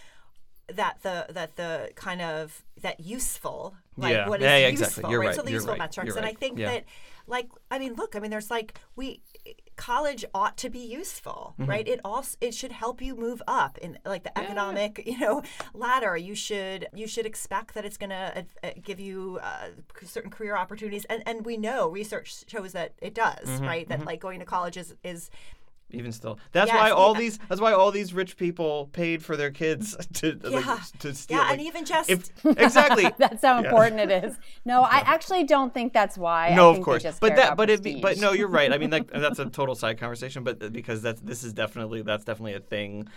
that 0.72 1.02
the 1.02 1.26
that 1.30 1.56
the 1.56 1.90
kind 1.94 2.22
of 2.22 2.62
that 2.80 3.00
useful 3.00 3.76
like 3.96 4.12
Yeah. 4.14 4.28
what 4.28 4.40
is 4.40 4.44
Yeah, 4.44 4.56
yeah, 4.56 4.68
useful 4.68 4.86
exactly. 4.86 5.16
Right? 5.16 5.26
right. 5.26 5.34
so 5.36 5.42
the 5.42 5.50
You're 5.50 5.56
useful 5.58 5.72
right. 5.74 5.78
metrics 5.78 6.06
You're 6.08 6.16
and 6.16 6.26
I 6.26 6.32
think 6.32 6.58
Yeah. 6.58 6.70
that 6.70 6.84
like 7.26 7.48
I 7.70 7.78
mean 7.78 7.94
look 7.94 8.14
I 8.14 8.20
mean 8.20 8.30
there's 8.30 8.50
like 8.50 8.78
we 8.96 9.20
college 9.76 10.24
ought 10.34 10.56
to 10.58 10.70
be 10.70 10.78
useful 10.78 11.54
Mm-hmm. 11.58 11.70
right? 11.70 11.86
It 11.88 12.00
also 12.04 12.36
it 12.40 12.54
should 12.54 12.72
help 12.72 13.00
you 13.02 13.14
move 13.16 13.40
up 13.46 13.78
in 13.78 13.98
like 14.04 14.24
the 14.24 14.36
economic 14.38 15.02
you 15.06 15.18
know 15.18 15.42
ladder. 15.72 16.16
You 16.16 16.34
should 16.34 16.86
you 16.94 17.06
should 17.06 17.26
expect 17.26 17.74
that 17.74 17.84
it's 17.84 17.96
going 17.96 18.10
to 18.10 18.38
uh, 18.38 18.42
uh, 18.66 18.70
give 18.82 18.98
you 19.00 19.38
uh, 19.42 19.68
certain 20.04 20.30
career 20.30 20.56
opportunities. 20.56 21.04
And 21.06 21.22
and 21.26 21.44
we 21.44 21.56
know 21.56 21.88
research 21.88 22.44
shows 22.48 22.72
that 22.72 22.92
it 23.00 23.14
does 23.14 23.46
Mm-hmm. 23.48 23.64
right? 23.66 23.88
That 23.88 24.04
like 24.04 24.20
going 24.20 24.40
to 24.40 24.46
college 24.46 24.76
is 24.76 24.94
is 25.04 25.30
even 25.90 26.10
still 26.12 26.38
that's 26.52 26.68
Yes, 26.68 26.76
why 26.76 26.90
all 26.90 27.12
yeah. 27.14 27.20
these 27.20 27.38
that's 27.48 27.60
why 27.60 27.72
all 27.72 27.90
these 27.92 28.12
rich 28.12 28.36
people 28.36 28.88
paid 28.92 29.22
for 29.22 29.36
their 29.36 29.50
kids 29.50 29.96
to 30.14 30.38
Yeah. 30.44 30.58
like, 30.58 30.98
to 30.98 31.14
steal 31.14 31.36
yeah 31.38 31.42
like, 31.44 31.52
and 31.52 31.60
even 31.60 31.84
just 31.84 32.10
if, 32.10 32.30
exactly 32.58 33.12
That's 33.18 33.42
how 33.42 33.58
important 33.62 34.00
it 34.00 34.24
is. 34.24 34.36
No, 34.64 34.82
I 34.82 34.98
actually 35.06 35.44
don't 35.44 35.72
think 35.72 35.92
that's 35.92 36.18
why. 36.18 36.52
No, 36.54 36.72
think 36.72 36.80
of 36.80 36.84
course, 36.84 37.02
just 37.02 37.20
but 37.20 37.36
that, 37.36 37.52
about 37.52 37.56
but 37.56 37.70
it, 37.70 38.02
but 38.02 38.18
no, 38.18 38.32
you're 38.32 38.48
right. 38.48 38.72
I 38.72 38.78
mean, 38.78 38.90
like, 38.90 39.10
that's 39.10 39.38
a 39.38 39.46
total 39.46 39.74
side 39.74 39.98
conversation, 39.98 40.42
but 40.42 40.62
uh, 40.62 40.68
because 40.68 41.02
that's 41.02 41.20
this 41.20 41.44
is 41.44 41.52
definitely 41.52 42.02
that's 42.02 42.24
definitely 42.24 42.54
a 42.54 42.60
thing. 42.60 43.08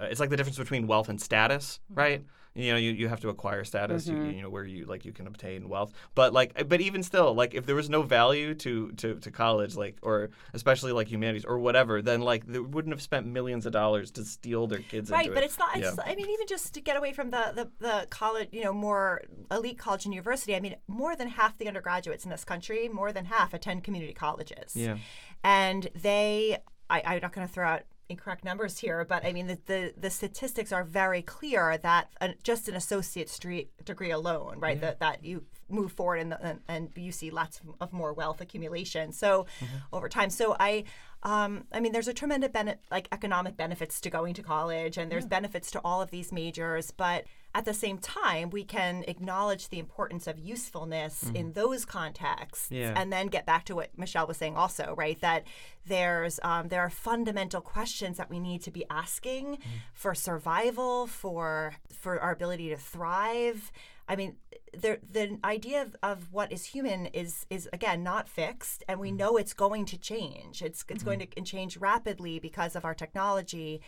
Uh, 0.00 0.04
it's 0.04 0.20
like 0.20 0.30
the 0.30 0.36
difference 0.36 0.58
between 0.58 0.86
wealth 0.86 1.08
and 1.08 1.20
status, 1.20 1.80
right? 1.90 2.24
You 2.54 2.72
know, 2.72 2.78
you, 2.78 2.92
you 2.92 3.08
have 3.08 3.20
to 3.20 3.28
acquire 3.30 3.64
status, 3.64 4.06
you, 4.06 4.14
mm-hmm. 4.14 4.30
you 4.30 4.42
know, 4.42 4.50
where 4.50 4.64
you 4.64 4.84
like 4.84 5.04
you 5.04 5.12
can 5.12 5.26
obtain 5.26 5.68
wealth, 5.68 5.92
but 6.14 6.32
like, 6.32 6.68
but 6.68 6.80
even 6.80 7.02
still, 7.02 7.34
like, 7.34 7.54
if 7.54 7.64
there 7.66 7.74
was 7.74 7.88
no 7.88 8.02
value 8.02 8.54
to 8.56 8.92
to 8.92 9.14
to 9.20 9.30
college, 9.30 9.74
like, 9.76 9.96
or 10.02 10.30
especially 10.52 10.92
like 10.92 11.08
humanities 11.08 11.44
or 11.44 11.58
whatever, 11.58 12.02
then 12.02 12.20
like 12.20 12.46
they 12.46 12.58
wouldn't 12.58 12.92
have 12.92 13.02
spent 13.02 13.26
millions 13.26 13.66
of 13.66 13.72
dollars 13.72 14.10
to 14.12 14.24
steal 14.24 14.66
their 14.66 14.80
kids 14.80 15.10
right 15.10 15.28
but 15.32 15.42
it. 15.42 15.46
it's 15.46 15.58
not 15.58 15.76
Yeah. 15.76 15.88
it's, 15.88 15.98
i 16.04 16.14
mean 16.14 16.28
even 16.28 16.46
just 16.46 16.74
to 16.74 16.80
get 16.80 16.96
away 16.96 17.12
from 17.12 17.30
the, 17.30 17.52
the 17.54 17.70
the 17.86 18.06
college 18.10 18.48
you 18.52 18.62
know 18.64 18.72
more 18.72 19.22
elite 19.50 19.78
college 19.78 20.04
and 20.04 20.14
university 20.14 20.54
i 20.54 20.60
mean 20.60 20.76
more 20.88 21.16
than 21.16 21.28
half 21.28 21.58
the 21.58 21.68
undergraduates 21.68 22.24
in 22.24 22.30
this 22.30 22.44
country 22.44 22.88
more 22.88 23.12
than 23.12 23.24
half 23.26 23.54
attend 23.54 23.84
community 23.84 24.12
colleges 24.12 24.74
Yeah. 24.74 24.98
and 25.44 25.88
they 25.94 26.58
I, 26.90 27.02
i'm 27.06 27.20
not 27.20 27.32
going 27.32 27.46
to 27.46 27.52
throw 27.52 27.66
out 27.66 27.82
incorrect 28.12 28.44
numbers 28.44 28.78
here 28.78 29.04
but 29.04 29.24
i 29.24 29.32
mean 29.32 29.46
the 29.46 29.58
the, 29.66 29.94
the 29.96 30.10
statistics 30.10 30.70
are 30.72 30.84
very 30.84 31.22
clear 31.22 31.78
that 31.78 32.08
an, 32.20 32.34
just 32.42 32.68
an 32.68 32.76
associate's 32.76 33.38
degree, 33.38 33.68
degree 33.84 34.10
alone 34.10 34.58
right 34.58 34.80
that, 34.80 35.00
that 35.00 35.24
you 35.24 35.44
move 35.72 35.92
forward 35.92 36.20
and, 36.20 36.36
and 36.40 36.60
and 36.68 36.90
you 36.96 37.10
see 37.10 37.30
lots 37.30 37.60
of 37.80 37.92
more 37.92 38.12
wealth 38.12 38.40
accumulation. 38.40 39.12
So 39.12 39.46
over 39.92 40.08
time. 40.08 40.30
So 40.30 40.56
i 40.60 40.84
um, 41.24 41.66
I 41.72 41.78
mean, 41.78 41.92
there's 41.92 42.08
a 42.08 42.14
tremendous 42.14 42.50
benefit, 42.50 42.80
like 42.90 43.06
economic 43.12 43.56
benefits 43.56 44.00
to 44.00 44.10
going 44.10 44.34
to 44.34 44.42
college, 44.42 44.98
and 44.98 45.10
there's 45.10 45.24
benefits 45.24 45.70
to 45.70 45.80
all 45.84 46.02
of 46.02 46.10
these 46.10 46.32
majors. 46.32 46.90
But 46.90 47.26
at 47.54 47.64
the 47.64 47.74
same 47.74 47.98
time, 47.98 48.50
we 48.50 48.64
can 48.64 49.04
acknowledge 49.06 49.68
the 49.68 49.78
importance 49.78 50.26
of 50.26 50.38
usefulness 50.38 51.24
mm-hmm. 51.24 51.36
in 51.36 51.52
those 51.52 51.84
contexts, 51.84 52.70
Yeah. 52.70 52.94
and 52.96 53.12
then 53.12 53.26
get 53.26 53.44
back 53.44 53.64
to 53.66 53.74
what 53.74 53.96
Michele 53.96 54.26
was 54.26 54.38
saying, 54.38 54.56
also, 54.56 54.94
right? 54.96 55.20
That 55.20 55.44
there's 55.86 56.40
um, 56.42 56.68
there 56.68 56.80
are 56.80 56.90
fundamental 56.90 57.60
questions 57.60 58.16
that 58.16 58.30
we 58.30 58.40
need 58.40 58.62
to 58.62 58.70
be 58.70 58.84
asking 58.88 59.56
mm-hmm. 59.56 59.68
for 59.92 60.14
survival, 60.14 61.06
for 61.06 61.74
for 61.92 62.18
our 62.20 62.32
ability 62.32 62.70
to 62.70 62.76
thrive. 62.76 63.70
I 64.08 64.16
mean, 64.16 64.36
the 64.72 64.98
the 65.08 65.38
idea 65.44 65.82
of, 65.82 65.96
of 66.02 66.32
what 66.32 66.52
is 66.52 66.66
human 66.66 67.06
is 67.06 67.46
is 67.50 67.68
again 67.72 68.02
not 68.02 68.28
fixed, 68.28 68.82
and 68.88 68.98
we 68.98 69.08
mm-hmm. 69.08 69.18
know 69.18 69.36
it's 69.36 69.52
going 69.54 69.84
to 69.86 69.98
change. 69.98 70.62
It's 70.62 70.84
it's 70.88 71.02
going 71.02 71.20
to 71.20 71.26
change 71.42 71.76
rapidly 71.76 72.38
because 72.38 72.76
of 72.76 72.84
our 72.84 72.94
technology, 72.94 73.80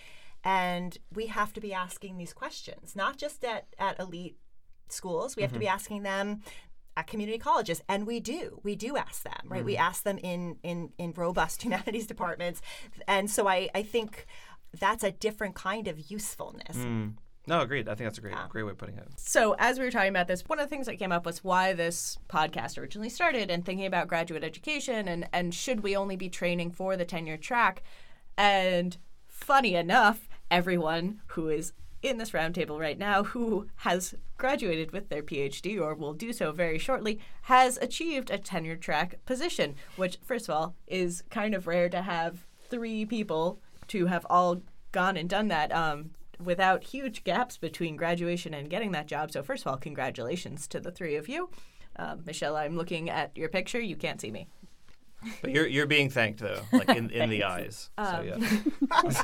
and 0.45 0.99
we 1.13 1.27
have 1.27 1.53
to 1.55 1.61
be 1.61 1.73
asking 1.73 2.19
these 2.19 2.33
questions, 2.33 2.95
not 2.95 3.17
just 3.17 3.45
at 3.45 3.67
at 3.79 3.99
elite 3.99 4.37
schools. 4.89 5.37
We 5.37 5.43
have 5.43 5.53
to 5.53 5.59
be 5.59 5.65
mm-hmm. 5.65 5.75
asking 5.75 6.03
them 6.03 6.43
at 6.97 7.07
community 7.09 7.39
colleges 7.39 7.83
and 7.89 8.07
we 8.07 8.21
do 8.21 8.61
we 8.63 8.77
do 8.77 8.97
ask 8.97 9.25
them 9.25 9.41
right 9.47 9.65
we 9.65 9.75
mm-hmm. 9.75 9.83
ask 9.83 10.05
them 10.05 10.17
in 10.19 10.57
in 10.63 10.91
in 10.97 11.13
robust 11.17 11.63
humanities 11.65 12.07
departments 12.07 12.63
and 13.09 13.29
so 13.29 13.49
i 13.49 13.69
i 13.75 13.83
think 13.83 14.27
that's 14.79 15.03
a 15.03 15.11
different 15.11 15.57
kind 15.57 15.89
of 15.89 16.11
usefulness 16.11 16.77
mm. 16.77 17.13
No, 17.47 17.61
agreed. 17.61 17.89
I 17.89 17.95
think 17.95 18.07
that's 18.07 18.17
a 18.17 18.23
great, 18.23 18.35
great 18.49 18.63
way 18.63 18.71
of 18.71 18.79
putting 18.79 18.97
it. 18.97 19.07
So, 19.17 19.55
as 19.59 19.79
we 19.79 19.85
were 19.85 19.91
talking 19.91 20.09
about 20.09 20.29
this, 20.29 20.43
one 20.47 20.59
of 20.59 20.65
the 20.65 20.71
things 20.71 20.87
that 20.87 20.97
came 20.97 21.13
up 21.13 21.27
was 21.27 21.45
why 21.45 21.75
this 21.75 22.17
podcast 22.29 22.79
originally 22.79 23.11
started 23.11 23.51
and 23.51 23.65
thinking 23.65 23.85
about 23.85 24.09
graduate 24.09 24.43
education 24.43 25.09
and, 25.09 25.29
and 25.31 25.53
should 25.53 25.83
we 25.83 25.95
only 25.95 26.17
be 26.17 26.31
training 26.31 26.71
for 26.71 26.97
the 26.97 27.05
tenure 27.05 27.37
track. 27.37 27.83
And 28.39 28.97
funny 29.29 29.75
enough, 29.75 30.27
everyone 30.51 31.21
who 31.29 31.49
is 31.49 31.73
in 32.03 32.19
this 32.19 32.33
roundtable 32.33 32.79
right 32.79 32.99
now 32.99 33.25
who 33.25 33.67
has 33.77 34.15
graduated 34.37 34.93
with 34.93 35.09
their 35.09 35.23
PhD 35.23 35.81
or 35.81 35.95
will 35.95 36.13
do 36.13 36.35
so 36.35 36.53
very 36.53 36.79
shortly 36.79 37.19
has 37.43 37.79
achieved 37.79 38.31
a 38.31 38.37
tenure 38.37 38.77
track 38.77 39.19
position, 39.25 39.75
which, 39.97 40.19
first 40.23 40.49
of 40.49 40.55
all, 40.55 40.75
is 40.87 41.23
kind 41.31 41.55
of 41.55 41.67
rare 41.67 41.89
to 41.89 42.03
have 42.03 42.45
three 42.69 43.07
people 43.07 43.59
to 43.89 44.07
have 44.07 44.27
all 44.29 44.61
gone 44.93 45.17
and 45.17 45.29
done 45.29 45.49
that. 45.49 45.73
Um, 45.73 46.11
without 46.43 46.85
huge 46.85 47.23
gaps 47.23 47.57
between 47.57 47.97
graduation 47.97 48.55
and 48.55 48.69
getting 48.69 48.93
that 48.93 49.07
job. 49.07 49.31
So, 49.31 49.43
first 49.43 49.65
of 49.65 49.69
all, 49.69 49.77
congratulations 49.77 50.67
to 50.69 50.81
the 50.81 50.91
three 50.91 51.15
of 51.17 51.29
you. 51.29 51.49
Um, 51.97 52.23
Michele, 52.27 52.57
I'm 52.57 52.77
looking 52.77 53.09
at 53.09 53.37
your 53.37 53.49
picture. 53.49 53.81
You 53.81 53.97
can't 53.97 54.21
see 54.21 54.31
me. 54.31 54.49
But 55.41 55.51
you're 55.51 55.67
you're 55.67 55.87
being 55.87 56.11
thanked 56.11 56.41
though, 56.41 56.61
like 56.73 56.89
in, 56.89 57.11
in 57.11 57.31
the 57.31 57.45
eyes. 57.55 57.91
so 57.99 58.05
um, 58.05 58.27
yeah. 58.27 59.13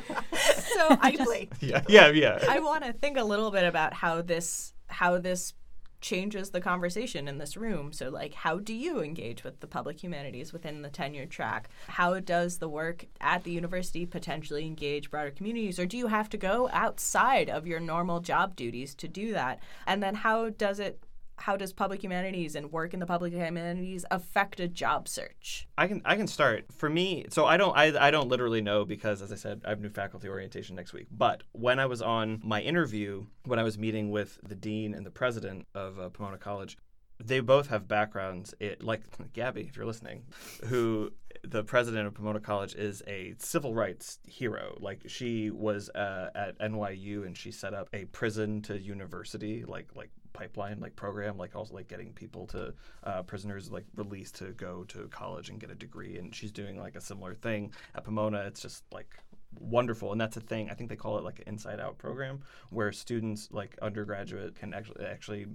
So, 0.80 0.96
I 1.01 1.14
just, 1.16 1.30
yeah, 1.62 1.82
yeah, 1.88 2.11
yeah. 2.11 2.44
I 2.48 2.61
want 2.61 2.84
to 2.84 2.92
think 2.92 3.18
a 3.18 3.24
little 3.24 3.51
bit 3.51 3.64
about 3.64 3.92
how 3.92 4.22
this 4.22 4.72
how 4.88 5.18
this 5.18 5.55
changes 6.01 6.51
the 6.51 6.61
conversation 6.61 7.28
in 7.28 7.38
this 7.38 7.57
room. 7.57 7.92
So, 7.92 8.09
like, 8.09 8.32
how 8.32 8.59
do 8.59 8.72
you 8.72 9.03
engage 9.03 9.44
with 9.44 9.61
the 9.61 9.66
public 9.66 10.03
humanities 10.03 10.53
within 10.53 10.82
the 10.82 10.88
tenure 10.88 11.26
track? 11.26 11.68
How 11.88 12.20
does 12.20 12.59
the 12.59 12.68
work 12.68 13.05
at 13.20 13.44
the 13.44 13.51
university 13.51 14.07
potentially 14.07 14.64
engage 14.66 15.11
broader 15.11 15.30
communities, 15.30 15.78
or 15.78 15.86
do 15.86 15.98
you 15.98 16.07
have 16.07 16.30
to 16.30 16.38
go 16.38 16.70
outside 16.72 17.51
of 17.51 17.66
your 17.66 17.80
normal 17.80 18.20
job 18.20 18.57
duties 18.57 18.94
to 18.96 19.09
do 19.09 19.32
that? 19.32 19.61
And 19.86 20.03
then, 20.03 20.14
how 20.14 20.51
does 20.51 20.80
it? 20.80 21.03
How 21.41 21.57
does 21.57 21.72
public 21.72 22.05
humanities 22.05 22.55
and 22.55 22.70
work 22.70 22.93
in 22.93 23.01
the 23.01 23.07
public 23.07 23.32
humanities 23.32 24.05
affect 24.11 24.61
a 24.61 24.68
job 24.68 25.09
search? 25.09 25.66
I 25.78 25.86
can 25.86 26.03
I 26.05 26.16
can 26.16 26.26
start. 26.26 26.66
For 26.70 26.91
me, 26.91 27.26
so 27.30 27.47
I 27.47 27.57
don't 27.57 27.76
I, 27.76 28.09
I 28.09 28.11
don't 28.11 28.28
literally 28.28 28.61
know 28.61 28.84
because 28.84 29.22
as 29.22 29.32
I 29.32 29.36
said, 29.36 29.62
I 29.64 29.70
have 29.70 29.80
new 29.80 29.88
faculty 29.88 30.28
orientation 30.28 30.76
next 30.76 30.93
week. 30.93 31.07
But 31.11 31.43
when 31.53 31.78
I 31.78 31.86
was 31.86 32.03
on 32.03 32.41
my 32.45 32.61
interview, 32.61 33.26
when 33.47 33.59
I 33.59 33.62
was 33.62 33.78
meeting 33.78 34.11
with 34.11 34.38
the 34.47 34.55
dean 34.55 34.93
and 34.93 35.07
the 35.07 35.11
president 35.11 35.66
of 35.74 35.99
uh, 35.99 36.11
Pomona 36.11 36.36
College, 36.36 36.76
they 37.18 37.41
both 37.41 37.68
have 37.68 37.88
backgrounds 37.88 38.55
it, 38.61 38.82
like 38.82 39.03
Gabby, 39.32 39.62
if 39.62 39.76
you're 39.76 39.86
listening, 39.86 40.24
who 40.66 41.11
the 41.43 41.64
president 41.64 42.07
of 42.07 42.14
Pomona 42.14 42.41
College 42.41 42.74
is 42.74 43.03
a 43.07 43.34
civil 43.38 43.74
rights 43.74 44.18
hero. 44.26 44.76
Like 44.80 45.03
she 45.07 45.51
was 45.51 45.88
uh, 45.91 46.30
at 46.34 46.59
NYU 46.59 47.26
and 47.26 47.36
she 47.36 47.51
set 47.51 47.74
up 47.74 47.88
a 47.93 48.05
prison 48.07 48.62
to 48.62 48.78
university 48.78 49.64
like 49.64 49.88
like 49.95 50.11
pipeline 50.33 50.81
like 50.81 50.95
program 50.97 51.37
like 51.37 51.57
also 51.57 51.74
like 51.74 51.89
getting 51.89 52.12
people 52.12 52.47
to 52.47 52.72
uh, 53.05 53.22
prisoners 53.22 53.70
like 53.70 53.85
released 53.97 54.37
to 54.37 54.53
go 54.53 54.85
to 54.85 55.09
college 55.09 55.51
and 55.51 55.61
get 55.61 55.70
a 55.70 55.74
degree 55.74 56.18
and 56.18 56.35
she's 56.35 56.53
doing 56.53 56.78
like 56.78 56.97
a 56.97 57.01
similar 57.01 57.35
thing 57.35 57.72
at 57.95 58.05
Pomona. 58.05 58.41
It's 58.47 58.61
just 58.61 58.85
like 58.93 59.16
wonderful 59.59 60.12
and 60.12 60.20
that's 60.20 60.37
a 60.37 60.41
thing. 60.41 60.70
I 60.70 60.74
think 60.74 60.91
they 60.91 60.97
call 60.97 61.18
it 61.18 61.24
like 61.24 61.41
an 61.41 61.45
inside 61.49 61.81
out 61.81 61.99
program 61.99 62.43
where 62.70 62.93
students 62.93 63.49
like 63.51 63.76
undergraduate 63.83 64.55
can 64.55 64.74
actually 64.74 65.05
actually 65.05 65.47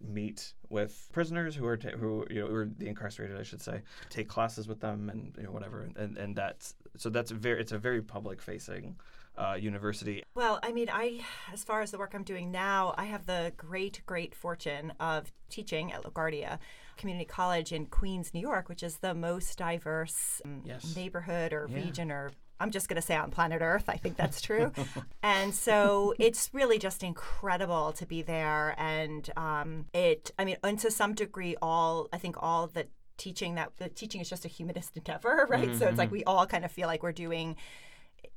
meet 0.00 0.52
with 0.68 1.08
prisoners 1.12 1.54
who 1.54 1.66
are 1.66 1.76
ta- 1.76 1.96
who 1.96 2.26
you 2.30 2.40
know 2.40 2.46
are 2.48 2.66
the 2.66 2.86
incarcerated 2.86 3.38
I 3.38 3.42
should 3.42 3.62
say 3.62 3.82
take 4.10 4.28
classes 4.28 4.68
with 4.68 4.80
them 4.80 5.08
and 5.08 5.34
you 5.36 5.44
know 5.44 5.50
whatever 5.50 5.82
and 5.82 5.96
and, 5.96 6.18
and 6.18 6.36
that's 6.36 6.74
so 6.96 7.10
that's 7.10 7.30
very 7.30 7.60
it's 7.60 7.72
a 7.72 7.78
very 7.78 8.02
public 8.02 8.42
facing 8.42 8.96
uh, 9.36 9.54
university 9.54 10.22
Well, 10.34 10.60
I 10.62 10.72
mean, 10.72 10.88
I, 10.92 11.20
as 11.52 11.64
far 11.64 11.82
as 11.82 11.90
the 11.90 11.98
work 11.98 12.12
I'm 12.14 12.22
doing 12.24 12.50
now, 12.50 12.94
I 12.96 13.04
have 13.06 13.26
the 13.26 13.52
great, 13.56 14.00
great 14.06 14.34
fortune 14.34 14.92
of 15.00 15.32
teaching 15.50 15.92
at 15.92 16.02
LaGuardia 16.04 16.58
Community 16.96 17.24
College 17.24 17.72
in 17.72 17.86
Queens, 17.86 18.32
New 18.32 18.40
York, 18.40 18.68
which 18.68 18.82
is 18.82 18.98
the 18.98 19.14
most 19.14 19.58
diverse 19.58 20.40
um, 20.44 20.62
Yes. 20.64 20.94
neighborhood 20.96 21.52
or 21.52 21.68
Yeah. 21.70 21.76
region 21.76 22.10
or 22.12 22.30
I'm 22.60 22.70
just 22.70 22.88
going 22.88 22.96
to 22.96 23.02
say 23.02 23.16
on 23.16 23.32
planet 23.32 23.60
Earth. 23.62 23.88
I 23.88 23.96
think 23.96 24.16
that's 24.16 24.40
true. 24.40 24.72
and 25.24 25.52
so 25.52 26.14
it's 26.20 26.50
really 26.54 26.78
just 26.78 27.02
incredible 27.02 27.92
to 27.94 28.06
be 28.06 28.22
there. 28.22 28.76
And 28.78 29.28
um, 29.36 29.86
it, 29.92 30.30
I 30.38 30.44
mean, 30.44 30.56
and 30.62 30.78
to 30.78 30.90
some 30.92 31.14
degree, 31.14 31.56
all, 31.60 32.08
I 32.12 32.18
think 32.18 32.36
all 32.40 32.68
the 32.68 32.86
teaching 33.16 33.56
that, 33.56 33.76
the 33.78 33.88
teaching 33.88 34.20
is 34.20 34.28
just 34.30 34.44
a 34.44 34.48
humanist 34.48 34.96
endeavor, 34.96 35.46
right? 35.50 35.74
So 35.74 35.88
it's 35.88 35.98
like 35.98 36.12
we 36.12 36.22
all 36.24 36.46
kind 36.46 36.64
of 36.64 36.70
feel 36.70 36.86
like 36.86 37.02
we're 37.02 37.12
doing 37.12 37.56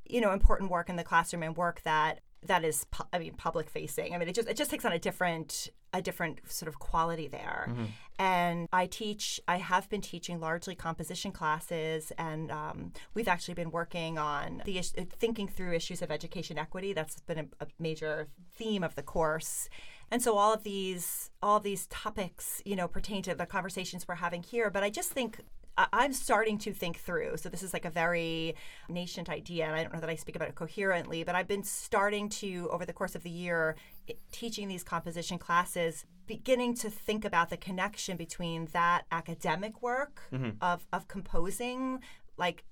you 0.08 0.20
know 0.20 0.32
important 0.32 0.70
work 0.70 0.88
in 0.88 0.96
the 0.96 1.04
classroom 1.04 1.42
and 1.42 1.56
work 1.56 1.82
that 1.82 2.20
that 2.46 2.64
is 2.64 2.84
pu- 2.92 3.04
i 3.12 3.18
mean 3.18 3.34
public 3.34 3.68
facing. 3.68 4.14
I 4.14 4.18
mean 4.18 4.28
it 4.28 4.34
just 4.34 4.48
it 4.48 4.56
just 4.56 4.70
takes 4.70 4.84
on 4.84 4.92
a 4.92 4.98
different 4.98 5.68
a 5.92 6.00
different 6.02 6.40
sort 6.50 6.68
of 6.68 6.78
quality 6.78 7.28
there. 7.28 7.74
And 8.18 8.68
i 8.72 8.86
teach 8.86 9.40
i 9.48 9.56
have 9.56 9.88
been 9.88 10.00
teaching 10.00 10.38
largely 10.40 10.74
composition 10.74 11.32
classes 11.32 12.12
and 12.18 12.50
um, 12.50 12.92
we've 13.14 13.28
actually 13.28 13.54
been 13.54 13.70
working 13.70 14.18
on 14.18 14.62
the 14.64 14.78
is- 14.78 14.92
thinking 15.18 15.48
through 15.48 15.72
issues 15.74 16.00
of 16.02 16.10
education 16.10 16.58
equity. 16.58 16.92
That's 16.92 17.20
been 17.20 17.38
a, 17.38 17.64
a 17.64 17.66
major 17.78 18.28
theme 18.54 18.84
of 18.84 18.94
the 18.94 19.02
course. 19.02 19.68
And 20.10 20.22
so 20.22 20.36
all 20.38 20.52
of 20.54 20.62
these 20.62 21.30
all 21.42 21.56
of 21.56 21.62
these 21.64 21.86
topics 21.88 22.62
you 22.64 22.76
know 22.76 22.86
pertain 22.86 23.22
to 23.22 23.34
the 23.34 23.46
conversations 23.46 24.06
we're 24.06 24.16
having 24.26 24.42
here. 24.44 24.70
But 24.70 24.82
i 24.84 24.90
just 24.90 25.10
think 25.10 25.40
I'm 25.92 26.12
starting 26.12 26.58
to 26.58 26.72
think 26.72 26.98
through. 26.98 27.36
So 27.36 27.48
this 27.48 27.62
is 27.62 27.72
like 27.72 27.84
a 27.84 27.90
very 27.90 28.56
nascent 28.88 29.28
idea, 29.28 29.66
and 29.66 29.74
I 29.74 29.82
don't 29.82 29.92
know 29.92 30.00
that 30.00 30.10
I 30.10 30.16
speak 30.16 30.36
about 30.36 30.48
it 30.48 30.54
coherently, 30.54 31.22
but 31.22 31.34
I've 31.34 31.46
been 31.48 31.62
starting 31.62 32.28
to, 32.30 32.68
over 32.70 32.84
the 32.84 32.92
course 32.92 33.14
of 33.14 33.22
the 33.22 33.30
year, 33.30 33.76
teaching 34.32 34.68
these 34.68 34.82
composition 34.82 35.38
classes, 35.38 36.04
beginning 36.26 36.74
to 36.74 36.90
think 36.90 37.24
about 37.24 37.50
the 37.50 37.56
connection 37.56 38.16
between 38.16 38.66
that 38.72 39.04
academic 39.12 39.80
work 39.82 40.22
of 40.60 40.86
of 40.92 41.08
composing, 41.08 42.00
like 42.36 42.64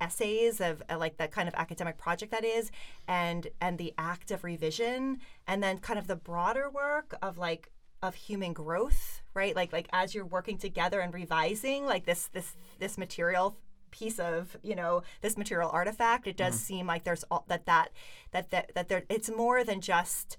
essays 0.00 0.60
of 0.60 0.82
uh, 0.88 0.98
like 0.98 1.16
the 1.16 1.28
kind 1.28 1.48
of 1.48 1.54
academic 1.54 1.98
project 1.98 2.30
that 2.30 2.44
is 2.44 2.70
and 3.08 3.48
and 3.60 3.78
the 3.78 3.92
act 3.98 4.30
of 4.30 4.44
revision 4.44 5.18
and 5.46 5.62
then 5.62 5.78
kind 5.78 5.98
of 5.98 6.06
the 6.06 6.14
broader 6.14 6.70
work 6.70 7.16
of 7.20 7.36
like 7.36 7.68
of 8.02 8.14
human 8.14 8.52
growth 8.52 9.18
right? 9.38 9.54
Like 9.54 9.72
like 9.72 9.88
as 9.92 10.14
you're 10.14 10.26
working 10.26 10.58
together 10.58 11.00
and 11.00 11.14
revising 11.14 11.86
like 11.86 12.04
this 12.04 12.28
this 12.32 12.56
this 12.80 12.98
material 12.98 13.56
piece 13.90 14.18
of 14.18 14.56
you 14.62 14.74
know 14.74 15.02
this 15.22 15.38
material 15.38 15.70
artifact 15.72 16.26
it 16.26 16.36
does 16.36 16.54
mm. 16.54 16.58
seem 16.58 16.86
like 16.86 17.04
there's 17.04 17.24
all, 17.30 17.44
that 17.48 17.64
that 17.64 17.90
that 18.32 18.50
that 18.50 18.72
that 18.74 18.88
there 18.88 19.04
it's 19.08 19.30
more 19.30 19.64
than 19.64 19.80
just 19.80 20.36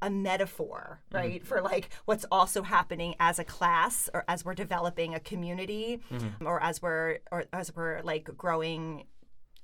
a 0.00 0.08
metaphor, 0.10 1.00
mm. 1.12 1.16
right, 1.16 1.46
for 1.46 1.60
like 1.60 1.90
what's 2.04 2.24
also 2.30 2.62
happening 2.62 3.14
as 3.20 3.38
a 3.38 3.44
class 3.44 4.08
or 4.14 4.24
as 4.28 4.44
we're 4.44 4.54
developing 4.54 5.14
a 5.14 5.20
community 5.20 6.00
mm-hmm. 6.10 6.46
or 6.46 6.62
as 6.62 6.80
we're 6.80 7.18
or 7.30 7.44
as 7.52 7.74
we're 7.74 8.00
like 8.02 8.30
growing 8.36 9.04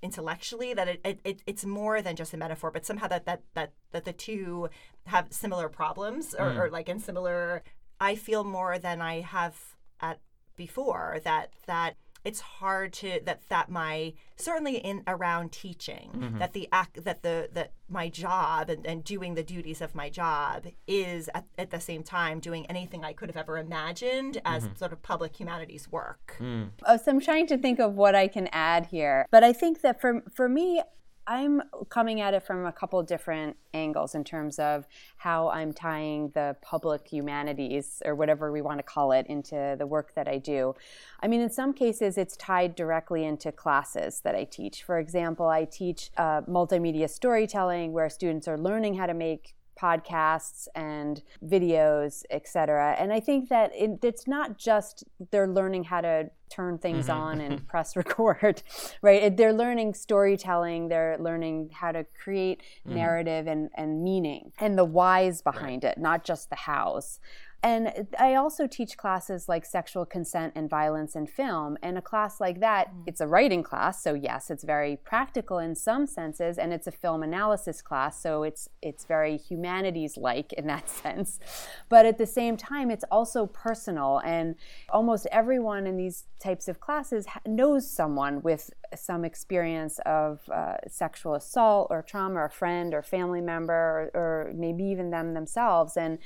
intellectually 0.04 0.74
that 0.74 0.86
it, 0.86 1.00
it, 1.04 1.20
it 1.24 1.42
it's 1.46 1.64
more 1.64 2.02
than 2.02 2.14
just 2.14 2.34
a 2.34 2.36
metaphor 2.36 2.70
but 2.70 2.84
somehow 2.84 3.08
that 3.08 3.24
that 3.24 3.40
that, 3.54 3.72
that 3.92 4.04
the 4.04 4.12
two 4.12 4.68
have 5.06 5.26
similar 5.32 5.68
problems 5.68 6.34
or, 6.38 6.50
mm. 6.50 6.58
or 6.58 6.70
like 6.70 6.90
in 6.90 7.00
similar 7.00 7.62
i 8.00 8.14
feel 8.14 8.44
more 8.44 8.78
than 8.78 9.00
i 9.00 9.20
have 9.22 9.56
at 10.00 10.20
before 10.56 11.18
that 11.24 11.54
that 11.66 11.96
it's 12.24 12.40
hard 12.40 12.92
to 12.94 13.20
that 13.24 13.40
that 13.48 13.68
my 13.70 14.12
certainly 14.36 14.76
in 14.76 15.02
around 15.06 15.52
teaching 15.52 16.10
Mm-hmm. 16.14 16.38
that 16.38 16.52
the 16.52 16.68
act 16.72 17.04
that 17.04 17.22
the 17.22 17.48
that 17.52 17.72
my 17.88 18.08
job 18.08 18.70
and, 18.70 18.86
and 18.86 19.04
doing 19.04 19.34
the 19.34 19.42
duties 19.42 19.80
of 19.80 19.94
my 19.94 20.08
job 20.08 20.66
is 20.86 21.28
at, 21.34 21.44
at 21.58 21.70
the 21.70 21.80
same 21.80 22.02
time 22.02 22.40
doing 22.40 22.64
anything 22.66 23.04
I 23.04 23.12
could 23.12 23.28
have 23.28 23.36
ever 23.36 23.58
imagined 23.58 24.40
as 24.44 24.64
Mm-hmm. 24.64 24.76
sort 24.76 24.92
of 24.92 25.02
public 25.02 25.38
humanities 25.38 25.90
work. 25.90 26.36
Mm. 26.40 26.70
Oh, 26.86 26.96
so 26.96 27.10
I'm 27.10 27.20
trying 27.20 27.46
to 27.48 27.58
think 27.58 27.78
of 27.78 27.94
what 27.94 28.14
I 28.14 28.26
can 28.28 28.48
add 28.52 28.86
here. 28.86 29.26
But 29.30 29.44
I 29.44 29.52
think 29.52 29.80
that 29.82 30.00
for 30.00 30.22
for 30.32 30.48
me, 30.48 30.82
I'm 31.26 31.62
coming 31.88 32.20
at 32.20 32.34
it 32.34 32.44
from 32.44 32.66
a 32.66 32.72
couple 32.72 33.02
different 33.02 33.56
angles 33.72 34.14
in 34.14 34.24
terms 34.24 34.58
of 34.58 34.86
how 35.16 35.48
I'm 35.48 35.72
tying 35.72 36.30
the 36.34 36.56
public 36.60 37.08
humanities 37.08 38.02
or 38.04 38.14
whatever 38.14 38.52
we 38.52 38.60
want 38.60 38.78
to 38.78 38.82
call 38.82 39.12
it 39.12 39.26
into 39.26 39.76
the 39.78 39.86
work 39.86 40.14
that 40.14 40.28
I 40.28 40.38
do. 40.38 40.74
I 41.20 41.28
mean, 41.28 41.40
in 41.40 41.50
some 41.50 41.72
cases, 41.72 42.18
it's 42.18 42.36
tied 42.36 42.74
directly 42.74 43.24
into 43.24 43.52
classes 43.52 44.20
that 44.20 44.34
I 44.34 44.44
teach. 44.44 44.82
For 44.82 44.98
example, 44.98 45.48
I 45.48 45.64
teach 45.64 46.10
uh, 46.16 46.42
multimedia 46.42 47.08
storytelling 47.08 47.92
where 47.92 48.10
students 48.10 48.46
are 48.46 48.58
learning 48.58 48.94
how 48.94 49.06
to 49.06 49.14
make 49.14 49.54
podcasts 49.80 50.68
and 50.74 51.22
videos, 51.44 52.24
etc. 52.30 52.96
And 52.98 53.12
I 53.12 53.20
think 53.20 53.48
that 53.48 53.72
it, 53.74 54.00
it's 54.02 54.26
not 54.26 54.58
just 54.58 55.04
they're 55.30 55.48
learning 55.48 55.84
how 55.84 56.00
to 56.00 56.30
turn 56.50 56.78
things 56.78 57.06
mm-hmm. 57.06 57.20
on 57.20 57.40
and 57.40 57.66
press 57.68 57.96
record, 57.96 58.62
right? 59.02 59.36
They're 59.36 59.52
learning 59.52 59.94
storytelling, 59.94 60.88
they're 60.88 61.16
learning 61.18 61.70
how 61.72 61.92
to 61.92 62.04
create 62.22 62.62
mm-hmm. 62.86 62.96
narrative 62.96 63.46
and, 63.46 63.70
and 63.76 64.02
meaning 64.02 64.52
and 64.58 64.78
the 64.78 64.84
whys 64.84 65.42
behind 65.42 65.84
it, 65.84 65.98
not 65.98 66.24
just 66.24 66.50
the 66.50 66.56
hows. 66.56 67.18
And 67.64 68.08
I 68.18 68.34
also 68.34 68.66
teach 68.66 68.98
classes 68.98 69.48
like 69.48 69.64
sexual 69.64 70.04
consent 70.04 70.52
and 70.54 70.68
violence 70.68 71.16
in 71.16 71.26
film. 71.26 71.78
And 71.82 71.96
a 71.96 72.02
class 72.02 72.38
like 72.38 72.60
that, 72.60 72.94
mm. 72.94 73.04
it's 73.06 73.22
a 73.22 73.26
writing 73.26 73.62
class, 73.62 74.02
so 74.02 74.12
yes, 74.12 74.50
it's 74.50 74.64
very 74.64 74.96
practical 74.96 75.58
in 75.58 75.74
some 75.74 76.06
senses, 76.06 76.58
and 76.58 76.74
it's 76.74 76.86
a 76.86 76.92
film 76.92 77.22
analysis 77.22 77.80
class, 77.80 78.20
so 78.20 78.42
it's 78.42 78.68
it's 78.82 79.06
very 79.06 79.38
humanities 79.38 80.18
like 80.18 80.52
in 80.52 80.66
that 80.66 80.90
sense. 81.02 81.40
But 81.88 82.04
at 82.04 82.18
the 82.18 82.26
same 82.26 82.58
time, 82.58 82.90
it's 82.90 83.04
also 83.10 83.46
personal, 83.46 84.20
and 84.22 84.56
almost 84.90 85.26
everyone 85.32 85.86
in 85.86 85.96
these 85.96 86.26
types 86.40 86.68
of 86.68 86.80
classes 86.80 87.24
knows 87.46 87.90
someone 87.90 88.42
with 88.42 88.70
some 88.98 89.24
experience 89.24 89.98
of 90.06 90.40
uh, 90.50 90.76
sexual 90.88 91.34
assault 91.34 91.88
or 91.90 92.02
trauma, 92.02 92.40
or 92.40 92.44
a 92.46 92.50
friend 92.50 92.94
or 92.94 93.02
family 93.02 93.40
member, 93.40 94.10
or, 94.14 94.20
or 94.20 94.52
maybe 94.54 94.84
even 94.84 95.10
them 95.10 95.34
themselves, 95.34 95.96
and 95.96 96.18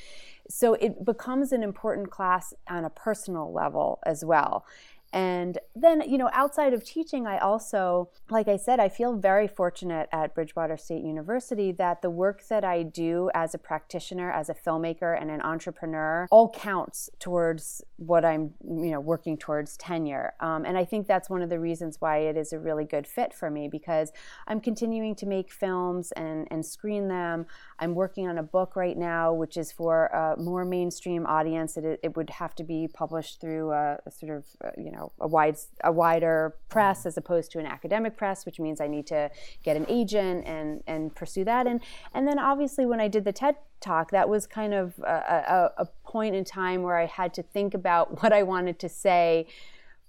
so 0.48 0.74
it 0.74 1.04
becomes 1.04 1.52
an 1.52 1.62
important 1.62 2.10
class 2.10 2.54
on 2.68 2.84
a 2.84 2.90
personal 2.90 3.52
level 3.52 3.98
as 4.06 4.24
well. 4.24 4.64
And 5.12 5.59
then, 5.74 6.02
you 6.09 6.18
know, 6.18 6.28
outside 6.32 6.74
of 6.74 6.84
teaching, 6.84 7.26
I 7.26 7.38
also, 7.38 8.11
like 8.28 8.46
I 8.46 8.56
said, 8.56 8.78
I 8.78 8.88
feel 8.88 9.16
very 9.16 9.48
fortunate 9.48 10.09
at 10.12 10.34
Bridgewater 10.34 10.76
State 10.76 11.02
University 11.02 11.72
that 11.72 12.02
the 12.02 12.11
work 12.11 12.46
that 12.48 12.64
I 12.64 12.82
do 12.82 13.30
as 13.34 13.54
a 13.54 13.59
practitioner, 13.59 14.30
as 14.30 14.50
a 14.50 14.54
filmmaker, 14.54 15.18
and 15.18 15.30
an 15.30 15.40
entrepreneur 15.40 16.28
all 16.30 16.50
counts 16.50 17.09
towards 17.18 17.82
what 17.96 18.24
I'm, 18.24 18.52
you 18.62 18.90
know, 18.90 19.00
working 19.00 19.38
towards 19.38 19.76
tenure. 19.76 20.34
Um, 20.40 20.64
and 20.64 20.76
I 20.76 20.84
think 20.84 21.06
that's 21.06 21.30
one 21.30 21.42
of 21.42 21.48
the 21.48 21.59
reasons 21.59 22.00
why 22.00 22.18
it 22.18 22.36
is 22.36 22.52
a 22.52 22.59
really 22.59 22.84
good 22.84 23.06
fit 23.06 23.32
for 23.32 23.50
me 23.50 23.68
because 23.68 24.12
I'm 24.46 24.61
continuing 24.61 25.14
to 25.16 25.26
make 25.26 25.50
films 25.50 26.12
and, 26.12 26.46
and 26.50 26.64
screen 26.64 27.09
them. 27.09 27.46
I'm 27.78 27.94
working 27.94 28.28
on 28.28 28.36
a 28.36 28.42
book 28.42 28.76
right 28.76 28.96
now, 28.96 29.32
which 29.32 29.56
is 29.56 29.72
for 29.72 30.06
a 30.06 30.36
more 30.38 30.64
mainstream 30.64 31.26
audience. 31.26 31.76
It, 31.76 32.00
it 32.02 32.16
would 32.16 32.30
have 32.30 32.54
to 32.56 32.64
be 32.64 32.88
published 32.92 33.40
through 33.40 33.72
a, 33.72 33.98
a 34.04 34.11
sort 34.11 34.36
of, 34.36 34.44
uh, 34.62 34.70
you 34.76 34.90
know, 34.90 34.97
a 35.20 35.26
wide, 35.26 35.57
a 35.84 35.92
wider 35.92 36.55
press 36.68 37.07
as 37.07 37.16
opposed 37.16 37.51
to 37.53 37.59
an 37.59 37.66
academic 37.66 38.16
press, 38.16 38.46
which 38.46 38.59
means 38.61 38.80
I 38.80 38.88
need 38.88 39.07
to 39.09 39.30
get 39.62 39.76
an 39.76 39.86
agent 39.88 40.46
and 40.46 40.82
and 40.86 41.14
pursue 41.14 41.44
that. 41.44 41.66
And 41.66 41.80
and 42.14 42.26
then 42.26 42.38
obviously 42.38 42.86
when 42.86 43.01
I 43.01 43.09
did 43.09 43.24
the 43.24 43.32
TED 43.32 43.57
talk, 43.80 44.11
that 44.11 44.28
was 44.28 44.46
kind 44.46 44.74
of 44.74 44.99
a, 45.01 45.72
a, 45.78 45.82
a 45.82 45.86
point 46.05 46.34
in 46.34 46.44
time 46.44 46.82
where 46.82 46.99
I 46.99 47.07
had 47.07 47.32
to 47.34 47.42
think 47.42 47.74
about 47.74 48.22
what 48.22 48.32
I 48.32 48.42
wanted 48.42 48.78
to 48.80 48.88
say 48.88 49.46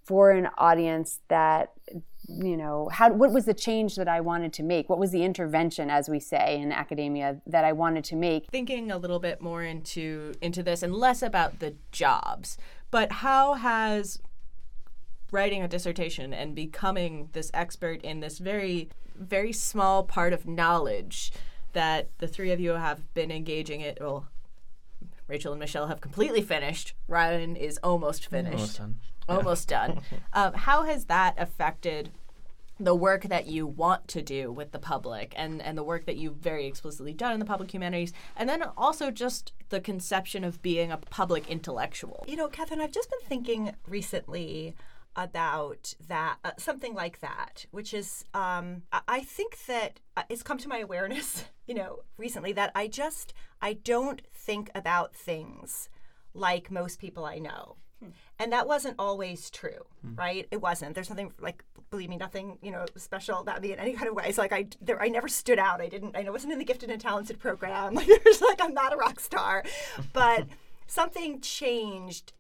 for 0.04 0.32
an 0.32 0.50
audience 0.58 1.20
that 1.28 1.72
you 2.28 2.58
know 2.58 2.90
how 2.92 3.12
what 3.12 3.32
was 3.32 3.46
the 3.46 3.54
change 3.54 3.96
that 3.96 4.08
i 4.08 4.20
wanted 4.20 4.54
to 4.54 4.64
make 4.64 4.90
what 4.90 5.00
was 5.00 5.12
the 5.12 5.24
intervention 5.24 5.90
as 5.90 6.10
we 6.10 6.20
say 6.20 6.60
in 6.60 6.72
academia 6.72 7.42
that 7.48 7.64
i 7.64 7.72
wanted 7.72 8.04
to 8.04 8.16
make 8.16 8.46
thinking 8.52 8.92
a 8.92 8.98
little 8.98 9.20
bit 9.20 9.42
more 9.42 9.64
into 9.64 10.34
into 10.42 10.62
this 10.62 10.84
and 10.84 10.94
less 10.96 11.22
about 11.22 11.60
the 11.60 11.76
jobs 11.92 12.58
but 12.92 13.12
how 13.12 13.54
has 13.54 14.20
writing 15.32 15.64
a 15.64 15.68
dissertation 15.68 16.34
and 16.34 16.56
becoming 16.56 17.30
this 17.34 17.52
expert 17.54 18.02
in 18.02 18.20
this 18.20 18.40
very 18.40 18.90
very 19.18 19.52
small 19.52 20.04
part 20.04 20.32
of 20.32 20.48
knowledge 20.48 21.32
that 21.74 22.10
the 22.20 22.28
three 22.28 22.52
of 22.52 22.60
you 22.60 22.72
have 22.72 23.14
been 23.14 23.32
engaging 23.32 23.82
it 23.82 23.98
well 24.00 24.28
Rachel 25.28 25.54
and 25.54 25.60
Michele 25.60 25.88
have 25.88 26.02
completely 26.02 26.42
finished. 26.42 26.96
Ryan 27.08 27.56
is 27.56 27.78
almost 27.84 28.26
finished. 28.26 28.56
Almost 28.56 28.78
done. 28.78 29.00
Almost 29.30 29.68
done. 29.68 30.02
Um, 30.34 30.54
how 30.54 30.84
has 30.86 31.06
that 31.06 31.36
affected 31.38 32.10
the 32.80 32.96
work 32.96 33.24
that 33.24 33.46
you 33.46 33.68
want 33.68 34.08
to 34.08 34.22
do 34.22 34.52
with 34.52 34.72
the 34.72 34.80
public 34.80 35.34
and, 35.36 35.62
and 35.62 35.78
the 35.78 35.84
work 35.84 36.06
that 36.06 36.16
you've 36.16 36.38
very 36.38 36.66
explicitly 36.66 37.14
done 37.14 37.34
in 37.34 37.40
the 37.40 37.46
public 37.46 37.72
humanities, 37.72 38.14
and 38.36 38.48
then 38.48 38.64
also 38.78 39.12
just 39.12 39.52
the 39.70 39.82
conception 39.82 40.44
of 40.44 40.62
being 40.62 40.92
a 40.92 40.98
public 40.98 41.50
intellectual? 41.50 42.24
You 42.28 42.38
know, 42.38 42.48
Catherine, 42.48 42.80
I've 42.80 42.92
just 42.92 43.10
been 43.10 43.20
thinking 43.28 43.76
recently 43.88 44.76
about 45.24 45.94
that, 46.08 46.38
uh, 46.44 46.52
something 46.58 46.94
like 46.94 47.20
that, 47.20 47.66
which 47.72 47.94
is, 47.94 48.26
um, 48.34 48.84
I- 48.92 49.02
I 49.08 49.20
think 49.22 49.66
that 49.66 50.00
uh, 50.18 50.24
it's 50.30 50.44
come 50.44 50.58
to 50.60 50.70
my 50.70 50.80
awareness, 50.80 51.46
you 51.68 51.76
know, 51.76 52.00
recently 52.18 52.54
that 52.54 52.72
I 52.76 52.88
just, 52.88 53.34
I 53.62 53.74
don't 53.74 54.22
think 54.34 54.72
about 54.74 55.14
things 55.14 55.90
like 56.34 56.72
most 56.72 57.00
people 57.00 57.26
I 57.26 57.38
know. 57.40 57.76
And 58.40 58.54
that 58.54 58.66
wasn't 58.66 58.96
always 58.98 59.50
true, 59.50 59.84
right? 60.16 60.48
It 60.52 60.62
wasn't. 60.62 60.96
There's 60.96 61.10
nothing 61.10 61.34
like, 61.38 61.66
believe 61.90 62.08
me, 62.10 62.16
nothing, 62.16 62.58
you 62.62 62.72
know, 62.72 62.86
special 62.96 63.40
about 63.40 63.62
me 63.62 63.74
in 63.74 63.80
any 63.80 63.92
kind 63.92 64.08
of 64.08 64.16
way. 64.16 64.24
It's 64.28 64.38
like 64.38 64.54
I, 64.54 64.68
there, 64.80 65.02
I 65.02 65.10
never 65.10 65.28
stood 65.28 65.60
out. 65.60 65.82
I 65.82 65.90
didn't, 65.90 66.16
I 66.16 66.24
wasn't 66.30 66.54
in 66.54 66.60
the 66.60 66.64
gifted 66.66 66.90
and 66.90 67.02
talented 67.02 67.40
program. 67.40 67.96
Like 68.00 68.08
there's 68.08 68.42
like, 68.42 68.62
I'm 68.64 68.74
not 68.74 68.94
a 68.94 68.96
rock 68.96 69.20
star, 69.20 69.66
but 70.14 70.48
something 70.88 71.42
changed, 71.42 72.32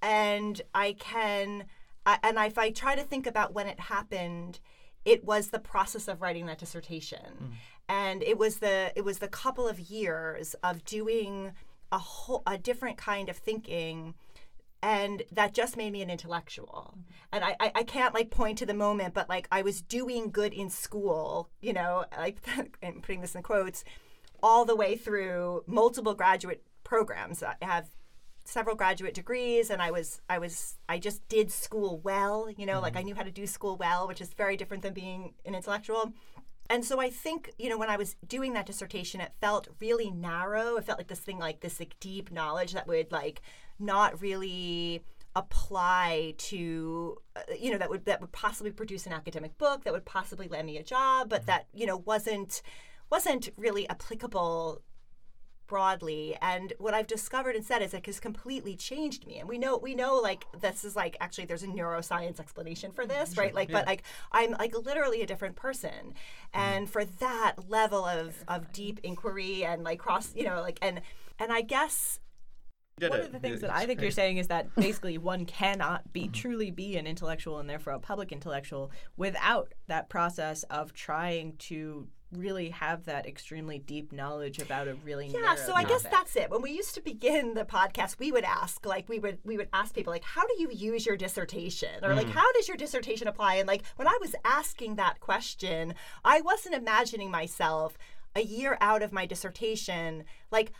and 0.00 0.62
I 0.74 0.94
can, 0.98 1.64
I, 2.04 2.18
and 2.22 2.38
if 2.38 2.58
I 2.58 2.70
try 2.70 2.94
to 2.94 3.02
think 3.02 3.26
about 3.26 3.54
when 3.54 3.66
it 3.66 3.78
happened, 3.78 4.60
it 5.04 5.24
was 5.24 5.48
the 5.48 5.58
process 5.58 6.08
of 6.08 6.22
writing 6.22 6.46
that 6.46 6.58
dissertation, 6.58 7.18
mm. 7.42 7.50
and 7.88 8.22
it 8.22 8.38
was 8.38 8.58
the, 8.58 8.92
it 8.94 9.04
was 9.04 9.18
the 9.18 9.28
couple 9.28 9.66
of 9.68 9.80
years 9.80 10.54
of 10.62 10.84
doing 10.84 11.52
a 11.90 11.98
whole, 11.98 12.42
a 12.46 12.56
different 12.56 12.96
kind 12.96 13.28
of 13.28 13.36
thinking 13.36 14.14
and 14.84 15.22
that 15.30 15.54
just 15.54 15.76
made 15.76 15.92
me 15.92 16.02
an 16.02 16.10
intellectual. 16.10 16.94
Mm-hmm. 16.96 17.12
And 17.32 17.44
I, 17.44 17.56
I, 17.60 17.72
I 17.76 17.82
can't 17.84 18.14
like 18.14 18.30
point 18.30 18.58
to 18.58 18.66
the 18.66 18.74
moment 18.74 19.14
but 19.14 19.28
like 19.28 19.48
i 19.50 19.62
was 19.62 19.80
doing 19.80 20.30
good 20.30 20.52
in 20.52 20.68
school 20.68 21.48
you 21.60 21.72
know 21.72 22.04
like 22.18 22.36
i'm 22.82 23.00
putting 23.00 23.20
this 23.20 23.34
in 23.34 23.42
quotes 23.42 23.84
all 24.42 24.64
the 24.64 24.76
way 24.76 24.96
through 24.96 25.62
multiple 25.66 26.14
graduate 26.14 26.62
programs 26.84 27.42
i 27.42 27.54
have 27.62 27.88
several 28.44 28.74
graduate 28.74 29.14
degrees 29.14 29.70
and 29.70 29.80
i 29.80 29.90
was 29.90 30.20
i 30.28 30.38
was 30.38 30.76
i 30.88 30.98
just 30.98 31.26
did 31.28 31.50
school 31.50 32.00
well 32.02 32.48
you 32.56 32.66
know 32.66 32.80
like 32.80 32.96
i 32.96 33.02
knew 33.02 33.14
how 33.14 33.22
to 33.22 33.30
do 33.30 33.46
school 33.46 33.76
well 33.76 34.08
which 34.08 34.20
is 34.20 34.32
very 34.34 34.56
different 34.56 34.82
than 34.82 34.92
being 34.92 35.34
an 35.44 35.54
intellectual. 35.54 36.12
And 36.70 36.84
so 36.84 37.00
I 37.00 37.10
think, 37.10 37.50
you 37.58 37.68
know, 37.68 37.76
when 37.76 37.90
I 37.90 37.96
was 37.96 38.16
doing 38.26 38.54
that 38.54 38.66
dissertation, 38.66 39.20
it 39.20 39.32
felt 39.40 39.68
really 39.80 40.10
narrow. 40.10 40.76
It 40.76 40.84
felt 40.84 40.98
like 40.98 41.08
this 41.08 41.18
thing, 41.18 41.38
like 41.38 41.60
this 41.60 41.78
like 41.78 41.94
deep 42.00 42.30
knowledge 42.30 42.72
that 42.72 42.86
would 42.86 43.12
like 43.12 43.42
not 43.78 44.20
really 44.22 45.02
apply 45.34 46.34
to, 46.38 47.18
uh, 47.36 47.40
you 47.58 47.70
know, 47.70 47.78
that 47.78 47.90
would 47.90 48.04
that 48.06 48.20
would 48.20 48.32
possibly 48.32 48.70
produce 48.70 49.06
an 49.06 49.12
academic 49.12 49.58
book 49.58 49.84
that 49.84 49.92
would 49.92 50.04
possibly 50.04 50.48
land 50.48 50.66
me 50.66 50.78
a 50.78 50.82
job, 50.82 51.28
but 51.28 51.46
that 51.46 51.66
you 51.74 51.84
know 51.84 51.98
wasn't 51.98 52.62
wasn't 53.10 53.50
really 53.56 53.88
applicable 53.88 54.80
broadly 55.72 56.36
and 56.42 56.74
what 56.78 56.92
i've 56.92 57.06
discovered 57.06 57.56
instead 57.56 57.80
is 57.80 57.94
it 57.94 58.04
has 58.04 58.20
completely 58.20 58.76
changed 58.76 59.26
me 59.26 59.38
and 59.38 59.48
we 59.48 59.56
know 59.56 59.78
we 59.78 59.94
know 59.94 60.16
like 60.16 60.44
this 60.60 60.84
is 60.84 60.94
like 60.94 61.16
actually 61.18 61.46
there's 61.46 61.62
a 61.62 61.66
neuroscience 61.66 62.38
explanation 62.38 62.92
for 62.92 63.06
this 63.06 63.38
right? 63.38 63.54
Like 63.54 63.72
but 63.72 63.86
like 63.86 64.02
i'm 64.32 64.50
like 64.58 64.74
literally 64.76 65.22
a 65.22 65.26
different 65.26 65.56
person 65.56 66.12
and 66.52 66.90
for 66.90 67.06
that 67.06 67.54
level 67.70 68.04
of 68.04 68.44
of 68.48 68.70
deep 68.72 69.00
inquiry 69.02 69.64
and 69.64 69.82
like 69.82 69.98
cross 69.98 70.34
you 70.36 70.44
know 70.44 70.60
like 70.60 70.78
and 70.82 71.00
and 71.38 71.50
i 71.50 71.62
guess 71.62 72.20
One 73.00 73.20
of 73.20 73.32
the 73.32 73.38
things 73.38 73.62
that 73.62 73.70
I 73.70 73.86
think 73.86 74.02
you're 74.02 74.10
saying 74.10 74.36
is 74.36 74.48
that 74.48 74.74
basically 74.76 75.16
one 75.16 75.46
cannot 75.46 76.12
be 76.12 76.28
truly 76.28 76.70
be 76.70 76.98
an 76.98 77.06
intellectual 77.06 77.58
and 77.58 77.68
therefore 77.68 77.94
a 77.94 77.98
public 77.98 78.30
intellectual 78.30 78.92
without 79.16 79.72
that 79.88 80.10
process 80.10 80.64
of 80.64 80.92
trying 80.92 81.56
to 81.70 82.08
really 82.32 82.70
have 82.70 83.04
that 83.04 83.26
extremely 83.26 83.78
deep 83.78 84.12
knowledge 84.12 84.58
about 84.58 84.88
a 84.88 84.94
really 85.04 85.26
yeah 85.26 85.40
narrow 85.40 85.56
so 85.56 85.72
i 85.74 85.84
guess 85.84 86.02
that's 86.02 86.34
it 86.36 86.50
when 86.50 86.62
we 86.62 86.70
used 86.70 86.94
to 86.94 87.00
begin 87.00 87.54
the 87.54 87.64
podcast 87.64 88.18
we 88.18 88.32
would 88.32 88.44
ask 88.44 88.84
like 88.86 89.08
we 89.08 89.18
would 89.18 89.38
we 89.44 89.56
would 89.56 89.68
ask 89.72 89.94
people 89.94 90.12
like 90.12 90.24
how 90.24 90.46
do 90.46 90.54
you 90.58 90.70
use 90.70 91.04
your 91.04 91.16
dissertation 91.16 92.02
or 92.02 92.14
like 92.14 92.26
mm. 92.26 92.32
how 92.32 92.50
does 92.52 92.68
your 92.68 92.76
dissertation 92.76 93.28
apply 93.28 93.56
and 93.56 93.68
like 93.68 93.82
when 93.96 94.08
i 94.08 94.18
was 94.20 94.34
asking 94.44 94.96
that 94.96 95.20
question 95.20 95.94
i 96.24 96.40
wasn't 96.40 96.74
imagining 96.74 97.30
myself 97.30 97.96
a 98.34 98.42
year 98.42 98.78
out 98.80 99.02
of 99.02 99.12
my 99.12 99.26
dissertation 99.26 100.24
like 100.50 100.72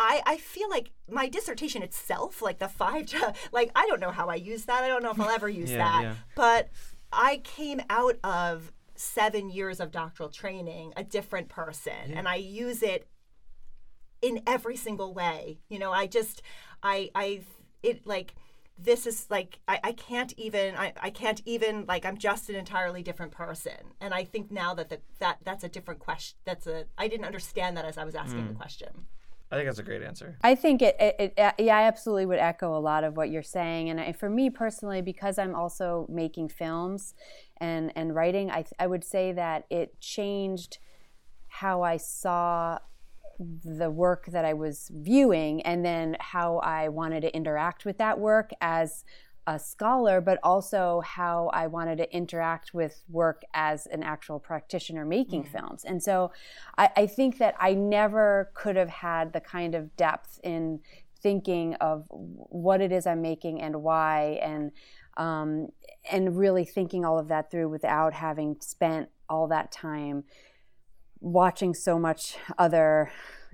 I, 0.00 0.22
I 0.24 0.36
feel 0.36 0.70
like 0.70 0.92
my 1.10 1.28
dissertation 1.28 1.82
itself, 1.82 2.40
like 2.40 2.60
the 2.60 2.68
five, 2.68 3.12
like 3.52 3.72
I 3.74 3.84
don't 3.88 3.98
know 3.98 4.12
how 4.12 4.28
I 4.28 4.36
use 4.36 4.64
that. 4.66 4.84
I 4.84 4.86
don't 4.86 5.02
know 5.02 5.10
if 5.10 5.20
I'll 5.20 5.28
ever 5.28 5.48
use 5.48 5.70
Yeah, 5.72 5.78
that. 5.78 6.02
yeah. 6.02 6.14
But 6.36 6.70
I 7.12 7.38
came 7.38 7.80
out 7.90 8.16
of 8.22 8.72
seven 8.98 9.48
years 9.50 9.80
of 9.80 9.90
doctoral 9.90 10.28
training 10.28 10.92
a 10.96 11.04
different 11.04 11.48
person, 11.48 12.12
and 12.14 12.28
I 12.28 12.36
use 12.36 12.82
it 12.82 13.08
in 14.20 14.42
every 14.46 14.76
single 14.76 15.14
way. 15.14 15.60
You 15.68 15.78
know, 15.78 15.92
I 15.92 16.06
just, 16.06 16.42
I, 16.82 17.10
I, 17.14 17.42
it 17.82 18.06
like, 18.06 18.34
this 18.78 19.06
is 19.06 19.26
like 19.28 19.58
I, 19.66 19.80
I 19.82 19.92
can't 19.92 20.32
even 20.36 20.76
I, 20.76 20.92
I 21.00 21.10
can't 21.10 21.42
even 21.44 21.84
like 21.88 22.06
I'm 22.06 22.16
just 22.16 22.48
an 22.48 22.54
entirely 22.54 23.02
different 23.02 23.32
person. 23.32 23.92
And 24.00 24.14
I 24.14 24.24
think 24.24 24.52
now 24.52 24.72
that 24.74 24.88
the, 24.88 25.00
that 25.18 25.38
that's 25.42 25.64
a 25.64 25.68
different 25.68 26.00
question 26.00 26.38
that's 26.44 26.66
a 26.66 26.84
I 26.96 27.08
didn't 27.08 27.26
understand 27.26 27.76
that 27.76 27.84
as 27.84 27.98
I 27.98 28.04
was 28.04 28.14
asking 28.14 28.46
the 28.46 28.54
mm. 28.54 28.56
question 28.56 29.06
I 29.50 29.56
think 29.56 29.66
that's 29.66 29.78
a 29.78 29.82
great 29.82 30.02
answer. 30.02 30.36
I 30.42 30.54
think 30.54 30.82
it, 30.82 30.96
it, 31.00 31.16
it, 31.18 31.38
uh, 31.38 31.52
yeah, 31.58 31.78
I 31.78 31.82
absolutely 31.84 32.26
would 32.26 32.38
echo 32.38 32.76
a 32.76 32.80
lot 32.80 33.02
of 33.02 33.16
what 33.16 33.30
you're 33.30 33.42
saying. 33.42 33.88
And 33.88 33.98
I, 33.98 34.12
for 34.12 34.28
me 34.28 34.50
personally, 34.50 35.00
because 35.00 35.38
I'm 35.38 35.54
also 35.54 36.06
making 36.10 36.50
films 36.50 37.14
and, 37.58 37.90
and 37.96 38.14
writing, 38.14 38.50
I, 38.50 38.64
I 38.78 38.86
would 38.86 39.04
say 39.04 39.32
that 39.32 39.64
it 39.70 40.00
changed 40.00 40.78
how 41.48 41.82
I 41.82 41.96
saw 41.96 42.78
the 43.38 43.90
work 43.90 44.26
that 44.26 44.44
I 44.44 44.52
was 44.52 44.90
viewing 44.92 45.62
and 45.62 45.84
then 45.84 46.16
how 46.20 46.58
I 46.58 46.88
wanted 46.88 47.20
to 47.22 47.34
interact 47.34 47.84
with 47.84 47.98
that 47.98 48.18
work 48.18 48.50
as 48.60 49.04
a 49.48 49.58
scholar, 49.58 50.20
but 50.20 50.38
also 50.42 51.00
how 51.00 51.50
I 51.54 51.68
wanted 51.68 51.96
to 51.96 52.14
interact 52.14 52.74
with 52.74 53.02
work 53.08 53.40
as 53.54 53.86
an 53.86 54.02
actual 54.02 54.38
practitioner 54.38 55.06
making 55.06 55.44
films. 55.44 55.84
And 55.84 56.02
so 56.02 56.32
I, 56.76 56.90
I 56.94 57.06
think 57.06 57.38
that 57.38 57.54
I 57.58 57.72
never 57.72 58.50
could 58.52 58.76
have 58.76 58.90
had 58.90 59.32
the 59.32 59.40
kind 59.40 59.74
of 59.74 59.96
depth 59.96 60.38
in 60.44 60.80
thinking 61.22 61.74
of 61.76 62.04
what 62.10 62.82
it 62.82 62.92
is 62.92 63.06
I'm 63.06 63.22
making 63.22 63.62
and 63.62 63.82
why 63.82 64.38
and 64.42 64.70
um, 65.16 65.68
and 66.12 66.36
really 66.38 66.66
thinking 66.66 67.06
all 67.06 67.18
of 67.18 67.28
that 67.28 67.50
through 67.50 67.70
without 67.70 68.12
having 68.12 68.56
spent 68.60 69.08
all 69.30 69.48
that 69.48 69.72
time 69.72 70.24
watching 71.20 71.74
so 71.74 71.98
much 71.98 72.36
other 72.58 73.10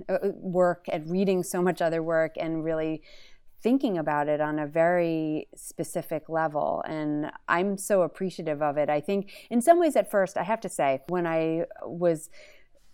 uh, 0.09 0.18
work 0.34 0.86
and 0.88 1.09
reading 1.09 1.45
so 1.45 1.62
much 1.62 1.80
other 1.80 2.03
work 2.03 2.34
and 2.36 2.64
really 2.64 3.01
thinking 3.65 3.97
about 3.97 4.29
it 4.29 4.43
on 4.43 4.59
a 4.59 4.67
very 4.67 5.49
specific 5.57 6.29
level 6.29 6.85
and 6.87 7.33
i'm 7.49 7.79
so 7.79 8.03
appreciative 8.03 8.61
of 8.61 8.77
it 8.77 8.91
i 8.91 9.01
think 9.01 9.33
in 9.49 9.62
some 9.62 9.81
ways 9.81 9.97
at 9.97 10.11
first 10.11 10.37
i 10.37 10.43
have 10.43 10.61
to 10.61 10.69
say 10.69 11.01
when 11.09 11.27
i 11.27 11.65
was 11.83 12.29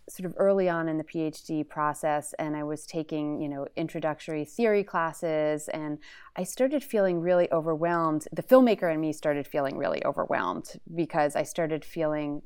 sort 0.09 0.27
of 0.27 0.35
early 0.39 0.68
on 0.68 0.89
in 0.89 0.99
the 0.99 1.05
PhD 1.05 1.66
process 1.68 2.35
and 2.41 2.57
I 2.57 2.64
was 2.64 2.85
taking, 2.85 3.41
you 3.41 3.49
know, 3.49 3.68
introductory 3.77 4.45
theory 4.45 4.83
classes 4.83 5.68
and 5.68 5.99
I 6.35 6.43
started 6.43 6.83
feeling 6.83 7.21
really 7.21 7.51
overwhelmed. 7.53 8.27
The 8.33 8.43
filmmaker 8.43 8.93
in 8.93 9.01
me 9.01 9.12
started 9.12 9.47
feeling 9.47 9.77
really 9.77 10.05
overwhelmed 10.05 10.81
because 10.97 11.37
I 11.37 11.45
started 11.45 11.85
feeling 11.85 12.43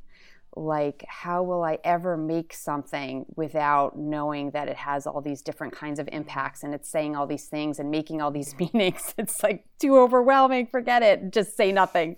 like 0.57 1.05
how 1.09 1.43
will 1.43 1.63
I 1.63 1.79
ever 1.85 2.17
make 2.17 2.53
something 2.53 3.27
without 3.37 3.99
knowing 3.99 4.51
that 4.53 4.69
it 4.69 4.77
has 4.77 5.07
all 5.07 5.21
these 5.21 5.43
different 5.43 5.73
kinds 5.73 5.99
of 5.99 6.09
impacts 6.13 6.63
and 6.63 6.75
it's 6.75 6.91
saying 6.91 7.17
all 7.17 7.27
these 7.27 7.47
things 7.47 7.79
and 7.79 7.91
making 7.91 8.21
all 8.21 8.31
these 8.31 8.55
meanings. 8.59 9.15
It's 9.19 9.43
like 9.43 9.65
too 9.81 9.99
overwhelming, 9.99 10.67
forget 10.67 11.03
it, 11.03 11.33
just 11.33 11.57
say 11.57 11.73
nothing. 11.73 12.17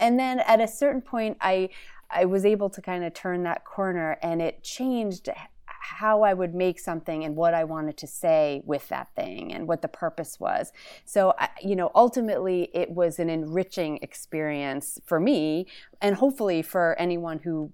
And 0.00 0.18
then 0.18 0.40
at 0.40 0.60
a 0.60 0.68
certain 0.68 1.02
point 1.02 1.36
I 1.40 1.70
I 2.10 2.24
was 2.24 2.44
able 2.46 2.70
to 2.70 2.80
kind 2.80 3.04
of 3.04 3.12
turn 3.12 3.42
that 3.42 3.64
corner 3.64 4.18
and 4.22 4.40
it 4.40 4.62
changed 4.62 5.28
how 5.80 6.22
I 6.22 6.34
would 6.34 6.54
make 6.54 6.78
something 6.78 7.24
and 7.24 7.36
what 7.36 7.54
I 7.54 7.64
wanted 7.64 7.96
to 7.98 8.06
say 8.06 8.62
with 8.64 8.88
that 8.88 9.08
thing 9.14 9.52
and 9.52 9.66
what 9.66 9.82
the 9.82 9.88
purpose 9.88 10.38
was. 10.40 10.72
So, 11.04 11.34
you 11.62 11.76
know, 11.76 11.90
ultimately 11.94 12.70
it 12.74 12.90
was 12.90 13.18
an 13.18 13.30
enriching 13.30 13.98
experience 14.02 14.98
for 15.04 15.20
me 15.20 15.66
and 16.00 16.16
hopefully 16.16 16.62
for 16.62 16.96
anyone 16.98 17.38
who, 17.38 17.72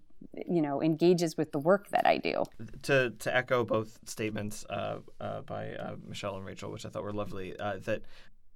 you 0.48 0.62
know, 0.62 0.82
engages 0.82 1.36
with 1.36 1.52
the 1.52 1.59
work 1.59 1.88
that 1.90 2.07
I 2.07 2.18
do. 2.18 2.44
to 2.82 3.11
to 3.11 3.36
echo 3.36 3.64
both 3.64 3.98
statements 4.07 4.64
uh, 4.70 4.98
uh, 5.20 5.42
by 5.42 5.72
uh, 5.72 5.96
Michele 6.07 6.36
and 6.36 6.44
Rachel, 6.44 6.70
which 6.70 6.86
I 6.86 6.88
thought 6.88 7.02
were 7.02 7.12
lovely. 7.12 7.57
Uh, 7.59 7.78
that 7.84 8.02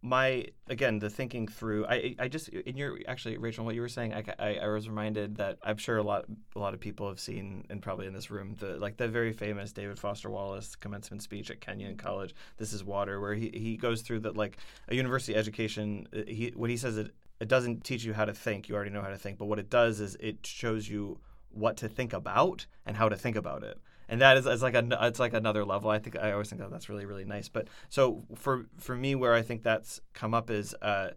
my 0.01 0.47
again 0.69 0.99
the 0.99 1.11
thinking 1.11 1.49
through. 1.49 1.87
I 1.87 2.15
I 2.19 2.29
just 2.29 2.49
in 2.49 2.77
your 2.77 2.99
actually 3.09 3.37
Rachel, 3.37 3.65
what 3.65 3.75
you 3.75 3.81
were 3.81 3.89
saying, 3.89 4.15
I, 4.15 4.25
I, 4.39 4.55
I 4.57 4.69
was 4.69 4.89
reminded 4.89 5.37
that 5.37 5.59
I'm 5.63 5.77
sure 5.77 5.99
a 5.99 6.03
lot 6.03 6.27
a 6.55 6.59
lot 6.59 6.75
of 6.75 6.81
people 6.81 7.09
have 7.09 7.19
seen 7.19 7.65
and 7.69 7.83
probably 7.83 8.07
in 8.07 8.13
this 8.13 8.31
room 8.31 8.55
the 8.59 8.77
like 8.77 8.97
the 8.97 9.09
very 9.09 9.33
famous 9.33 9.73
David 9.73 9.99
Foster 9.99 10.31
Wallace 10.31 10.77
commencement 10.77 11.23
speech 11.23 11.51
at 11.51 11.61
Kenyon 11.61 11.97
College. 11.97 12.35
This 12.59 12.73
is 12.73 12.85
water, 12.85 13.21
where 13.21 13.35
he 13.35 13.51
he 13.53 13.77
goes 13.77 14.03
through 14.03 14.21
that 14.21 14.37
like 14.37 14.59
a 14.89 14.95
university 14.95 15.35
education. 15.35 16.07
uh, 16.15 16.23
He 16.27 16.53
what 16.55 16.71
he 16.71 16.77
says 16.77 16.97
it 16.97 17.13
it 17.41 17.49
doesn't 17.49 17.85
teach 17.85 18.05
you 18.05 18.13
how 18.13 18.25
to 18.25 18.35
think. 18.35 18.69
You 18.69 18.77
already 18.77 18.91
know 18.91 19.03
how 19.03 19.11
to 19.11 19.19
think, 19.19 19.39
but 19.39 19.47
what 19.47 19.59
it 19.59 19.71
does 19.71 20.01
is 20.01 20.17
it 20.21 20.47
shows 20.47 20.89
you 20.89 21.19
what 21.51 21.77
to 21.79 21.89
think 21.89 22.13
about 22.13 22.67
and 22.87 22.97
how 22.97 23.09
to 23.09 23.17
think 23.17 23.37
about 23.37 23.65
it 23.65 23.79
and 24.09 24.21
that 24.21 24.37
is 24.37 24.47
it's 24.47 24.63
like 24.63 24.75
a 24.75 24.87
it's 25.03 25.21
like 25.21 25.35
another 25.35 25.65
level. 25.65 25.91
I 25.91 25.99
think 25.99 26.19
i 26.19 26.33
always 26.33 26.49
think 26.49 26.61
that 26.61 26.71
that's 26.71 26.89
really 26.89 27.07
really 27.07 27.25
nice. 27.25 27.49
But 27.49 27.69
so 27.89 28.25
for 28.35 28.67
for 28.79 28.97
me 28.97 29.15
where 29.15 29.35
i 29.35 29.43
think 29.43 29.63
that's 29.63 30.01
come 30.13 30.35
up 30.35 30.51
is 30.51 30.75
uh 30.75 31.11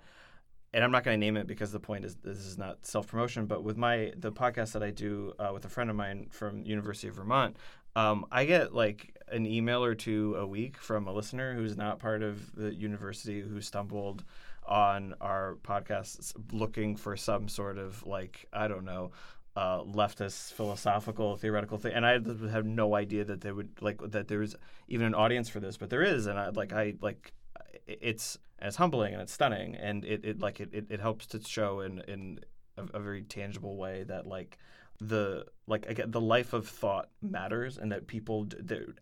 and 0.74 0.84
i'm 0.84 0.92
not 0.92 1.04
going 1.04 1.20
to 1.20 1.26
name 1.26 1.38
it 1.38 1.48
because 1.48 1.72
the 1.72 1.80
point 1.80 2.06
is 2.06 2.16
this 2.24 2.38
is 2.38 2.58
not 2.58 2.86
self-promotion 2.86 3.46
but 3.46 3.64
with 3.64 3.78
my 3.78 4.12
the 4.18 4.32
podcast 4.32 4.72
that 4.74 4.84
i 4.84 4.89
do 4.89 5.34
uh, 5.39 5.52
with 5.54 5.66
a 5.66 5.70
friend 5.70 5.89
of 5.89 5.96
mine 5.96 6.28
from 6.32 6.64
university 6.66 7.08
of 7.08 7.16
vermont 7.16 7.58
um, 7.96 8.26
i 8.32 8.46
get 8.46 8.74
like 8.74 9.18
an 9.30 9.46
email 9.46 9.84
or 9.84 9.96
two 9.96 10.36
a 10.38 10.46
week 10.46 10.78
from 10.78 11.08
a 11.08 11.14
listener 11.14 11.54
who's 11.54 11.78
not 11.78 12.00
part 12.00 12.22
of 12.22 12.54
the 12.56 12.74
university 12.74 13.42
who 13.42 13.62
stumbled 13.62 14.24
on 14.66 15.16
our 15.20 15.58
podcasts 15.64 16.34
looking 16.52 16.96
for 16.96 17.18
some 17.18 17.48
sort 17.48 17.78
of 17.78 18.06
like 18.06 18.48
i 18.54 18.68
don't 18.68 18.86
know 18.86 19.12
uh, 19.56 19.84
leftist 19.84 20.54
philosophical 20.54 21.36
theoretical 21.36 21.78
thing, 21.78 21.93
and 21.93 22.06
I 22.06 22.14
have 22.49 22.66
no 22.66 22.95
idea 22.95 23.26
that 23.26 23.41
they 23.41 23.52
would 23.52 23.82
like 23.82 23.99
that 24.12 24.28
there 24.28 24.39
was 24.39 24.56
even 24.88 25.08
an 25.08 25.14
audience 25.14 25.49
for 25.49 25.60
this, 25.60 25.78
but 25.78 25.89
there 25.89 26.04
is, 26.04 26.26
and 26.26 26.39
I 26.39 26.49
like 26.49 26.72
I 26.72 26.95
like 27.02 27.34
it's 27.88 28.38
it's 28.62 28.78
humbling 28.78 29.14
and 29.14 29.22
it's 29.22 29.34
stunning, 29.34 29.76
and 29.76 30.06
it, 30.06 30.24
it 30.24 30.39
like 30.39 30.60
it, 30.60 30.70
it, 30.74 30.86
it 30.89 30.99
helps 30.99 31.26
to 31.28 31.41
show 31.43 31.82
in 31.82 31.99
in 32.08 32.39
a, 32.78 32.97
a 32.97 32.99
very 32.99 33.24
tangible 33.24 33.76
way 33.76 34.04
that 34.04 34.26
like 34.26 34.58
the 35.02 35.45
like 35.68 35.86
again 35.88 36.12
the 36.12 36.22
life 36.22 36.54
of 36.54 36.68
thought 36.68 37.10
matters, 37.22 37.78
and 37.78 37.91
that 37.91 38.08
people 38.08 38.47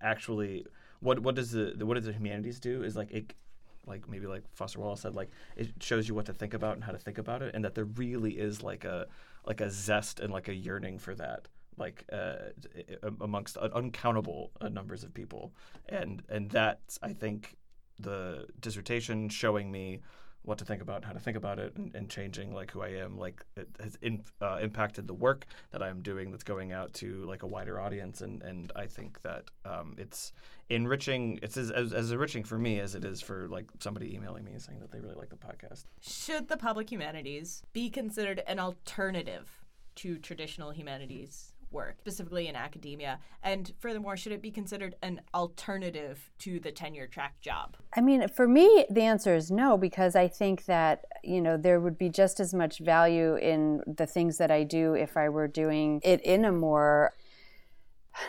actually 0.01 0.65
what 0.99 1.19
what 1.19 1.35
does 1.35 1.51
the 1.51 1.75
what 1.81 1.93
does 1.93 2.05
the 2.05 2.13
humanities 2.13 2.59
do 2.59 2.83
is 2.83 2.95
like 2.95 3.11
it 3.11 3.33
like 3.85 4.09
maybe 4.09 4.27
like 4.27 4.43
Foster 4.53 4.79
Wallace 4.79 5.01
said, 5.01 5.15
like 5.15 5.29
it 5.55 5.71
shows 5.79 6.07
you 6.07 6.15
what 6.15 6.25
to 6.27 6.33
think 6.33 6.53
about 6.53 6.75
and 6.75 6.83
how 6.83 6.91
to 6.91 6.97
think 6.97 7.17
about 7.17 7.41
it, 7.41 7.53
and 7.53 7.63
that 7.65 7.75
there 7.75 7.85
really 7.85 8.33
is 8.33 8.63
like 8.63 8.85
a 8.85 9.07
like 9.45 9.61
a 9.61 9.69
zest 9.69 10.19
and 10.19 10.31
like 10.31 10.47
a 10.47 10.53
yearning 10.53 10.99
for 10.99 11.15
that, 11.15 11.47
like 11.77 12.05
uh, 12.11 12.35
amongst 13.21 13.57
uncountable 13.57 14.51
uh, 14.61 14.69
numbers 14.69 15.03
of 15.03 15.13
people, 15.13 15.53
and 15.87 16.23
and 16.29 16.49
that's 16.49 16.99
I 17.01 17.13
think 17.13 17.57
the 17.99 18.47
dissertation 18.59 19.29
showing 19.29 19.71
me 19.71 20.01
what 20.49 20.57
to 20.57 20.65
think 20.65 20.81
about 20.81 21.05
how 21.05 21.13
to 21.13 21.19
think 21.19 21.37
about 21.37 21.59
it 21.59 21.75
and, 21.77 21.93
and 21.93 22.09
changing 22.09 22.51
like 22.53 22.71
who 22.71 22.81
I 22.81 22.89
am. 22.89 23.17
Like 23.19 23.45
it 23.55 23.69
has 23.79 23.97
in, 24.01 24.23
uh, 24.41 24.57
impacted 24.61 25.07
the 25.07 25.13
work 25.13 25.45
that 25.69 25.83
I'm 25.83 26.01
doing 26.01 26.31
that's 26.31 26.43
going 26.43 26.71
out 26.71 26.91
to 26.95 27.23
like 27.25 27.43
a 27.43 27.47
wider 27.47 27.79
audience 27.79 28.21
and 28.21 28.41
and 28.41 28.71
I 28.75 28.87
think 28.87 29.21
that 29.21 29.45
um, 29.63 29.95
it's 29.99 30.33
enriching 30.69 31.39
it's 31.43 31.55
as, 31.55 31.69
as, 31.69 31.93
as 31.93 32.11
enriching 32.11 32.43
for 32.43 32.57
me 32.57 32.79
as 32.79 32.95
it 32.95 33.05
is 33.05 33.21
for 33.21 33.47
like 33.47 33.67
somebody 33.79 34.15
emailing 34.15 34.43
me 34.43 34.53
saying 34.57 34.79
that 34.79 34.91
they 34.91 34.99
really 34.99 35.15
like 35.15 35.29
the 35.29 35.37
podcast. 35.37 35.85
Should 36.01 36.47
the 36.49 36.57
public 36.57 36.91
humanities 36.91 37.61
be 37.71 37.91
considered 37.91 38.41
an 38.47 38.59
alternative 38.59 39.47
to 39.95 40.17
traditional 40.17 40.71
humanities 40.71 41.53
work, 41.71 41.97
specifically 41.99 42.47
in 42.47 42.55
academia? 42.55 43.19
And 43.43 43.73
furthermore, 43.79 44.17
should 44.17 44.31
it 44.31 44.41
be 44.41 44.51
considered 44.51 44.95
an 45.01 45.21
alternative 45.33 46.31
to 46.39 46.59
the 46.59 46.71
tenure 46.71 47.07
track 47.07 47.39
job? 47.41 47.77
I 47.95 48.01
mean, 48.01 48.27
for 48.27 48.47
me, 48.47 48.85
the 48.89 49.01
answer 49.01 49.35
is 49.35 49.51
no, 49.51 49.77
because 49.77 50.15
I 50.15 50.27
think 50.27 50.65
that, 50.65 51.05
you 51.23 51.41
know, 51.41 51.57
there 51.57 51.79
would 51.79 51.97
be 51.97 52.09
just 52.09 52.39
as 52.39 52.53
much 52.53 52.79
value 52.79 53.35
in 53.35 53.81
the 53.87 54.05
things 54.05 54.37
that 54.37 54.51
I 54.51 54.63
do 54.63 54.93
if 54.93 55.17
I 55.17 55.29
were 55.29 55.47
doing 55.47 56.01
it 56.03 56.21
in 56.21 56.45
a 56.45 56.51
more 56.51 57.13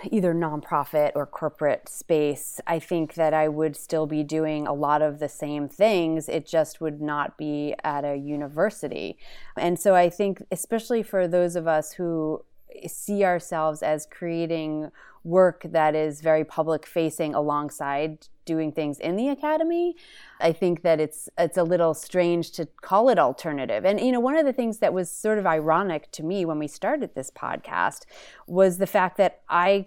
either 0.04 0.34
nonprofit 0.34 1.12
or 1.14 1.26
corporate 1.26 1.88
space. 1.88 2.60
I 2.66 2.78
think 2.78 3.14
that 3.14 3.34
I 3.34 3.48
would 3.48 3.76
still 3.76 4.06
be 4.06 4.22
doing 4.22 4.66
a 4.66 4.72
lot 4.72 5.02
of 5.02 5.18
the 5.18 5.28
same 5.28 5.68
things. 5.68 6.28
It 6.28 6.46
just 6.46 6.80
would 6.80 7.00
not 7.00 7.36
be 7.36 7.74
at 7.82 8.04
a 8.04 8.16
university. 8.16 9.18
And 9.56 9.78
so 9.78 9.94
I 9.94 10.10
think, 10.10 10.42
especially 10.52 11.02
for 11.02 11.26
those 11.26 11.56
of 11.56 11.66
us 11.66 11.92
who 11.92 12.44
see 12.86 13.24
ourselves 13.24 13.82
as 13.82 14.06
creating 14.06 14.90
work 15.22 15.62
that 15.64 15.94
is 15.94 16.20
very 16.20 16.44
public 16.44 16.86
facing 16.86 17.34
alongside 17.34 18.26
doing 18.46 18.72
things 18.72 18.98
in 18.98 19.16
the 19.16 19.28
academy 19.28 19.94
i 20.40 20.50
think 20.50 20.82
that 20.82 20.98
it's 20.98 21.28
it's 21.36 21.58
a 21.58 21.62
little 21.62 21.92
strange 21.92 22.50
to 22.50 22.66
call 22.80 23.10
it 23.10 23.18
alternative 23.18 23.84
and 23.84 24.00
you 24.00 24.10
know 24.10 24.20
one 24.20 24.36
of 24.36 24.46
the 24.46 24.52
things 24.52 24.78
that 24.78 24.94
was 24.94 25.10
sort 25.10 25.38
of 25.38 25.46
ironic 25.46 26.10
to 26.10 26.22
me 26.22 26.44
when 26.44 26.58
we 26.58 26.66
started 26.66 27.14
this 27.14 27.30
podcast 27.30 28.04
was 28.46 28.78
the 28.78 28.86
fact 28.86 29.18
that 29.18 29.42
i 29.48 29.86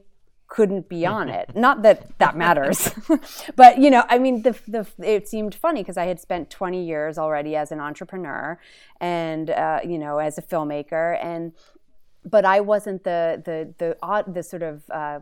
couldn't 0.54 0.88
be 0.88 1.04
on 1.04 1.30
it. 1.30 1.50
Not 1.56 1.82
that 1.82 2.18
that 2.20 2.38
matters, 2.38 2.92
but 3.56 3.80
you 3.80 3.90
know, 3.90 4.04
I 4.08 4.20
mean, 4.20 4.44
the, 4.44 4.56
the 4.68 4.86
it 5.00 5.28
seemed 5.28 5.56
funny 5.56 5.82
because 5.82 5.98
I 5.98 6.06
had 6.06 6.20
spent 6.20 6.52
20 6.52 6.86
years 6.86 7.18
already 7.18 7.56
as 7.56 7.72
an 7.72 7.80
entrepreneur 7.80 8.60
and 9.02 9.50
uh, 9.50 9.80
you 9.84 9.98
know 9.98 10.20
as 10.20 10.38
a 10.38 10.44
filmmaker, 10.44 11.18
and 11.24 11.54
but 12.26 12.46
I 12.46 12.62
wasn't 12.62 13.04
the 13.04 13.42
the 13.44 13.74
the 13.78 13.98
odd 14.02 14.34
the 14.34 14.44
sort 14.44 14.64
of 14.64 14.84
uh, 14.90 15.20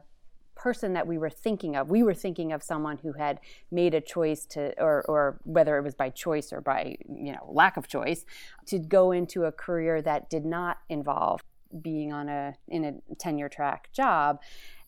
person 0.56 0.94
that 0.94 1.08
we 1.08 1.18
were 1.18 1.30
thinking 1.30 1.76
of. 1.76 1.90
We 1.90 2.04
were 2.04 2.14
thinking 2.14 2.52
of 2.52 2.62
someone 2.62 3.00
who 3.00 3.14
had 3.14 3.40
made 3.72 3.94
a 3.94 4.02
choice 4.02 4.46
to, 4.48 4.80
or 4.80 5.04
or 5.08 5.40
whether 5.44 5.78
it 5.78 5.84
was 5.84 5.96
by 5.96 6.10
choice 6.10 6.54
or 6.54 6.62
by 6.62 6.98
you 7.08 7.32
know 7.34 7.50
lack 7.50 7.78
of 7.78 7.88
choice, 7.88 8.26
to 8.68 8.80
go 8.80 9.12
into 9.12 9.46
a 9.46 9.52
career 9.52 10.02
that 10.02 10.30
did 10.30 10.46
not 10.46 10.78
involve 10.90 11.42
being 11.82 12.12
on 12.12 12.30
a 12.30 12.56
in 12.68 12.84
a 12.84 13.16
tenure 13.16 13.50
track 13.50 13.90
job 13.94 14.40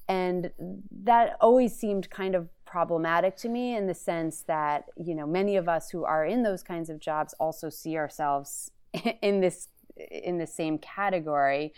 and 0.08 0.52
that 0.92 1.38
always 1.40 1.76
seemed 1.76 2.10
kind 2.10 2.36
of 2.36 2.50
problematic 2.66 3.36
to 3.38 3.50
me 3.50 3.76
in 3.76 3.88
the 3.88 3.94
sense 3.94 4.42
that 4.48 4.86
you 4.98 5.16
know 5.16 5.26
many 5.26 5.56
of 5.56 5.70
us 5.70 5.90
who 5.90 6.04
are 6.04 6.26
in 6.26 6.44
those 6.44 6.64
kinds 6.64 6.90
of 6.90 7.00
jobs 7.00 7.34
also 7.40 7.70
see 7.70 7.96
ourselves 7.96 8.72
in 9.22 9.40
this 9.40 9.70
in 9.98 10.38
the 10.38 10.48
same 10.48 10.78
category. 10.78 11.74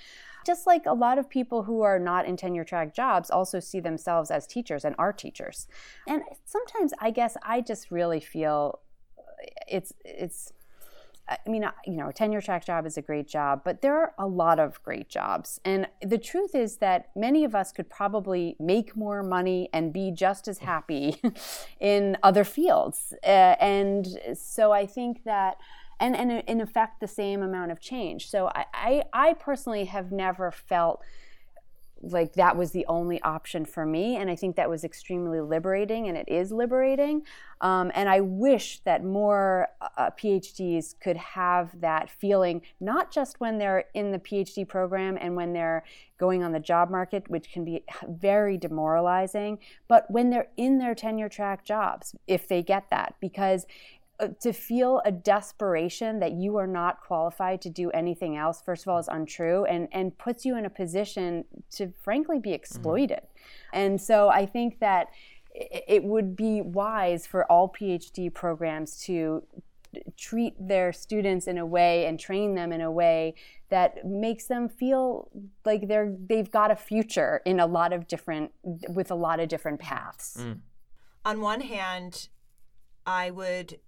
Just 0.45 0.67
like 0.67 0.85
a 0.85 0.93
lot 0.93 1.17
of 1.17 1.29
people 1.29 1.63
who 1.63 1.81
are 1.81 1.97
not 1.97 2.25
in 2.25 2.37
tenure 2.37 2.63
track 2.63 2.93
jobs 2.93 3.31
also 3.31 3.59
see 3.59 3.79
themselves 3.79 4.29
as 4.29 4.45
teachers 4.45 4.85
and 4.85 4.95
are 4.99 5.11
teachers. 5.11 5.67
And 6.07 6.21
sometimes 6.45 6.93
I 6.99 7.11
guess 7.11 7.35
I 7.43 7.61
just 7.61 7.89
really 7.89 8.19
feel 8.19 8.79
it's 9.67 9.93
it's 10.03 10.53
I 11.27 11.49
mean, 11.49 11.65
you 11.87 11.93
know, 11.93 12.09
a 12.09 12.13
tenure 12.13 12.41
track 12.41 12.65
job 12.65 12.85
is 12.85 12.97
a 12.97 13.01
great 13.01 13.27
job, 13.27 13.61
but 13.65 13.81
there 13.81 13.97
are 13.97 14.13
a 14.19 14.27
lot 14.27 14.59
of 14.59 14.81
great 14.83 15.09
jobs. 15.09 15.59
And 15.65 15.87
the 16.03 16.19
truth 16.19 16.53
is 16.53 16.77
that 16.77 17.09
many 17.15 17.43
of 17.43 17.55
us 17.55 17.71
could 17.71 17.89
probably 17.89 18.55
make 18.59 18.95
more 18.95 19.23
money 19.23 19.69
and 19.73 19.91
be 19.91 20.11
just 20.11 20.47
as 20.47 20.59
happy 20.59 21.19
in 21.79 22.15
other 22.21 22.43
fields. 22.43 23.13
Uh, 23.23 23.55
and 23.59 24.07
so 24.35 24.71
I 24.71 24.85
think 24.85 25.23
that 25.23 25.57
and, 25.99 26.15
and 26.15 26.31
in 26.31 26.61
effect 26.61 26.99
the 26.99 27.07
same 27.07 27.41
amount 27.41 27.71
of 27.71 27.79
change. 27.79 28.29
So 28.29 28.47
I, 28.53 28.65
I, 28.73 29.03
I 29.13 29.33
personally 29.33 29.85
have 29.85 30.11
never 30.11 30.51
felt 30.51 31.01
like 32.01 32.33
that 32.33 32.55
was 32.55 32.71
the 32.71 32.85
only 32.87 33.21
option 33.21 33.65
for 33.65 33.85
me 33.85 34.15
and 34.17 34.29
i 34.29 34.35
think 34.35 34.55
that 34.55 34.69
was 34.69 34.83
extremely 34.83 35.39
liberating 35.39 36.07
and 36.07 36.17
it 36.17 36.27
is 36.27 36.51
liberating 36.51 37.21
um, 37.61 37.91
and 37.95 38.09
i 38.09 38.19
wish 38.19 38.79
that 38.79 39.03
more 39.03 39.67
uh, 39.81 39.87
uh 39.97 40.09
phds 40.11 40.99
could 40.99 41.17
have 41.17 41.79
that 41.79 42.09
feeling 42.09 42.61
not 42.79 43.11
just 43.11 43.39
when 43.39 43.57
they're 43.57 43.85
in 43.93 44.11
the 44.11 44.19
phd 44.19 44.67
program 44.67 45.17
and 45.19 45.35
when 45.35 45.53
they're 45.53 45.83
going 46.17 46.43
on 46.43 46.51
the 46.51 46.59
job 46.59 46.89
market 46.89 47.29
which 47.29 47.49
can 47.51 47.63
be 47.63 47.83
very 48.09 48.57
demoralizing 48.57 49.57
but 49.87 50.09
when 50.09 50.29
they're 50.29 50.47
in 50.57 50.77
their 50.77 50.95
tenure 50.95 51.29
track 51.29 51.65
jobs 51.65 52.15
if 52.27 52.47
they 52.47 52.61
get 52.61 52.89
that 52.89 53.15
because 53.19 53.65
to 54.39 54.53
feel 54.53 55.01
a 55.05 55.11
desperation 55.11 56.19
that 56.19 56.31
you 56.31 56.57
are 56.57 56.67
not 56.67 57.01
qualified 57.01 57.61
to 57.61 57.69
do 57.69 57.91
anything 57.91 58.37
else 58.37 58.61
first 58.61 58.83
of 58.83 58.87
all 58.87 58.97
is 58.97 59.07
untrue 59.07 59.65
and 59.65 59.87
and 59.91 60.17
puts 60.17 60.45
you 60.45 60.57
in 60.57 60.65
a 60.65 60.69
position 60.69 61.43
to 61.69 61.91
frankly 62.01 62.39
be 62.39 62.53
exploited 62.53 63.19
mm-hmm. 63.19 63.77
and 63.77 64.01
so 64.01 64.29
i 64.29 64.45
think 64.45 64.79
that 64.79 65.07
it 65.53 66.03
would 66.03 66.35
be 66.35 66.61
wise 66.61 67.27
for 67.27 67.49
all 67.51 67.73
phd 67.79 68.33
programs 68.33 68.97
to 69.01 69.43
treat 70.17 70.53
their 70.59 70.91
students 70.91 71.47
in 71.47 71.57
a 71.57 71.65
way 71.65 72.05
and 72.05 72.19
train 72.19 72.55
them 72.55 72.71
in 72.71 72.81
a 72.81 72.91
way 72.91 73.33
that 73.69 74.05
makes 74.05 74.45
them 74.45 74.67
feel 74.67 75.29
like 75.65 75.87
they're 75.87 76.13
they've 76.27 76.51
got 76.51 76.71
a 76.71 76.75
future 76.75 77.41
in 77.45 77.59
a 77.59 77.65
lot 77.65 77.93
of 77.93 78.07
different 78.07 78.51
with 78.89 79.11
a 79.11 79.15
lot 79.15 79.39
of 79.39 79.47
different 79.47 79.79
paths 79.79 80.37
mm. 80.39 80.57
on 81.23 81.41
one 81.41 81.61
hand 81.61 82.29
i 83.05 83.29
would 83.29 83.79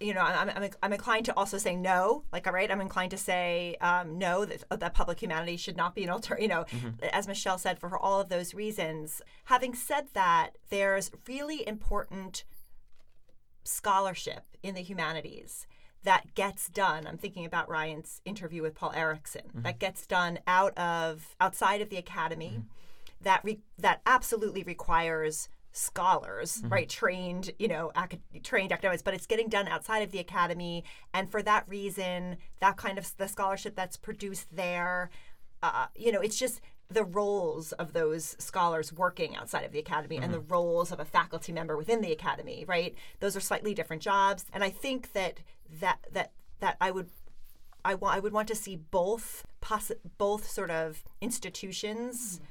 you 0.00 0.14
know, 0.14 0.22
I'm, 0.22 0.50
I'm, 0.50 0.70
I'm 0.82 0.92
inclined 0.92 1.26
to 1.26 1.36
also 1.36 1.58
say 1.58 1.76
no. 1.76 2.24
Like, 2.32 2.46
all 2.46 2.52
right, 2.52 2.70
I'm 2.70 2.80
inclined 2.80 3.10
to 3.10 3.18
say 3.18 3.76
um, 3.80 4.18
no 4.18 4.46
that, 4.46 4.64
that 4.80 4.94
public 4.94 5.22
humanities 5.22 5.60
should 5.60 5.76
not 5.76 5.94
be 5.94 6.04
an 6.04 6.10
alter. 6.10 6.38
You 6.40 6.48
know, 6.48 6.64
mm-hmm. 6.64 7.04
as 7.12 7.28
Michele 7.28 7.58
said, 7.58 7.78
for 7.78 7.98
all 7.98 8.20
of 8.20 8.30
those 8.30 8.54
reasons. 8.54 9.20
Having 9.44 9.74
said 9.74 10.06
that, 10.14 10.56
there's 10.70 11.10
really 11.28 11.66
important 11.68 12.44
scholarship 13.62 14.44
in 14.62 14.74
the 14.74 14.80
humanities 14.80 15.66
that 16.02 16.34
gets 16.34 16.68
done. 16.68 17.06
I'm 17.06 17.18
thinking 17.18 17.44
about 17.44 17.68
Ryan's 17.68 18.22
interview 18.24 18.62
with 18.62 18.74
Paul 18.74 18.92
Erickson. 18.94 19.42
Mm-hmm. 19.48 19.62
That 19.62 19.78
gets 19.78 20.06
done 20.06 20.38
out 20.46 20.76
of 20.78 21.36
outside 21.40 21.82
of 21.82 21.90
the 21.90 21.98
academy. 21.98 22.54
Mm-hmm. 22.54 23.22
That 23.22 23.40
re- 23.44 23.60
that 23.78 24.00
absolutely 24.06 24.62
requires 24.62 25.50
scholars, 25.72 26.58
mm-hmm. 26.58 26.72
right? 26.72 26.88
Trained, 26.88 27.50
you 27.58 27.68
know, 27.68 27.92
ac- 27.96 28.20
trained 28.42 28.72
academics, 28.72 29.02
but 29.02 29.14
it's 29.14 29.26
getting 29.26 29.48
done 29.48 29.68
outside 29.68 30.00
of 30.00 30.10
the 30.10 30.18
academy, 30.18 30.84
and 31.14 31.30
for 31.30 31.42
that 31.42 31.68
reason, 31.68 32.36
that 32.60 32.76
kind 32.76 32.98
of 32.98 33.16
the 33.16 33.28
scholarship 33.28 33.74
that's 33.76 33.96
produced 33.96 34.48
there, 34.54 35.10
uh, 35.62 35.86
you 35.94 36.12
know, 36.12 36.20
it's 36.20 36.38
just 36.38 36.60
the 36.88 37.04
roles 37.04 37.70
of 37.72 37.92
those 37.92 38.34
scholars 38.40 38.92
working 38.92 39.36
outside 39.36 39.64
of 39.64 39.70
the 39.70 39.78
academy 39.78 40.16
mm-hmm. 40.16 40.24
and 40.24 40.34
the 40.34 40.38
mm-hmm. 40.38 40.52
roles 40.52 40.90
of 40.90 40.98
a 40.98 41.04
faculty 41.04 41.52
member 41.52 41.76
within 41.76 42.00
the 42.00 42.10
academy, 42.10 42.64
right? 42.66 42.94
Those 43.20 43.36
are 43.36 43.40
slightly 43.40 43.74
different 43.74 44.02
jobs, 44.02 44.46
and 44.52 44.64
I 44.64 44.70
think 44.70 45.12
that 45.12 45.40
that 45.80 45.98
that 46.12 46.32
that 46.60 46.76
I 46.80 46.90
would. 46.90 47.10
I, 47.82 47.94
would 47.94 48.34
want 48.34 48.46
to 48.48 48.54
see 48.54 48.76
both 48.76 49.46
poss- 49.62 49.90
both 50.18 50.46
sort 50.46 50.70
of 50.70 51.02
institutions 51.22 52.36
mm-hmm 52.36 52.44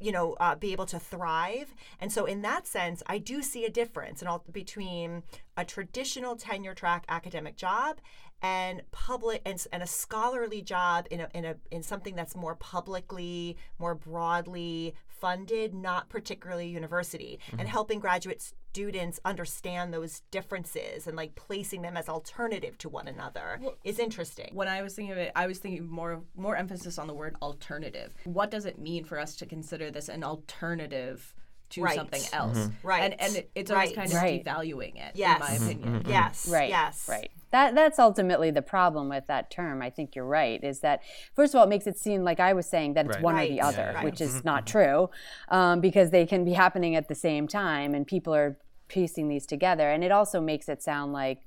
you 0.00 0.12
know, 0.12 0.32
uh, 0.40 0.54
be 0.54 0.72
able 0.72 0.86
to 0.86 0.98
thrive. 0.98 1.74
And 2.00 2.10
so, 2.12 2.24
in 2.24 2.42
that 2.42 2.66
sense, 2.66 3.02
I 3.06 3.18
do 3.18 3.42
see 3.42 3.64
a 3.64 3.70
difference 3.70 4.20
in 4.22 4.28
all, 4.28 4.44
between 4.50 5.22
a 5.56 5.64
traditional 5.64 6.36
tenure 6.36 6.74
track 6.74 7.04
academic 7.08 7.56
job 7.56 8.00
and 8.42 8.82
public 8.90 9.40
and, 9.46 9.64
and 9.72 9.82
a 9.82 9.86
scholarly 9.86 10.62
job 10.62 11.06
in 11.10 11.20
a, 11.20 11.28
in 11.32 11.44
a 11.44 11.54
in 11.70 11.82
something 11.82 12.16
that's 12.16 12.34
more 12.34 12.56
publicly, 12.56 13.56
more 13.78 13.94
broadly 13.94 14.94
funded, 15.06 15.72
not 15.72 16.08
particularly 16.08 16.66
university, 16.66 17.38
mm-hmm. 17.46 17.60
and 17.60 17.68
helping 17.68 18.00
graduate 18.00 18.52
students 18.72 19.20
understand 19.26 19.92
those 19.92 20.22
differences 20.30 21.06
and 21.06 21.14
like 21.14 21.34
placing 21.34 21.82
them 21.82 21.94
as 21.94 22.08
alternative 22.08 22.78
to 22.78 22.88
one 22.88 23.06
another 23.06 23.58
well, 23.60 23.74
is 23.84 23.98
interesting. 23.98 24.48
When 24.54 24.66
I 24.66 24.80
was 24.80 24.94
thinking 24.94 25.12
of 25.12 25.18
it, 25.18 25.30
I 25.36 25.46
was 25.46 25.58
thinking 25.58 25.86
more 25.86 26.22
more 26.34 26.56
emphasis 26.56 26.98
on 26.98 27.06
the 27.06 27.12
word 27.12 27.36
alternative. 27.42 28.14
What 28.24 28.50
does 28.50 28.64
it 28.64 28.78
mean 28.78 29.04
for 29.04 29.18
us 29.18 29.36
to 29.36 29.46
consider 29.46 29.90
this 29.90 30.08
an 30.08 30.24
alternative? 30.24 31.34
To 31.72 31.82
right. 31.82 31.96
something 31.96 32.22
else. 32.32 32.58
Mm-hmm. 32.58 32.86
Right. 32.86 33.02
And 33.02 33.20
and 33.20 33.44
it's 33.54 33.70
always 33.70 33.90
right. 33.90 33.96
kind 33.96 34.12
of 34.12 34.16
right. 34.16 34.44
devaluing 34.44 34.96
it, 34.96 35.12
yes. 35.14 35.36
in 35.36 35.40
my 35.40 35.46
mm-hmm. 35.46 35.64
opinion. 35.64 36.00
Mm-hmm. 36.00 36.10
Yes. 36.10 36.48
Right. 36.48 36.68
Yes. 36.68 37.06
Right 37.08 37.30
that 37.52 37.74
that's 37.74 37.98
ultimately 37.98 38.50
the 38.50 38.62
problem 38.62 39.08
with 39.08 39.26
that 39.28 39.50
term. 39.50 39.80
I 39.80 39.90
think 39.90 40.16
you're 40.16 40.26
right. 40.26 40.62
Is 40.64 40.80
that 40.80 41.02
first 41.36 41.54
of 41.54 41.58
all, 41.58 41.64
it 41.64 41.68
makes 41.68 41.86
it 41.86 41.98
seem 41.98 42.24
like 42.24 42.40
I 42.40 42.54
was 42.54 42.66
saying 42.66 42.94
that 42.94 43.06
it's 43.06 43.16
right. 43.16 43.22
one 43.22 43.34
right. 43.36 43.50
or 43.50 43.52
the 43.52 43.60
other, 43.60 43.92
yeah, 43.94 44.04
which 44.04 44.20
is 44.20 44.36
mm-hmm. 44.36 44.48
not 44.48 44.66
true, 44.66 45.10
um, 45.48 45.80
because 45.80 46.10
they 46.10 46.26
can 46.26 46.44
be 46.44 46.54
happening 46.54 46.96
at 46.96 47.08
the 47.08 47.14
same 47.14 47.46
time, 47.46 47.94
and 47.94 48.06
people 48.06 48.34
are 48.34 48.56
piecing 48.88 49.28
these 49.28 49.46
together. 49.46 49.90
And 49.90 50.02
it 50.02 50.10
also 50.10 50.40
makes 50.40 50.68
it 50.68 50.82
sound 50.82 51.12
like 51.12 51.42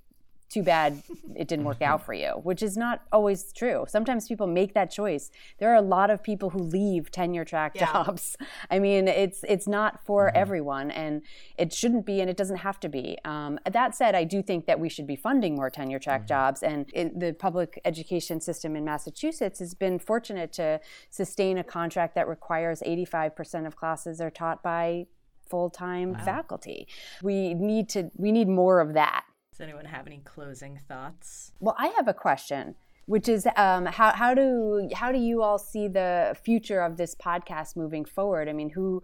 too 0.50 0.64
bad 0.64 1.02
it 1.36 1.48
didn't 1.48 1.66
work 1.66 1.82
out 1.82 2.06
for 2.06 2.14
you, 2.14 2.30
which 2.44 2.62
is 2.62 2.78
not 2.78 3.02
always 3.12 3.52
true. 3.52 3.86
Sometimes 3.88 4.28
people 4.28 4.48
make 4.48 4.74
that 4.74 4.92
choice. 4.92 5.32
There 5.60 5.72
are 5.72 5.76
a 5.76 5.82
lot 5.82 6.10
of 6.10 6.24
people 6.24 6.52
who 6.52 6.60
leave 6.60 7.12
tenure 7.12 7.44
track 7.44 7.74
yeah. 7.76 7.92
jobs. 7.92 8.38
I 8.72 8.80
mean, 8.80 9.08
it's 9.08 9.44
it's 9.48 9.68
not 9.68 10.06
for 10.06 10.28
mm-hmm. 10.28 10.38
everyone, 10.38 10.92
and 10.92 11.24
it 11.58 11.74
shouldn't 11.74 12.06
be, 12.06 12.22
and 12.22 12.30
it 12.30 12.38
doesn't 12.38 12.58
have 12.58 12.80
to 12.82 12.90
be. 12.90 13.18
Um, 13.26 13.60
that 13.70 13.96
said, 13.96 14.16
I 14.16 14.24
do 14.24 14.42
think 14.42 14.66
that 14.68 14.80
we 14.80 14.88
should 14.88 15.08
be 15.08 15.16
funding 15.16 15.56
more 15.56 15.70
tenure 15.70 16.00
track 16.00 16.22
mm-hmm. 16.22 16.28
jobs, 16.28 16.64
and 16.64 16.90
it, 16.94 17.20
the 17.20 17.34
public 17.34 17.82
education 17.84 18.40
system 18.40 18.76
in 18.76 18.86
Massachusetts 18.86 19.60
has 19.60 19.74
been 19.74 20.00
fortunate 20.00 20.54
to 20.54 20.80
sustain 21.10 21.58
a 21.58 21.64
contract 21.64 22.16
that 22.16 22.28
requires 22.28 22.82
85% 22.82 23.68
of 23.68 23.76
classes 23.76 24.22
are 24.22 24.30
taught 24.30 24.62
by 24.62 25.08
full-time 25.50 26.14
wow. 26.14 26.20
faculty. 26.26 26.88
We 27.22 27.54
need 27.54 27.90
to 27.90 28.12
we 28.16 28.32
need 28.32 28.48
more 28.48 28.80
of 28.80 28.94
that. 28.94 29.26
Does 29.56 29.62
anyone 29.62 29.86
have 29.86 30.06
any 30.06 30.20
closing 30.26 30.82
thoughts? 30.86 31.54
Well, 31.62 31.78
I 31.78 31.88
have 31.96 32.10
a 32.10 32.14
question, 32.14 32.76
which 33.06 33.30
is 33.30 33.48
um, 33.56 33.86
how, 33.86 34.12
how 34.12 34.34
do 34.34 34.90
how 34.94 35.14
do 35.14 35.18
you 35.18 35.42
all 35.42 35.58
see 35.58 35.88
the 35.88 36.36
future 36.44 36.82
of 36.82 36.98
this 36.98 37.16
podcast 37.16 37.78
moving 37.78 38.04
forward? 38.04 38.50
I 38.50 38.54
mean, 38.54 38.72
who 38.72 39.02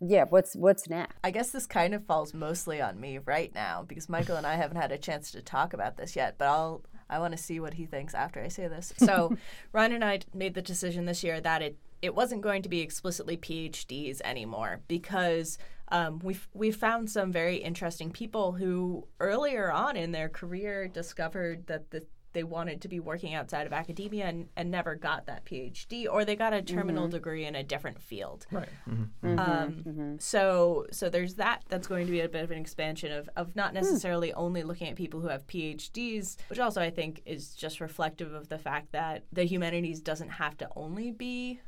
yeah, 0.00 0.24
what's 0.30 0.56
what's 0.56 0.88
next? 0.88 1.18
I 1.22 1.30
guess 1.30 1.50
this 1.50 1.66
kind 1.66 1.92
of 1.92 2.06
falls 2.06 2.32
mostly 2.32 2.80
on 2.80 2.98
me 3.00 3.18
right 3.18 3.54
now 3.54 3.84
because 3.86 4.08
Michael 4.08 4.36
and 4.36 4.46
I 4.46 4.54
haven't 4.54 4.78
had 4.78 4.92
a 4.92 4.98
chance 4.98 5.30
to 5.32 5.42
talk 5.42 5.74
about 5.74 5.98
this 5.98 6.16
yet, 6.16 6.36
but 6.38 6.48
I'll 6.48 6.82
I 7.10 7.18
want 7.18 7.36
to 7.36 7.42
see 7.42 7.60
what 7.60 7.74
he 7.74 7.84
thinks 7.84 8.14
after 8.14 8.40
I 8.40 8.48
say 8.48 8.68
this. 8.68 8.94
So, 8.96 9.36
Ryan 9.72 9.92
and 9.92 10.04
I 10.06 10.20
made 10.32 10.54
the 10.54 10.62
decision 10.62 11.04
this 11.04 11.22
year 11.22 11.38
that 11.42 11.60
it 11.60 11.76
it 12.00 12.14
wasn't 12.14 12.40
going 12.40 12.62
to 12.62 12.70
be 12.70 12.80
explicitly 12.80 13.36
PhDs 13.36 14.22
anymore 14.22 14.80
because 14.88 15.58
um, 15.92 16.20
we've 16.20 16.48
we 16.54 16.70
found 16.70 17.10
some 17.10 17.30
very 17.30 17.56
interesting 17.56 18.10
people 18.10 18.52
who 18.52 19.06
earlier 19.20 19.70
on 19.70 19.96
in 19.96 20.10
their 20.10 20.28
career 20.28 20.88
discovered 20.88 21.66
that 21.66 21.90
the 21.90 22.04
they 22.32 22.42
wanted 22.42 22.80
to 22.80 22.88
be 22.88 22.98
working 22.98 23.34
outside 23.34 23.66
of 23.66 23.74
academia 23.74 24.24
and, 24.26 24.48
and 24.56 24.70
never 24.70 24.94
got 24.94 25.26
that 25.26 25.44
PhD, 25.44 26.06
or 26.10 26.24
they 26.24 26.34
got 26.34 26.54
a 26.54 26.62
terminal 26.62 27.04
mm-hmm. 27.04 27.16
degree 27.16 27.44
in 27.44 27.54
a 27.54 27.62
different 27.62 28.00
field. 28.00 28.46
Right. 28.50 28.70
Mm-hmm. 28.88 29.38
Mm-hmm. 29.38 29.98
Um, 29.98 30.18
So 30.18 30.86
so 30.90 31.10
there's 31.10 31.34
that. 31.34 31.62
That's 31.68 31.86
going 31.86 32.06
to 32.06 32.10
be 32.10 32.20
a 32.20 32.28
bit 32.28 32.42
of 32.42 32.50
an 32.50 32.58
expansion 32.58 33.12
of 33.12 33.28
of 33.36 33.54
not 33.54 33.70
hmm. 33.70 33.76
necessarily 33.76 34.32
only 34.32 34.62
looking 34.62 34.88
at 34.88 34.96
people 34.96 35.20
who 35.20 35.28
have 35.28 35.46
PhDs, 35.46 36.36
which 36.48 36.58
also 36.58 36.80
I 36.80 36.88
think 36.88 37.22
is 37.26 37.54
just 37.54 37.82
reflective 37.82 38.32
of 38.32 38.48
the 38.48 38.58
fact 38.58 38.92
that 38.92 39.24
the 39.30 39.44
humanities 39.44 40.00
doesn't 40.00 40.30
have 40.30 40.56
to 40.58 40.68
only 40.74 41.10
be 41.10 41.60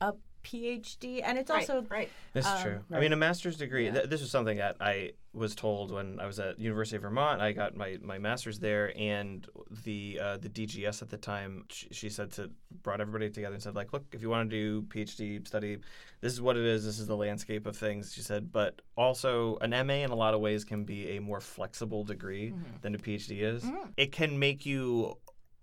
a 0.00 0.14
PhD, 0.46 1.22
and 1.24 1.36
it's 1.38 1.50
also 1.50 1.84
right. 1.90 2.08
This 2.32 2.46
is 2.46 2.52
um, 2.52 2.62
true. 2.62 2.78
I 2.92 3.00
mean, 3.00 3.12
a 3.12 3.16
master's 3.16 3.56
degree. 3.56 3.90
Th- 3.90 4.08
this 4.08 4.20
was 4.20 4.30
something 4.30 4.58
that 4.58 4.76
I 4.80 5.12
was 5.32 5.54
told 5.54 5.90
when 5.90 6.20
I 6.20 6.26
was 6.26 6.38
at 6.38 6.58
University 6.58 6.96
of 6.96 7.02
Vermont. 7.02 7.40
I 7.42 7.52
got 7.52 7.76
my, 7.76 7.98
my 8.00 8.18
master's 8.18 8.58
there, 8.58 8.96
and 8.96 9.46
the 9.84 10.20
uh, 10.22 10.36
the 10.36 10.48
DGS 10.48 11.02
at 11.02 11.10
the 11.10 11.16
time, 11.16 11.64
she, 11.68 11.88
she 11.90 12.08
said 12.08 12.30
to 12.32 12.50
brought 12.82 13.00
everybody 13.00 13.28
together 13.28 13.54
and 13.54 13.62
said 13.62 13.74
like, 13.74 13.92
look, 13.92 14.04
if 14.12 14.22
you 14.22 14.30
want 14.30 14.48
to 14.48 14.56
do 14.56 14.82
PhD 14.82 15.46
study, 15.46 15.78
this 16.20 16.32
is 16.32 16.40
what 16.40 16.56
it 16.56 16.64
is. 16.64 16.84
This 16.84 17.00
is 17.00 17.06
the 17.06 17.16
landscape 17.16 17.66
of 17.66 17.76
things. 17.76 18.12
She 18.14 18.22
said, 18.22 18.52
but 18.52 18.80
also 18.96 19.58
an 19.58 19.70
MA 19.70 19.94
in 19.94 20.10
a 20.10 20.16
lot 20.16 20.34
of 20.34 20.40
ways 20.40 20.64
can 20.64 20.84
be 20.84 21.16
a 21.16 21.20
more 21.20 21.40
flexible 21.40 22.04
degree 22.04 22.50
mm-hmm. 22.50 22.76
than 22.82 22.94
a 22.94 22.98
PhD 22.98 23.42
is. 23.42 23.64
Mm-hmm. 23.64 23.90
It 23.96 24.12
can 24.12 24.38
make 24.38 24.64
you 24.64 25.16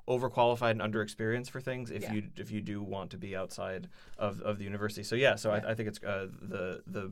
overqualified 0.08 0.72
and 0.72 0.82
underexperienced 0.82 1.50
for 1.50 1.62
things 1.62 1.90
if 1.92 2.04
Yeah. 2.04 2.14
you 2.14 2.24
if 2.38 2.52
you 2.52 2.62
do 2.62 2.82
want 2.82 3.12
to 3.12 3.18
be 3.18 3.36
outside 3.36 3.88
of, 4.18 4.42
of 4.42 4.58
the 4.58 4.64
university. 4.66 5.04
So 5.04 5.16
yeah, 5.16 5.36
so 5.36 5.52
I, 5.52 5.72
I 5.72 5.74
think 5.76 5.90
it's 5.90 6.04
uh, 6.04 6.28
the 6.42 6.84
the 6.88 7.12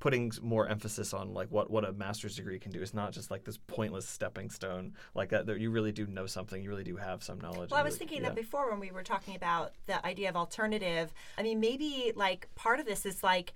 putting 0.00 0.32
more 0.40 0.66
emphasis 0.66 1.12
on 1.12 1.34
like 1.34 1.50
what, 1.50 1.70
what 1.70 1.84
a 1.84 1.92
master's 1.92 2.34
degree 2.34 2.58
can 2.58 2.72
do. 2.72 2.80
It's 2.80 2.94
not 2.94 3.12
just 3.12 3.30
like 3.30 3.44
this 3.44 3.58
pointless 3.66 4.08
stepping 4.08 4.48
stone 4.48 4.94
like 5.14 5.28
that. 5.28 5.44
that 5.46 5.60
You 5.60 5.70
really 5.70 5.92
do 5.92 6.06
know 6.06 6.24
something. 6.24 6.62
You 6.62 6.70
really 6.70 6.84
do 6.84 6.96
have 6.96 7.22
some 7.22 7.38
knowledge. 7.38 7.70
Well, 7.70 7.78
I 7.80 7.82
was 7.82 7.92
really- 7.94 7.98
thinking 7.98 8.22
yeah. 8.22 8.30
that 8.30 8.34
before 8.34 8.70
when 8.70 8.80
we 8.80 8.90
were 8.92 9.02
talking 9.02 9.36
about 9.36 9.72
the 9.86 10.04
idea 10.06 10.30
of 10.30 10.36
alternative. 10.36 11.12
I 11.36 11.42
mean, 11.42 11.60
maybe 11.60 12.12
like 12.16 12.48
part 12.54 12.80
of 12.80 12.86
this 12.86 13.04
is 13.04 13.22
like, 13.22 13.52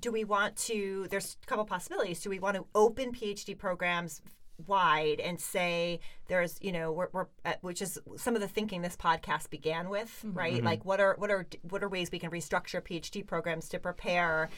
do 0.00 0.10
we 0.10 0.24
want 0.24 0.56
to? 0.56 1.06
There's 1.10 1.36
a 1.42 1.46
couple 1.46 1.64
possibilities. 1.64 2.20
Do 2.20 2.28
we 2.28 2.40
want 2.40 2.56
to 2.56 2.66
open 2.74 3.12
PhD 3.12 3.56
programs 3.56 4.20
wide 4.66 5.20
and 5.20 5.40
say 5.40 6.00
there's 6.28 6.58
you 6.62 6.72
know 6.72 6.92
we're, 6.92 7.08
we're 7.12 7.26
uh, 7.44 7.54
which 7.60 7.82
is 7.82 7.98
some 8.16 8.34
of 8.34 8.40
the 8.40 8.48
thinking 8.48 8.82
this 8.82 8.96
podcast 8.96 9.50
began 9.50 9.88
with 9.88 10.24
right? 10.32 10.62
Like 10.62 10.84
what 10.84 11.00
are 11.00 11.16
what 11.18 11.30
are 11.30 11.46
what 11.68 11.82
are 11.82 11.88
ways 11.88 12.10
we 12.12 12.18
can 12.18 12.30
restructure 12.30 12.80
phd 12.80 13.26
programs 13.26 13.68
to 13.70 13.78
prepare 13.78 14.48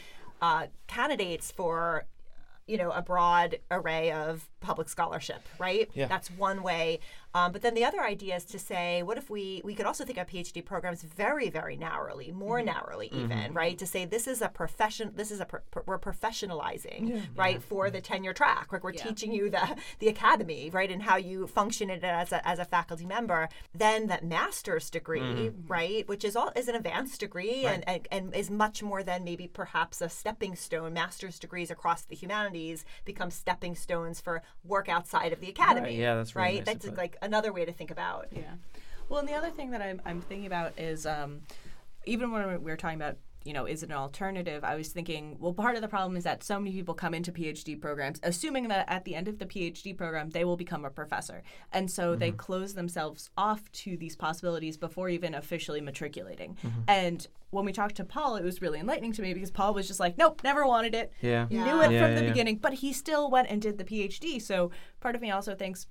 uh, 0.42 0.66
candidates 0.86 1.50
for 1.50 2.04
you 2.66 2.76
know 2.76 2.90
a 2.90 3.00
broad 3.00 3.58
array 3.70 4.10
of 4.10 4.48
public 4.60 4.88
scholarship 4.88 5.40
right? 5.58 5.88
Yeah. 5.94 6.06
that's 6.06 6.28
one 6.30 6.62
way 6.62 7.00
um, 7.36 7.52
but 7.52 7.62
then 7.62 7.74
the 7.74 7.84
other 7.84 8.02
idea 8.02 8.36
is 8.36 8.44
to 8.46 8.58
say 8.58 9.02
what 9.02 9.18
if 9.18 9.28
we 9.28 9.60
we 9.64 9.74
could 9.74 9.86
also 9.86 10.04
think 10.04 10.18
of 10.18 10.26
phd 10.26 10.64
programs 10.64 11.02
very 11.02 11.50
very 11.50 11.76
narrowly 11.76 12.32
more 12.32 12.58
mm-hmm. 12.58 12.66
narrowly 12.66 13.08
mm-hmm. 13.08 13.24
even 13.24 13.52
right? 13.52 13.78
To 13.78 13.86
say 13.86 14.04
this 14.04 14.26
is 14.26 14.42
a 14.42 14.48
profession 14.48 15.12
this 15.14 15.30
is 15.30 15.40
a 15.40 15.44
pro- 15.44 15.60
pro- 15.70 15.82
we're 15.86 15.98
professionalizing 15.98 17.26
right 17.36 17.62
for 17.62 17.90
the 17.90 17.98
mm-hmm. 17.98 18.12
tenure 18.12 18.32
track. 18.32 18.72
Like 18.72 18.84
we're 18.84 18.92
teaching 18.92 19.32
you 19.32 19.50
the 19.50 19.76
the 19.98 20.08
academy 20.08 20.70
right 20.70 20.90
and 20.90 21.02
how 21.02 21.16
you 21.16 21.46
function 21.46 21.90
in 21.90 21.98
it 21.98 22.04
as 22.04 22.32
a, 22.32 22.46
as 22.46 22.58
a 22.58 22.64
faculty 22.64 23.06
member. 23.06 23.48
Then 23.74 24.06
that 24.08 24.24
master's 24.24 24.90
degree 24.90 25.50
right 25.66 26.06
which 26.08 26.24
is 26.24 26.36
all 26.36 26.52
is 26.56 26.68
an 26.68 26.74
advanced 26.74 27.20
degree 27.20 27.64
and, 27.64 27.82
and 27.88 28.08
and 28.10 28.34
is 28.34 28.50
much 28.50 28.82
more 28.82 29.02
than 29.02 29.24
maybe 29.24 29.48
perhaps 29.48 30.00
a 30.00 30.08
stepping 30.08 30.54
stone. 30.54 30.92
Master's 30.92 31.38
degrees 31.38 31.70
across 31.70 32.02
the 32.02 32.14
humanities 32.14 32.84
become 33.04 33.30
stepping 33.30 33.74
stones 33.74 34.20
for 34.20 34.42
work 34.64 34.88
outside 34.88 35.32
of 35.32 35.40
the 35.40 35.48
academy 35.48 35.96
yeah, 35.96 36.14
that's 36.14 36.34
really 36.34 36.46
right? 36.46 36.66
nice 36.66 36.66
that's 36.66 36.86
put. 36.86 36.96
like 36.96 37.16
another 37.26 37.52
way 37.52 37.64
to 37.64 37.72
think 37.72 37.90
about 37.90 38.26
Yeah. 38.32 38.54
Well, 39.08 39.20
and 39.20 39.28
the 39.28 39.34
other 39.34 39.50
thing 39.50 39.70
that 39.70 39.82
I'm, 39.82 40.00
I'm 40.04 40.20
thinking 40.20 40.46
about 40.46 40.78
is 40.78 41.06
um, 41.06 41.42
even 42.06 42.32
when 42.32 42.48
we 42.48 42.70
were 42.70 42.76
talking 42.76 43.00
about, 43.00 43.16
you 43.44 43.52
know, 43.52 43.64
is 43.64 43.84
it 43.84 43.90
an 43.90 43.94
alternative? 43.94 44.64
I 44.64 44.74
was 44.74 44.88
thinking, 44.88 45.36
well, 45.38 45.52
part 45.52 45.76
of 45.76 45.82
the 45.82 45.86
problem 45.86 46.16
is 46.16 46.24
that 46.24 46.42
so 46.42 46.58
many 46.58 46.72
people 46.72 46.94
come 46.94 47.14
into 47.14 47.30
PhD 47.30 47.80
programs 47.80 48.18
assuming 48.24 48.66
that 48.66 48.84
at 48.88 49.04
the 49.04 49.14
end 49.14 49.28
of 49.28 49.38
the 49.38 49.46
PhD 49.46 49.96
program 49.96 50.30
they 50.30 50.44
will 50.44 50.56
become 50.56 50.84
a 50.84 50.90
professor, 50.90 51.44
and 51.72 51.88
so 51.88 52.16
they 52.16 52.32
close 52.32 52.74
themselves 52.74 53.30
off 53.38 53.70
to 53.70 53.96
these 53.96 54.16
possibilities 54.16 54.76
before 54.76 55.08
even 55.08 55.32
officially 55.34 55.80
matriculating. 55.80 56.56
And 56.88 57.24
when 57.50 57.64
we 57.64 57.72
talked 57.72 57.94
to 57.96 58.04
Paul, 58.04 58.34
it 58.34 58.42
was 58.42 58.60
really 58.60 58.80
enlightening 58.80 59.12
to 59.12 59.22
me 59.22 59.32
because 59.32 59.52
Paul 59.52 59.72
was 59.74 59.86
just 59.86 60.00
like, 60.00 60.18
nope, 60.18 60.42
never 60.42 60.66
wanted 60.66 60.96
it 60.96 61.12
yeah. 61.20 61.46
knew 61.48 61.80
it 61.82 61.92
Yeah, 61.92 62.02
from 62.02 62.10
yeah, 62.10 62.14
the 62.16 62.22
yeah. 62.22 62.28
beginning, 62.30 62.56
but 62.56 62.74
he 62.74 62.92
still 62.92 63.30
went 63.30 63.48
and 63.48 63.62
did 63.62 63.78
the 63.78 63.84
PhD. 63.84 64.42
So 64.42 64.72
part 64.98 65.14
of 65.14 65.22
me 65.22 65.30
also 65.30 65.54
thinks 65.54 65.86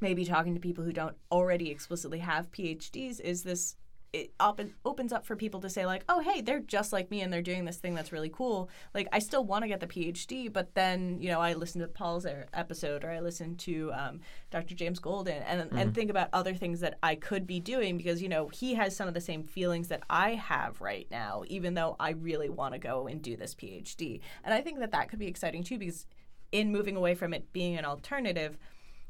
maybe 0.00 0.24
talking 0.24 0.54
to 0.54 0.60
people 0.60 0.84
who 0.84 0.92
don't 0.92 1.16
already 1.30 1.70
explicitly 1.70 2.18
have 2.18 2.50
PhDs 2.52 3.20
is 3.20 3.42
this 3.42 3.76
it 4.12 4.32
open, 4.40 4.72
opens 4.84 5.12
up 5.12 5.26
for 5.26 5.36
people 5.36 5.60
to 5.60 5.68
say 5.68 5.84
like, 5.84 6.02
oh 6.08 6.20
hey, 6.20 6.40
they're 6.40 6.60
just 6.60 6.92
like 6.92 7.10
me 7.10 7.20
and 7.20 7.32
they're 7.32 7.42
doing 7.42 7.64
this 7.64 7.76
thing 7.76 7.94
that's 7.94 8.12
really 8.12 8.30
cool. 8.30 8.70
Like 8.94 9.08
I 9.12 9.18
still 9.18 9.44
want 9.44 9.62
to 9.62 9.68
get 9.68 9.80
the 9.80 9.86
PhD, 9.86 10.50
but 10.50 10.74
then 10.74 11.18
you 11.20 11.28
know 11.28 11.40
I 11.40 11.52
listen 11.52 11.80
to 11.80 11.88
Paul's 11.88 12.26
episode 12.54 13.04
or 13.04 13.10
I 13.10 13.20
listen 13.20 13.56
to 13.56 13.92
um, 13.92 14.20
Dr. 14.50 14.74
James 14.74 14.98
Golden 14.98 15.42
and 15.42 15.68
and 15.72 15.94
think 15.94 16.10
about 16.10 16.28
other 16.32 16.54
things 16.54 16.80
that 16.80 16.98
I 17.02 17.14
could 17.14 17.46
be 17.46 17.60
doing 17.60 17.96
because 17.96 18.22
you 18.22 18.28
know 18.28 18.48
he 18.48 18.74
has 18.74 18.96
some 18.96 19.08
of 19.08 19.14
the 19.14 19.20
same 19.20 19.42
feelings 19.42 19.88
that 19.88 20.02
I 20.08 20.34
have 20.34 20.80
right 20.80 21.06
now, 21.10 21.42
even 21.48 21.74
though 21.74 21.96
I 22.00 22.10
really 22.10 22.48
want 22.48 22.74
to 22.74 22.78
go 22.78 23.06
and 23.06 23.20
do 23.20 23.36
this 23.36 23.54
PhD. 23.54 24.20
And 24.44 24.54
I 24.54 24.60
think 24.60 24.78
that 24.78 24.92
that 24.92 25.08
could 25.10 25.18
be 25.18 25.26
exciting 25.26 25.62
too 25.62 25.78
because 25.78 26.06
in 26.52 26.72
moving 26.72 26.96
away 26.96 27.14
from 27.14 27.34
it 27.34 27.52
being 27.52 27.76
an 27.76 27.84
alternative, 27.84 28.56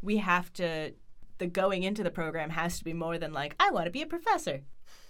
we 0.02 0.18
have 0.18 0.52
to 0.54 0.92
the 1.38 1.46
going 1.46 1.82
into 1.82 2.02
the 2.02 2.10
program 2.10 2.50
has 2.50 2.78
to 2.78 2.84
be 2.84 2.92
more 2.92 3.18
than 3.18 3.32
like 3.32 3.54
I 3.60 3.70
want 3.70 3.86
to 3.86 3.90
be 3.90 4.02
a 4.02 4.06
professor. 4.06 4.62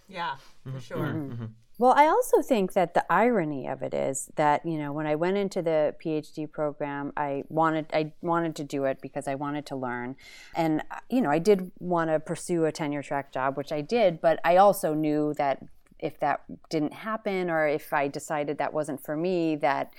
yeah 0.09 0.37
for 0.62 0.70
mm-hmm. 0.70 0.78
sure. 0.78 0.99
Mm-hmm. 0.99 1.32
Mm-hmm. 1.32 1.45
Well, 1.78 1.93
I 1.93 2.07
also 2.07 2.41
think 2.41 2.72
that 2.72 2.95
the 2.95 3.05
irony 3.11 3.68
of 3.68 3.82
it 3.82 3.93
is 3.93 4.30
that 4.37 4.64
you 4.64 4.78
know 4.78 4.93
when 4.93 5.07
I 5.07 5.14
went 5.14 5.37
into 5.37 5.61
the 5.61 5.95
PhD 6.03 6.51
program, 6.51 7.12
I 7.16 7.45
wanted 7.49 7.87
I 7.93 8.12
wanted 8.22 8.57
to 8.57 8.64
do 8.64 8.84
it 8.84 9.01
because 9.03 9.28
I 9.28 9.34
wanted 9.34 9.66
to 9.66 9.76
learn, 9.76 10.16
and 10.55 10.82
you 11.11 11.20
know 11.20 11.30
I 11.30 11.39
did 11.39 11.70
want 11.78 12.11
to 12.11 12.18
pursue 12.18 12.64
a 12.64 12.72
tenure 12.72 13.03
track 13.03 13.30
job, 13.30 13.59
which 13.59 13.72
I 13.72 13.82
did, 13.82 14.22
but 14.22 14.41
I 14.43 14.57
also 14.57 14.95
knew 14.95 15.34
that 15.34 15.62
if 15.99 16.18
that 16.20 16.43
didn't 16.70 16.93
happen 16.93 17.51
or 17.51 17.66
if 17.66 17.93
I 17.93 18.09
decided 18.09 18.59
that 18.59 18.72
wasn't 18.72 19.03
for 19.05 19.16
me, 19.16 19.57
that 19.57 19.93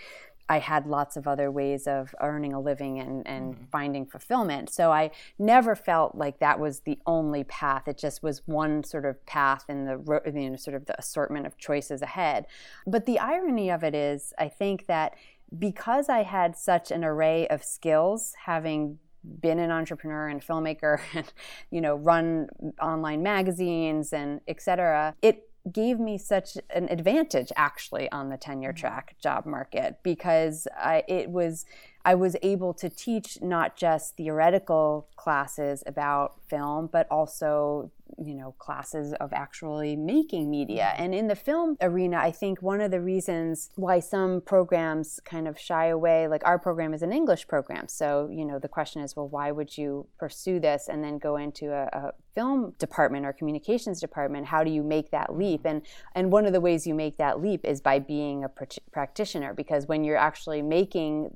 I 0.49 0.59
had 0.59 0.87
lots 0.87 1.17
of 1.17 1.27
other 1.27 1.51
ways 1.51 1.87
of 1.87 2.15
earning 2.21 2.53
a 2.53 2.59
living 2.59 2.99
and, 2.99 3.27
and 3.27 3.53
mm-hmm. 3.53 3.63
finding 3.71 4.05
fulfillment. 4.05 4.69
So 4.69 4.91
I 4.91 5.11
never 5.37 5.75
felt 5.75 6.15
like 6.15 6.39
that 6.39 6.59
was 6.59 6.81
the 6.81 6.99
only 7.05 7.43
path. 7.43 7.87
It 7.87 7.97
just 7.97 8.23
was 8.23 8.41
one 8.47 8.83
sort 8.83 9.05
of 9.05 9.23
path 9.25 9.65
in 9.67 9.85
the 9.85 10.21
you 10.33 10.49
know 10.49 10.55
sort 10.55 10.75
of 10.75 10.85
the 10.85 10.97
assortment 10.97 11.45
of 11.45 11.57
choices 11.57 12.01
ahead. 12.01 12.45
But 12.85 13.05
the 13.05 13.19
irony 13.19 13.69
of 13.69 13.83
it 13.83 13.93
is, 13.93 14.33
I 14.37 14.47
think 14.47 14.87
that 14.87 15.15
because 15.57 16.09
I 16.09 16.23
had 16.23 16.57
such 16.57 16.91
an 16.91 17.03
array 17.03 17.47
of 17.47 17.63
skills, 17.63 18.33
having 18.45 18.99
been 19.41 19.59
an 19.59 19.71
entrepreneur 19.71 20.27
and 20.27 20.41
filmmaker 20.41 20.99
and 21.13 21.31
you 21.71 21.81
know 21.81 21.95
run 21.95 22.47
online 22.81 23.21
magazines 23.21 24.13
and 24.13 24.41
et 24.47 24.61
cetera 24.61 25.13
it 25.21 25.46
gave 25.73 25.99
me 25.99 26.17
such 26.17 26.57
an 26.69 26.87
advantage 26.89 27.51
actually 27.55 28.11
on 28.11 28.29
the 28.29 28.37
tenure 28.37 28.69
mm-hmm. 28.69 28.79
track 28.79 29.15
job 29.21 29.45
market 29.45 29.99
because 30.03 30.67
I, 30.77 31.03
it 31.07 31.29
was 31.29 31.65
I 32.05 32.15
was 32.15 32.37
able 32.41 32.73
to 32.75 32.89
teach 32.89 33.41
not 33.41 33.75
just 33.75 34.15
theoretical 34.15 35.07
classes 35.15 35.83
about 35.85 36.35
film 36.49 36.89
but 36.91 37.07
also 37.11 37.91
you 38.23 38.35
know 38.35 38.53
classes 38.59 39.13
of 39.19 39.33
actually 39.33 39.95
making 39.95 40.49
media. 40.49 40.91
Mm-hmm. 40.93 41.03
And 41.03 41.15
in 41.15 41.27
the 41.27 41.35
film 41.35 41.77
arena 41.81 42.17
i 42.17 42.31
think 42.31 42.61
one 42.61 42.81
of 42.81 42.91
the 42.91 43.01
reasons 43.01 43.69
why 43.75 43.99
some 43.99 44.41
programs 44.41 45.19
kind 45.25 45.47
of 45.47 45.59
shy 45.59 45.87
away 45.87 46.27
like 46.27 46.41
our 46.45 46.59
program 46.59 46.93
is 46.93 47.01
an 47.01 47.13
english 47.13 47.47
program. 47.47 47.87
So 47.87 48.29
you 48.31 48.45
know 48.45 48.59
the 48.59 48.67
question 48.67 49.01
is 49.01 49.15
well 49.15 49.27
why 49.27 49.51
would 49.51 49.77
you 49.77 50.07
pursue 50.19 50.59
this 50.59 50.87
and 50.87 51.03
then 51.03 51.17
go 51.17 51.37
into 51.37 51.71
a, 51.71 51.85
a 51.93 52.11
film 52.35 52.73
department 52.77 53.25
or 53.25 53.33
communications 53.33 53.99
department? 53.99 54.45
How 54.45 54.63
do 54.63 54.69
you 54.69 54.83
make 54.83 55.11
that 55.11 55.35
leap? 55.35 55.61
Mm-hmm. 55.61 55.67
And 55.67 55.81
and 56.15 56.31
one 56.31 56.45
of 56.45 56.53
the 56.53 56.61
ways 56.61 56.85
you 56.85 56.95
make 56.95 57.17
that 57.17 57.41
leap 57.41 57.65
is 57.65 57.81
by 57.81 57.99
being 57.99 58.43
a 58.43 58.49
pr- 58.49 58.65
practitioner 58.91 59.53
because 59.53 59.87
when 59.87 60.03
you're 60.03 60.17
actually 60.17 60.61
making 60.61 61.29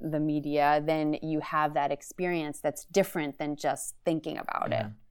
the 0.00 0.20
media 0.20 0.82
then 0.84 1.16
you 1.22 1.40
have 1.40 1.74
that 1.74 1.90
experience 1.90 2.60
that's 2.60 2.84
different 2.86 3.38
than 3.38 3.56
just 3.56 3.94
thinking 4.04 4.38
about 4.38 4.72
it 4.72 4.84
mm-hmm. 4.84 5.07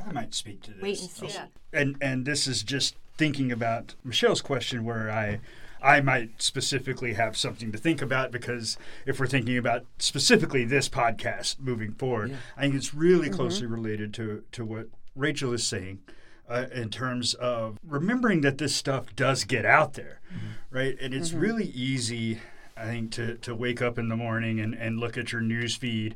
If 0.00 0.08
I 0.08 0.12
might 0.12 0.34
speak 0.34 0.62
to 0.62 0.72
this. 0.72 0.82
wait 0.82 1.00
and 1.00 1.10
see 1.10 1.38
and 1.72 1.96
and 2.00 2.26
this 2.26 2.46
is 2.46 2.62
just 2.62 2.96
thinking 3.16 3.52
about 3.52 3.94
Michele's 4.04 4.40
question 4.40 4.84
where 4.84 5.10
I 5.10 5.40
I 5.82 6.00
might 6.00 6.40
specifically 6.40 7.14
have 7.14 7.36
something 7.36 7.72
to 7.72 7.78
think 7.78 8.00
about 8.00 8.30
because 8.30 8.78
if 9.04 9.18
we're 9.18 9.26
thinking 9.26 9.58
about 9.58 9.84
specifically 9.98 10.64
this 10.64 10.88
podcast 10.88 11.58
moving 11.58 11.92
forward, 11.92 12.30
yeah. 12.30 12.36
I 12.56 12.62
think 12.62 12.74
it's 12.76 12.94
really 12.94 13.26
mm-hmm. 13.26 13.36
closely 13.36 13.66
related 13.66 14.14
to 14.14 14.44
to 14.52 14.64
what 14.64 14.88
Rachel 15.14 15.52
is 15.52 15.66
saying. 15.66 16.00
Uh, 16.48 16.66
in 16.74 16.90
terms 16.90 17.32
of 17.34 17.78
remembering 17.86 18.42
that 18.42 18.58
this 18.58 18.74
stuff 18.74 19.14
does 19.16 19.44
get 19.44 19.64
out 19.64 19.94
there, 19.94 20.20
mm-hmm. 20.28 20.76
right? 20.76 20.98
And 21.00 21.14
it's 21.14 21.30
mm-hmm. 21.30 21.38
really 21.38 21.66
easy, 21.66 22.40
I 22.76 22.84
think, 22.86 23.12
to, 23.12 23.36
to 23.38 23.54
wake 23.54 23.80
up 23.80 23.96
in 23.96 24.08
the 24.08 24.16
morning 24.16 24.60
and, 24.60 24.74
and 24.74 24.98
look 24.98 25.16
at 25.16 25.32
your 25.32 25.40
news 25.40 25.76
feed 25.76 26.14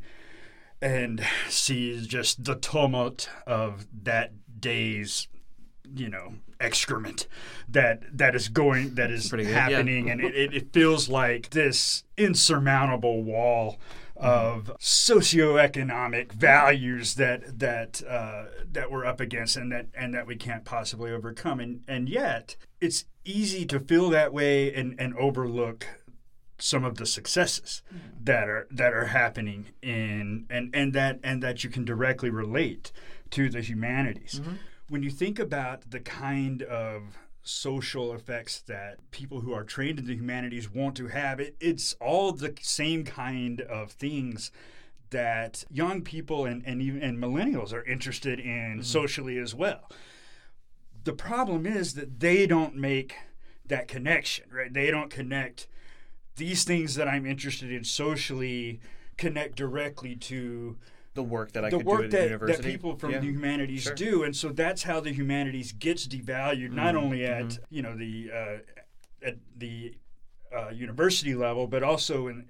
and 0.81 1.25
see 1.49 2.05
just 2.07 2.45
the 2.45 2.55
tumult 2.55 3.29
of 3.47 3.87
that 4.05 4.33
day's 4.61 5.29
you 5.95 6.09
know 6.09 6.35
excrement 6.59 7.27
that 7.69 8.03
that 8.17 8.35
is 8.35 8.49
going 8.49 8.95
that 8.95 9.11
is 9.11 9.31
happening 9.31 10.07
yeah. 10.07 10.13
and 10.13 10.21
it, 10.23 10.55
it 10.55 10.73
feels 10.73 11.09
like 11.09 11.51
this 11.51 12.05
insurmountable 12.17 13.23
wall 13.23 13.79
of 14.17 14.73
socioeconomic 14.81 16.33
values 16.33 17.15
that 17.17 17.59
that 17.59 18.03
uh, 18.09 18.45
that 18.73 18.91
we're 18.91 19.05
up 19.05 19.21
against 19.21 19.57
and 19.57 19.71
that 19.71 19.87
and 19.95 20.15
that 20.15 20.27
we 20.27 20.37
can't 20.37 20.65
possibly 20.65 21.13
overcome 21.13 21.61
and 21.61 21.83
and 21.87 22.09
yet 22.09 22.57
it's 22.81 23.05
easy 23.25 23.67
to 23.67 23.79
feel 23.79 24.09
that 24.09 24.33
way 24.33 24.73
and 24.73 24.95
and 24.99 25.15
overlook 25.17 25.87
some 26.59 26.85
of 26.85 26.97
the 26.97 27.07
successes 27.07 27.83
mm-hmm. 27.89 28.25
that 28.25 28.49
are 28.49 28.67
that 28.71 28.93
are 28.93 29.07
happening 29.07 29.67
in 29.83 30.47
and 30.49 30.75
and 30.75 30.93
that 30.95 31.21
and 31.23 31.43
that 31.43 31.65
you 31.65 31.71
can 31.71 31.85
directly 31.85 32.31
relate 32.31 32.93
to 33.31 33.49
the 33.49 33.61
humanities. 33.61 34.41
Mm-hmm 34.41 34.57
when 34.89 35.03
you 35.03 35.11
think 35.11 35.39
about 35.39 35.91
the 35.91 36.01
kind 36.01 36.63
of 36.63 37.19
social 37.43 38.13
effects 38.13 38.61
that 38.63 38.99
people 39.11 39.41
who 39.41 39.53
are 39.53 39.65
trained 39.65 39.99
in 39.99 40.07
the 40.07 40.15
humanities 40.15 40.73
want 40.73 40.97
to 40.97 41.09
have, 41.09 41.41
it, 41.41 41.57
it's 41.61 41.95
all 42.01 42.33
the 42.33 42.55
same 42.61 43.05
kind 43.05 43.61
of 43.63 43.91
things 43.93 44.51
that 45.11 45.65
young 45.71 46.03
people 46.03 46.45
and, 46.45 46.63
and 46.67 46.83
even 46.83 47.01
and 47.03 47.19
millennials 47.19 47.73
are 47.73 47.85
interested 47.85 48.41
in 48.41 48.73
mm-hmm. 48.73 48.83
socially 48.83 49.39
as 49.39 49.55
well. 49.55 49.91
The 51.05 51.13
problem 51.13 51.67
is 51.67 51.95
that 51.95 52.19
they 52.19 52.47
don't 52.47 52.75
make 52.75 53.15
that 53.65 53.87
connection, 53.87 54.47
right? 54.53 54.73
They 54.73 54.91
don't 54.91 55.11
connect 55.11 55.69
these 56.37 56.65
things 56.65 56.95
that 56.95 57.09
I'm 57.09 57.27
interested 57.27 57.73
in 57.73 57.85
socially 57.85 58.81
connect 59.17 59.57
directly 59.57 60.15
to 60.17 60.77
the 61.15 61.23
work 61.23 61.53
that 61.53 61.65
I 61.65 61.71
the 61.71 61.79
could 61.79 61.87
work 61.87 62.01
do 62.01 62.05
at 62.05 62.11
that, 62.13 62.19
the 62.19 62.25
university. 62.25 62.63
that 62.63 62.71
people 62.71 62.97
from 62.97 63.11
yeah. 63.13 63.19
the 63.19 63.27
humanities 63.27 63.83
sure. 63.85 63.95
do, 63.95 64.23
and 64.23 64.37
so 64.37 64.51
that's 64.51 64.83
how 64.83 65.01
the 65.01 65.13
humanities 65.13 65.73
gets 65.73 66.07
devalued, 66.07 66.67
mm-hmm. 66.67 66.77
not 66.77 66.95
only 66.95 67.25
at 67.25 67.45
mm-hmm. 67.45 67.75
you 67.75 67.83
know 67.83 67.97
the 67.97 68.31
uh, 68.33 69.27
at 69.27 69.37
the 69.57 69.95
uh, 70.57 70.69
university 70.69 71.35
level, 71.35 71.67
but 71.67 71.83
also 71.83 72.29
in 72.29 72.47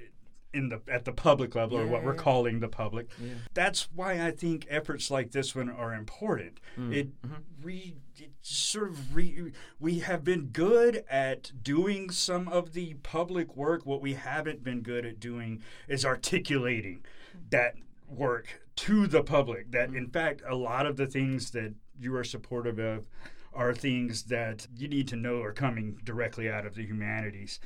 in 0.52 0.68
the 0.68 0.80
at 0.88 1.04
the 1.04 1.12
public 1.12 1.54
level, 1.54 1.78
yeah. 1.78 1.84
or 1.84 1.86
what 1.86 2.04
we're 2.04 2.14
calling 2.14 2.60
the 2.60 2.68
public. 2.68 3.08
Yeah. 3.20 3.34
That's 3.54 3.88
why 3.94 4.24
I 4.24 4.30
think 4.30 4.66
efforts 4.70 5.10
like 5.10 5.32
this 5.32 5.54
one 5.54 5.70
are 5.70 5.94
important. 5.94 6.60
Mm-hmm. 6.78 6.92
It 6.92 7.22
mm-hmm. 7.22 7.34
re 7.62 7.96
it 8.16 8.30
sort 8.40 8.88
of 8.90 9.14
re, 9.14 9.52
we 9.78 9.98
have 10.00 10.24
been 10.24 10.46
good 10.46 11.04
at 11.10 11.52
doing 11.62 12.10
some 12.10 12.48
of 12.48 12.72
the 12.72 12.94
public 12.94 13.56
work. 13.56 13.84
What 13.84 14.00
we 14.00 14.14
haven't 14.14 14.64
been 14.64 14.80
good 14.80 15.04
at 15.04 15.20
doing 15.20 15.62
is 15.88 16.04
articulating 16.04 17.04
that 17.50 17.74
work 18.08 18.62
to 18.76 19.06
the 19.06 19.22
public. 19.22 19.72
That 19.72 19.90
in 19.90 20.08
fact, 20.08 20.42
a 20.48 20.54
lot 20.54 20.86
of 20.86 20.96
the 20.96 21.06
things 21.06 21.50
that 21.50 21.74
you 21.98 22.14
are 22.16 22.24
supportive 22.24 22.78
of 22.78 23.08
are 23.52 23.74
things 23.74 24.24
that 24.24 24.66
you 24.76 24.86
need 24.86 25.08
to 25.08 25.16
know 25.16 25.40
are 25.42 25.52
coming 25.52 25.98
directly 26.04 26.48
out 26.48 26.66
of 26.66 26.74
the 26.74 26.84
humanities. 26.84 27.58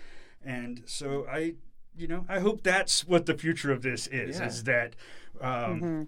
And 0.42 0.82
so 0.86 1.26
I, 1.28 1.54
you 1.96 2.06
know, 2.06 2.24
I 2.28 2.40
hope 2.40 2.62
that's 2.62 3.06
what 3.06 3.26
the 3.26 3.34
future 3.34 3.72
of 3.72 3.82
this 3.82 4.06
is. 4.06 4.38
Yeah. 4.38 4.46
Is 4.46 4.64
that. 4.64 4.96
Um, 5.40 5.80
mm-hmm 5.80 6.02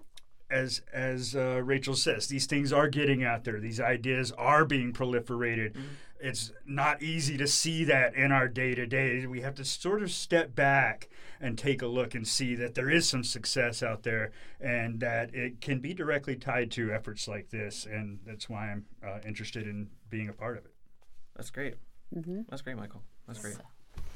as 0.53 0.81
as 0.93 1.35
uh, 1.35 1.61
Rachel 1.63 1.95
says, 1.95 2.27
these 2.27 2.45
things 2.45 2.71
are 2.71 2.87
getting 2.87 3.23
out 3.23 3.43
there. 3.43 3.59
These 3.59 3.79
ideas 3.79 4.31
are 4.33 4.63
being 4.63 4.93
proliferated. 4.93 5.73
Mm-hmm. 5.73 5.87
It's 6.21 6.53
not 6.65 7.01
easy 7.01 7.37
to 7.37 7.47
see 7.47 7.83
that 7.85 8.15
in 8.15 8.31
our 8.31 8.47
day 8.47 8.75
to 8.75 8.85
day. 8.85 9.25
We 9.25 9.41
have 9.41 9.55
to 9.55 9.65
sort 9.65 10.01
of 10.01 10.11
step 10.11 10.55
back 10.55 11.09
and 11.41 11.57
take 11.57 11.81
a 11.81 11.87
look 11.87 12.15
and 12.15 12.25
see 12.25 12.55
that 12.55 12.75
there 12.75 12.89
is 12.89 13.09
some 13.09 13.25
success 13.25 13.83
out 13.83 14.03
there 14.03 14.31
and 14.61 15.01
that 15.01 15.35
it 15.35 15.59
can 15.59 15.79
be 15.79 15.93
directly 15.93 16.37
tied 16.37 16.71
to 16.71 16.93
efforts 16.93 17.27
like 17.27 17.49
this. 17.49 17.85
And 17.85 18.19
that's 18.25 18.47
why 18.47 18.71
I'm 18.71 18.85
uh, 19.05 19.19
interested 19.27 19.67
in 19.67 19.89
being 20.09 20.29
a 20.29 20.33
part 20.33 20.57
of 20.57 20.63
it. 20.63 20.71
That's 21.35 21.49
great. 21.49 21.75
Mm-hmm. 22.15 22.41
That's 22.47 22.61
great, 22.61 22.77
Michael. 22.77 23.01
That's 23.27 23.39
great. 23.39 23.57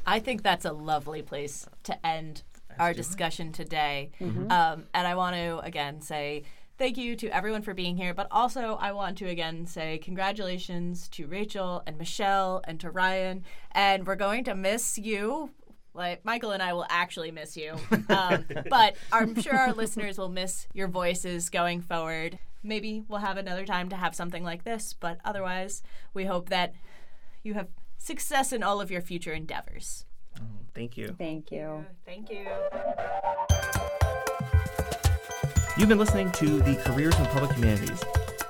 I 0.05 0.19
think 0.19 0.41
that's 0.41 0.65
a 0.65 0.71
lovely 0.71 1.21
place 1.21 1.67
to 1.83 2.05
end 2.05 2.43
our 2.79 2.93
discussion 2.93 3.51
today. 3.51 4.11
Mm-hmm. 4.21 4.51
Um, 4.51 4.85
and 4.93 5.07
I 5.07 5.15
want 5.15 5.35
to 5.35 5.59
again 5.59 6.01
say 6.01 6.43
thank 6.77 6.97
you 6.97 7.15
to 7.15 7.27
everyone 7.29 7.63
for 7.63 7.73
being 7.73 7.97
here, 7.97 8.13
but 8.13 8.27
also 8.29 8.77
I 8.79 8.91
want 8.91 9.17
to 9.19 9.25
again 9.27 9.65
say 9.65 9.97
congratulations 9.97 11.07
to 11.09 11.27
Rachel 11.27 11.83
and 11.87 11.97
Michele 11.97 12.61
and 12.65 12.79
to 12.79 12.91
Ryan. 12.91 13.43
And 13.71 14.05
we're 14.05 14.15
going 14.15 14.43
to 14.45 14.55
miss 14.55 14.97
you 14.97 15.51
like 15.93 16.23
Michael 16.23 16.51
and 16.51 16.61
I 16.61 16.73
will 16.73 16.85
actually 16.89 17.31
miss 17.31 17.57
you, 17.57 17.75
um, 18.09 18.45
but 18.69 18.95
I'm 19.11 19.39
sure 19.41 19.55
our 19.55 19.73
listeners 19.73 20.17
will 20.17 20.29
miss 20.29 20.67
your 20.73 20.87
voices 20.87 21.49
going 21.49 21.81
forward. 21.81 22.37
Maybe 22.63 23.03
we'll 23.07 23.19
have 23.19 23.37
another 23.37 23.65
time 23.65 23.89
to 23.89 23.95
have 23.95 24.15
something 24.15 24.43
like 24.43 24.63
this, 24.63 24.93
but 24.93 25.19
otherwise, 25.25 25.81
we 26.13 26.25
hope 26.25 26.49
that 26.49 26.73
you 27.43 27.55
have 27.55 27.67
success 28.07 28.53
in 28.53 28.63
all 28.63 28.81
of 28.81 28.89
your 28.89 29.01
future 29.01 29.33
endeavors. 29.33 30.05
Oh, 30.39 30.43
thank 30.73 30.97
you. 30.97 31.13
Thank 31.17 31.51
you. 31.51 31.85
Thank 32.05 32.31
you. 32.31 32.47
You've 35.77 35.89
been 35.89 35.99
listening 35.99 36.31
to 36.31 36.59
the 36.61 36.75
Careers 36.85 37.19
in 37.19 37.25
Public 37.27 37.51
Humanities. 37.51 38.03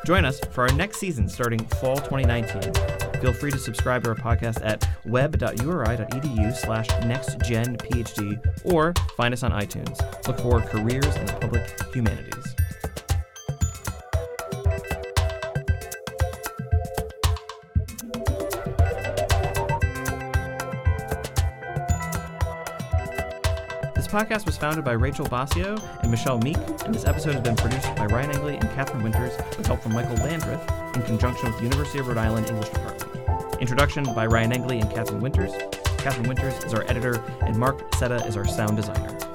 Join 0.05 0.23
us 0.23 0.39
for 0.51 0.61
our 0.61 0.73
next 0.75 0.99
season 0.99 1.27
starting 1.27 1.59
fall 1.59 1.97
2019. 1.97 2.71
Feel 3.19 3.33
free 3.33 3.51
to 3.51 3.57
subscribe 3.57 4.03
to 4.03 4.11
our 4.11 4.15
podcast 4.15 4.63
at 4.63 4.87
web.uri.edu 5.05 6.55
slash 6.55 6.87
nextgenphd 6.87 8.61
or 8.63 8.93
find 9.17 9.33
us 9.33 9.43
on 9.43 9.51
iTunes. 9.51 9.99
Look 10.27 10.39
for 10.39 10.61
Careers 10.61 11.13
in 11.17 11.27
Public 11.27 11.67
Humanities. 11.93 12.55
This 24.07 24.23
podcast 24.23 24.45
was 24.45 24.55
founded 24.55 24.85
by 24.85 24.93
Rachel 24.93 25.25
Boccio 25.25 25.77
and 26.01 26.09
Michele 26.09 26.37
Meek, 26.37 26.55
and 26.85 26.95
this 26.95 27.03
episode 27.03 27.33
has 27.33 27.43
been 27.43 27.57
produced 27.57 27.93
by 27.97 28.05
Ryan 28.05 28.31
Engley 28.31 28.55
and 28.55 28.63
Catherine 28.69 29.03
Winters 29.03 29.35
with 29.57 29.67
help 29.67 29.81
from 29.81 29.91
Michael 29.91 30.15
Landreth 30.15 30.95
in 30.95 31.01
conjunction 31.01 31.49
with 31.49 31.57
the 31.57 31.63
University 31.63 31.99
of 31.99 32.07
Rhode 32.07 32.17
Island 32.17 32.47
English 32.47 32.69
Department. 32.69 33.59
Introduction 33.59 34.05
by 34.13 34.25
Ryan 34.25 34.53
Engley 34.53 34.79
and 34.79 34.89
Catherine 34.89 35.19
Winters. 35.19 35.51
Catherine 35.97 36.25
Winters 36.25 36.63
is 36.63 36.73
our 36.73 36.83
editor, 36.83 37.21
and 37.41 37.57
Mark 37.57 37.91
Setta 37.95 38.25
is 38.25 38.37
our 38.37 38.47
sound 38.47 38.77
designer. 38.77 39.26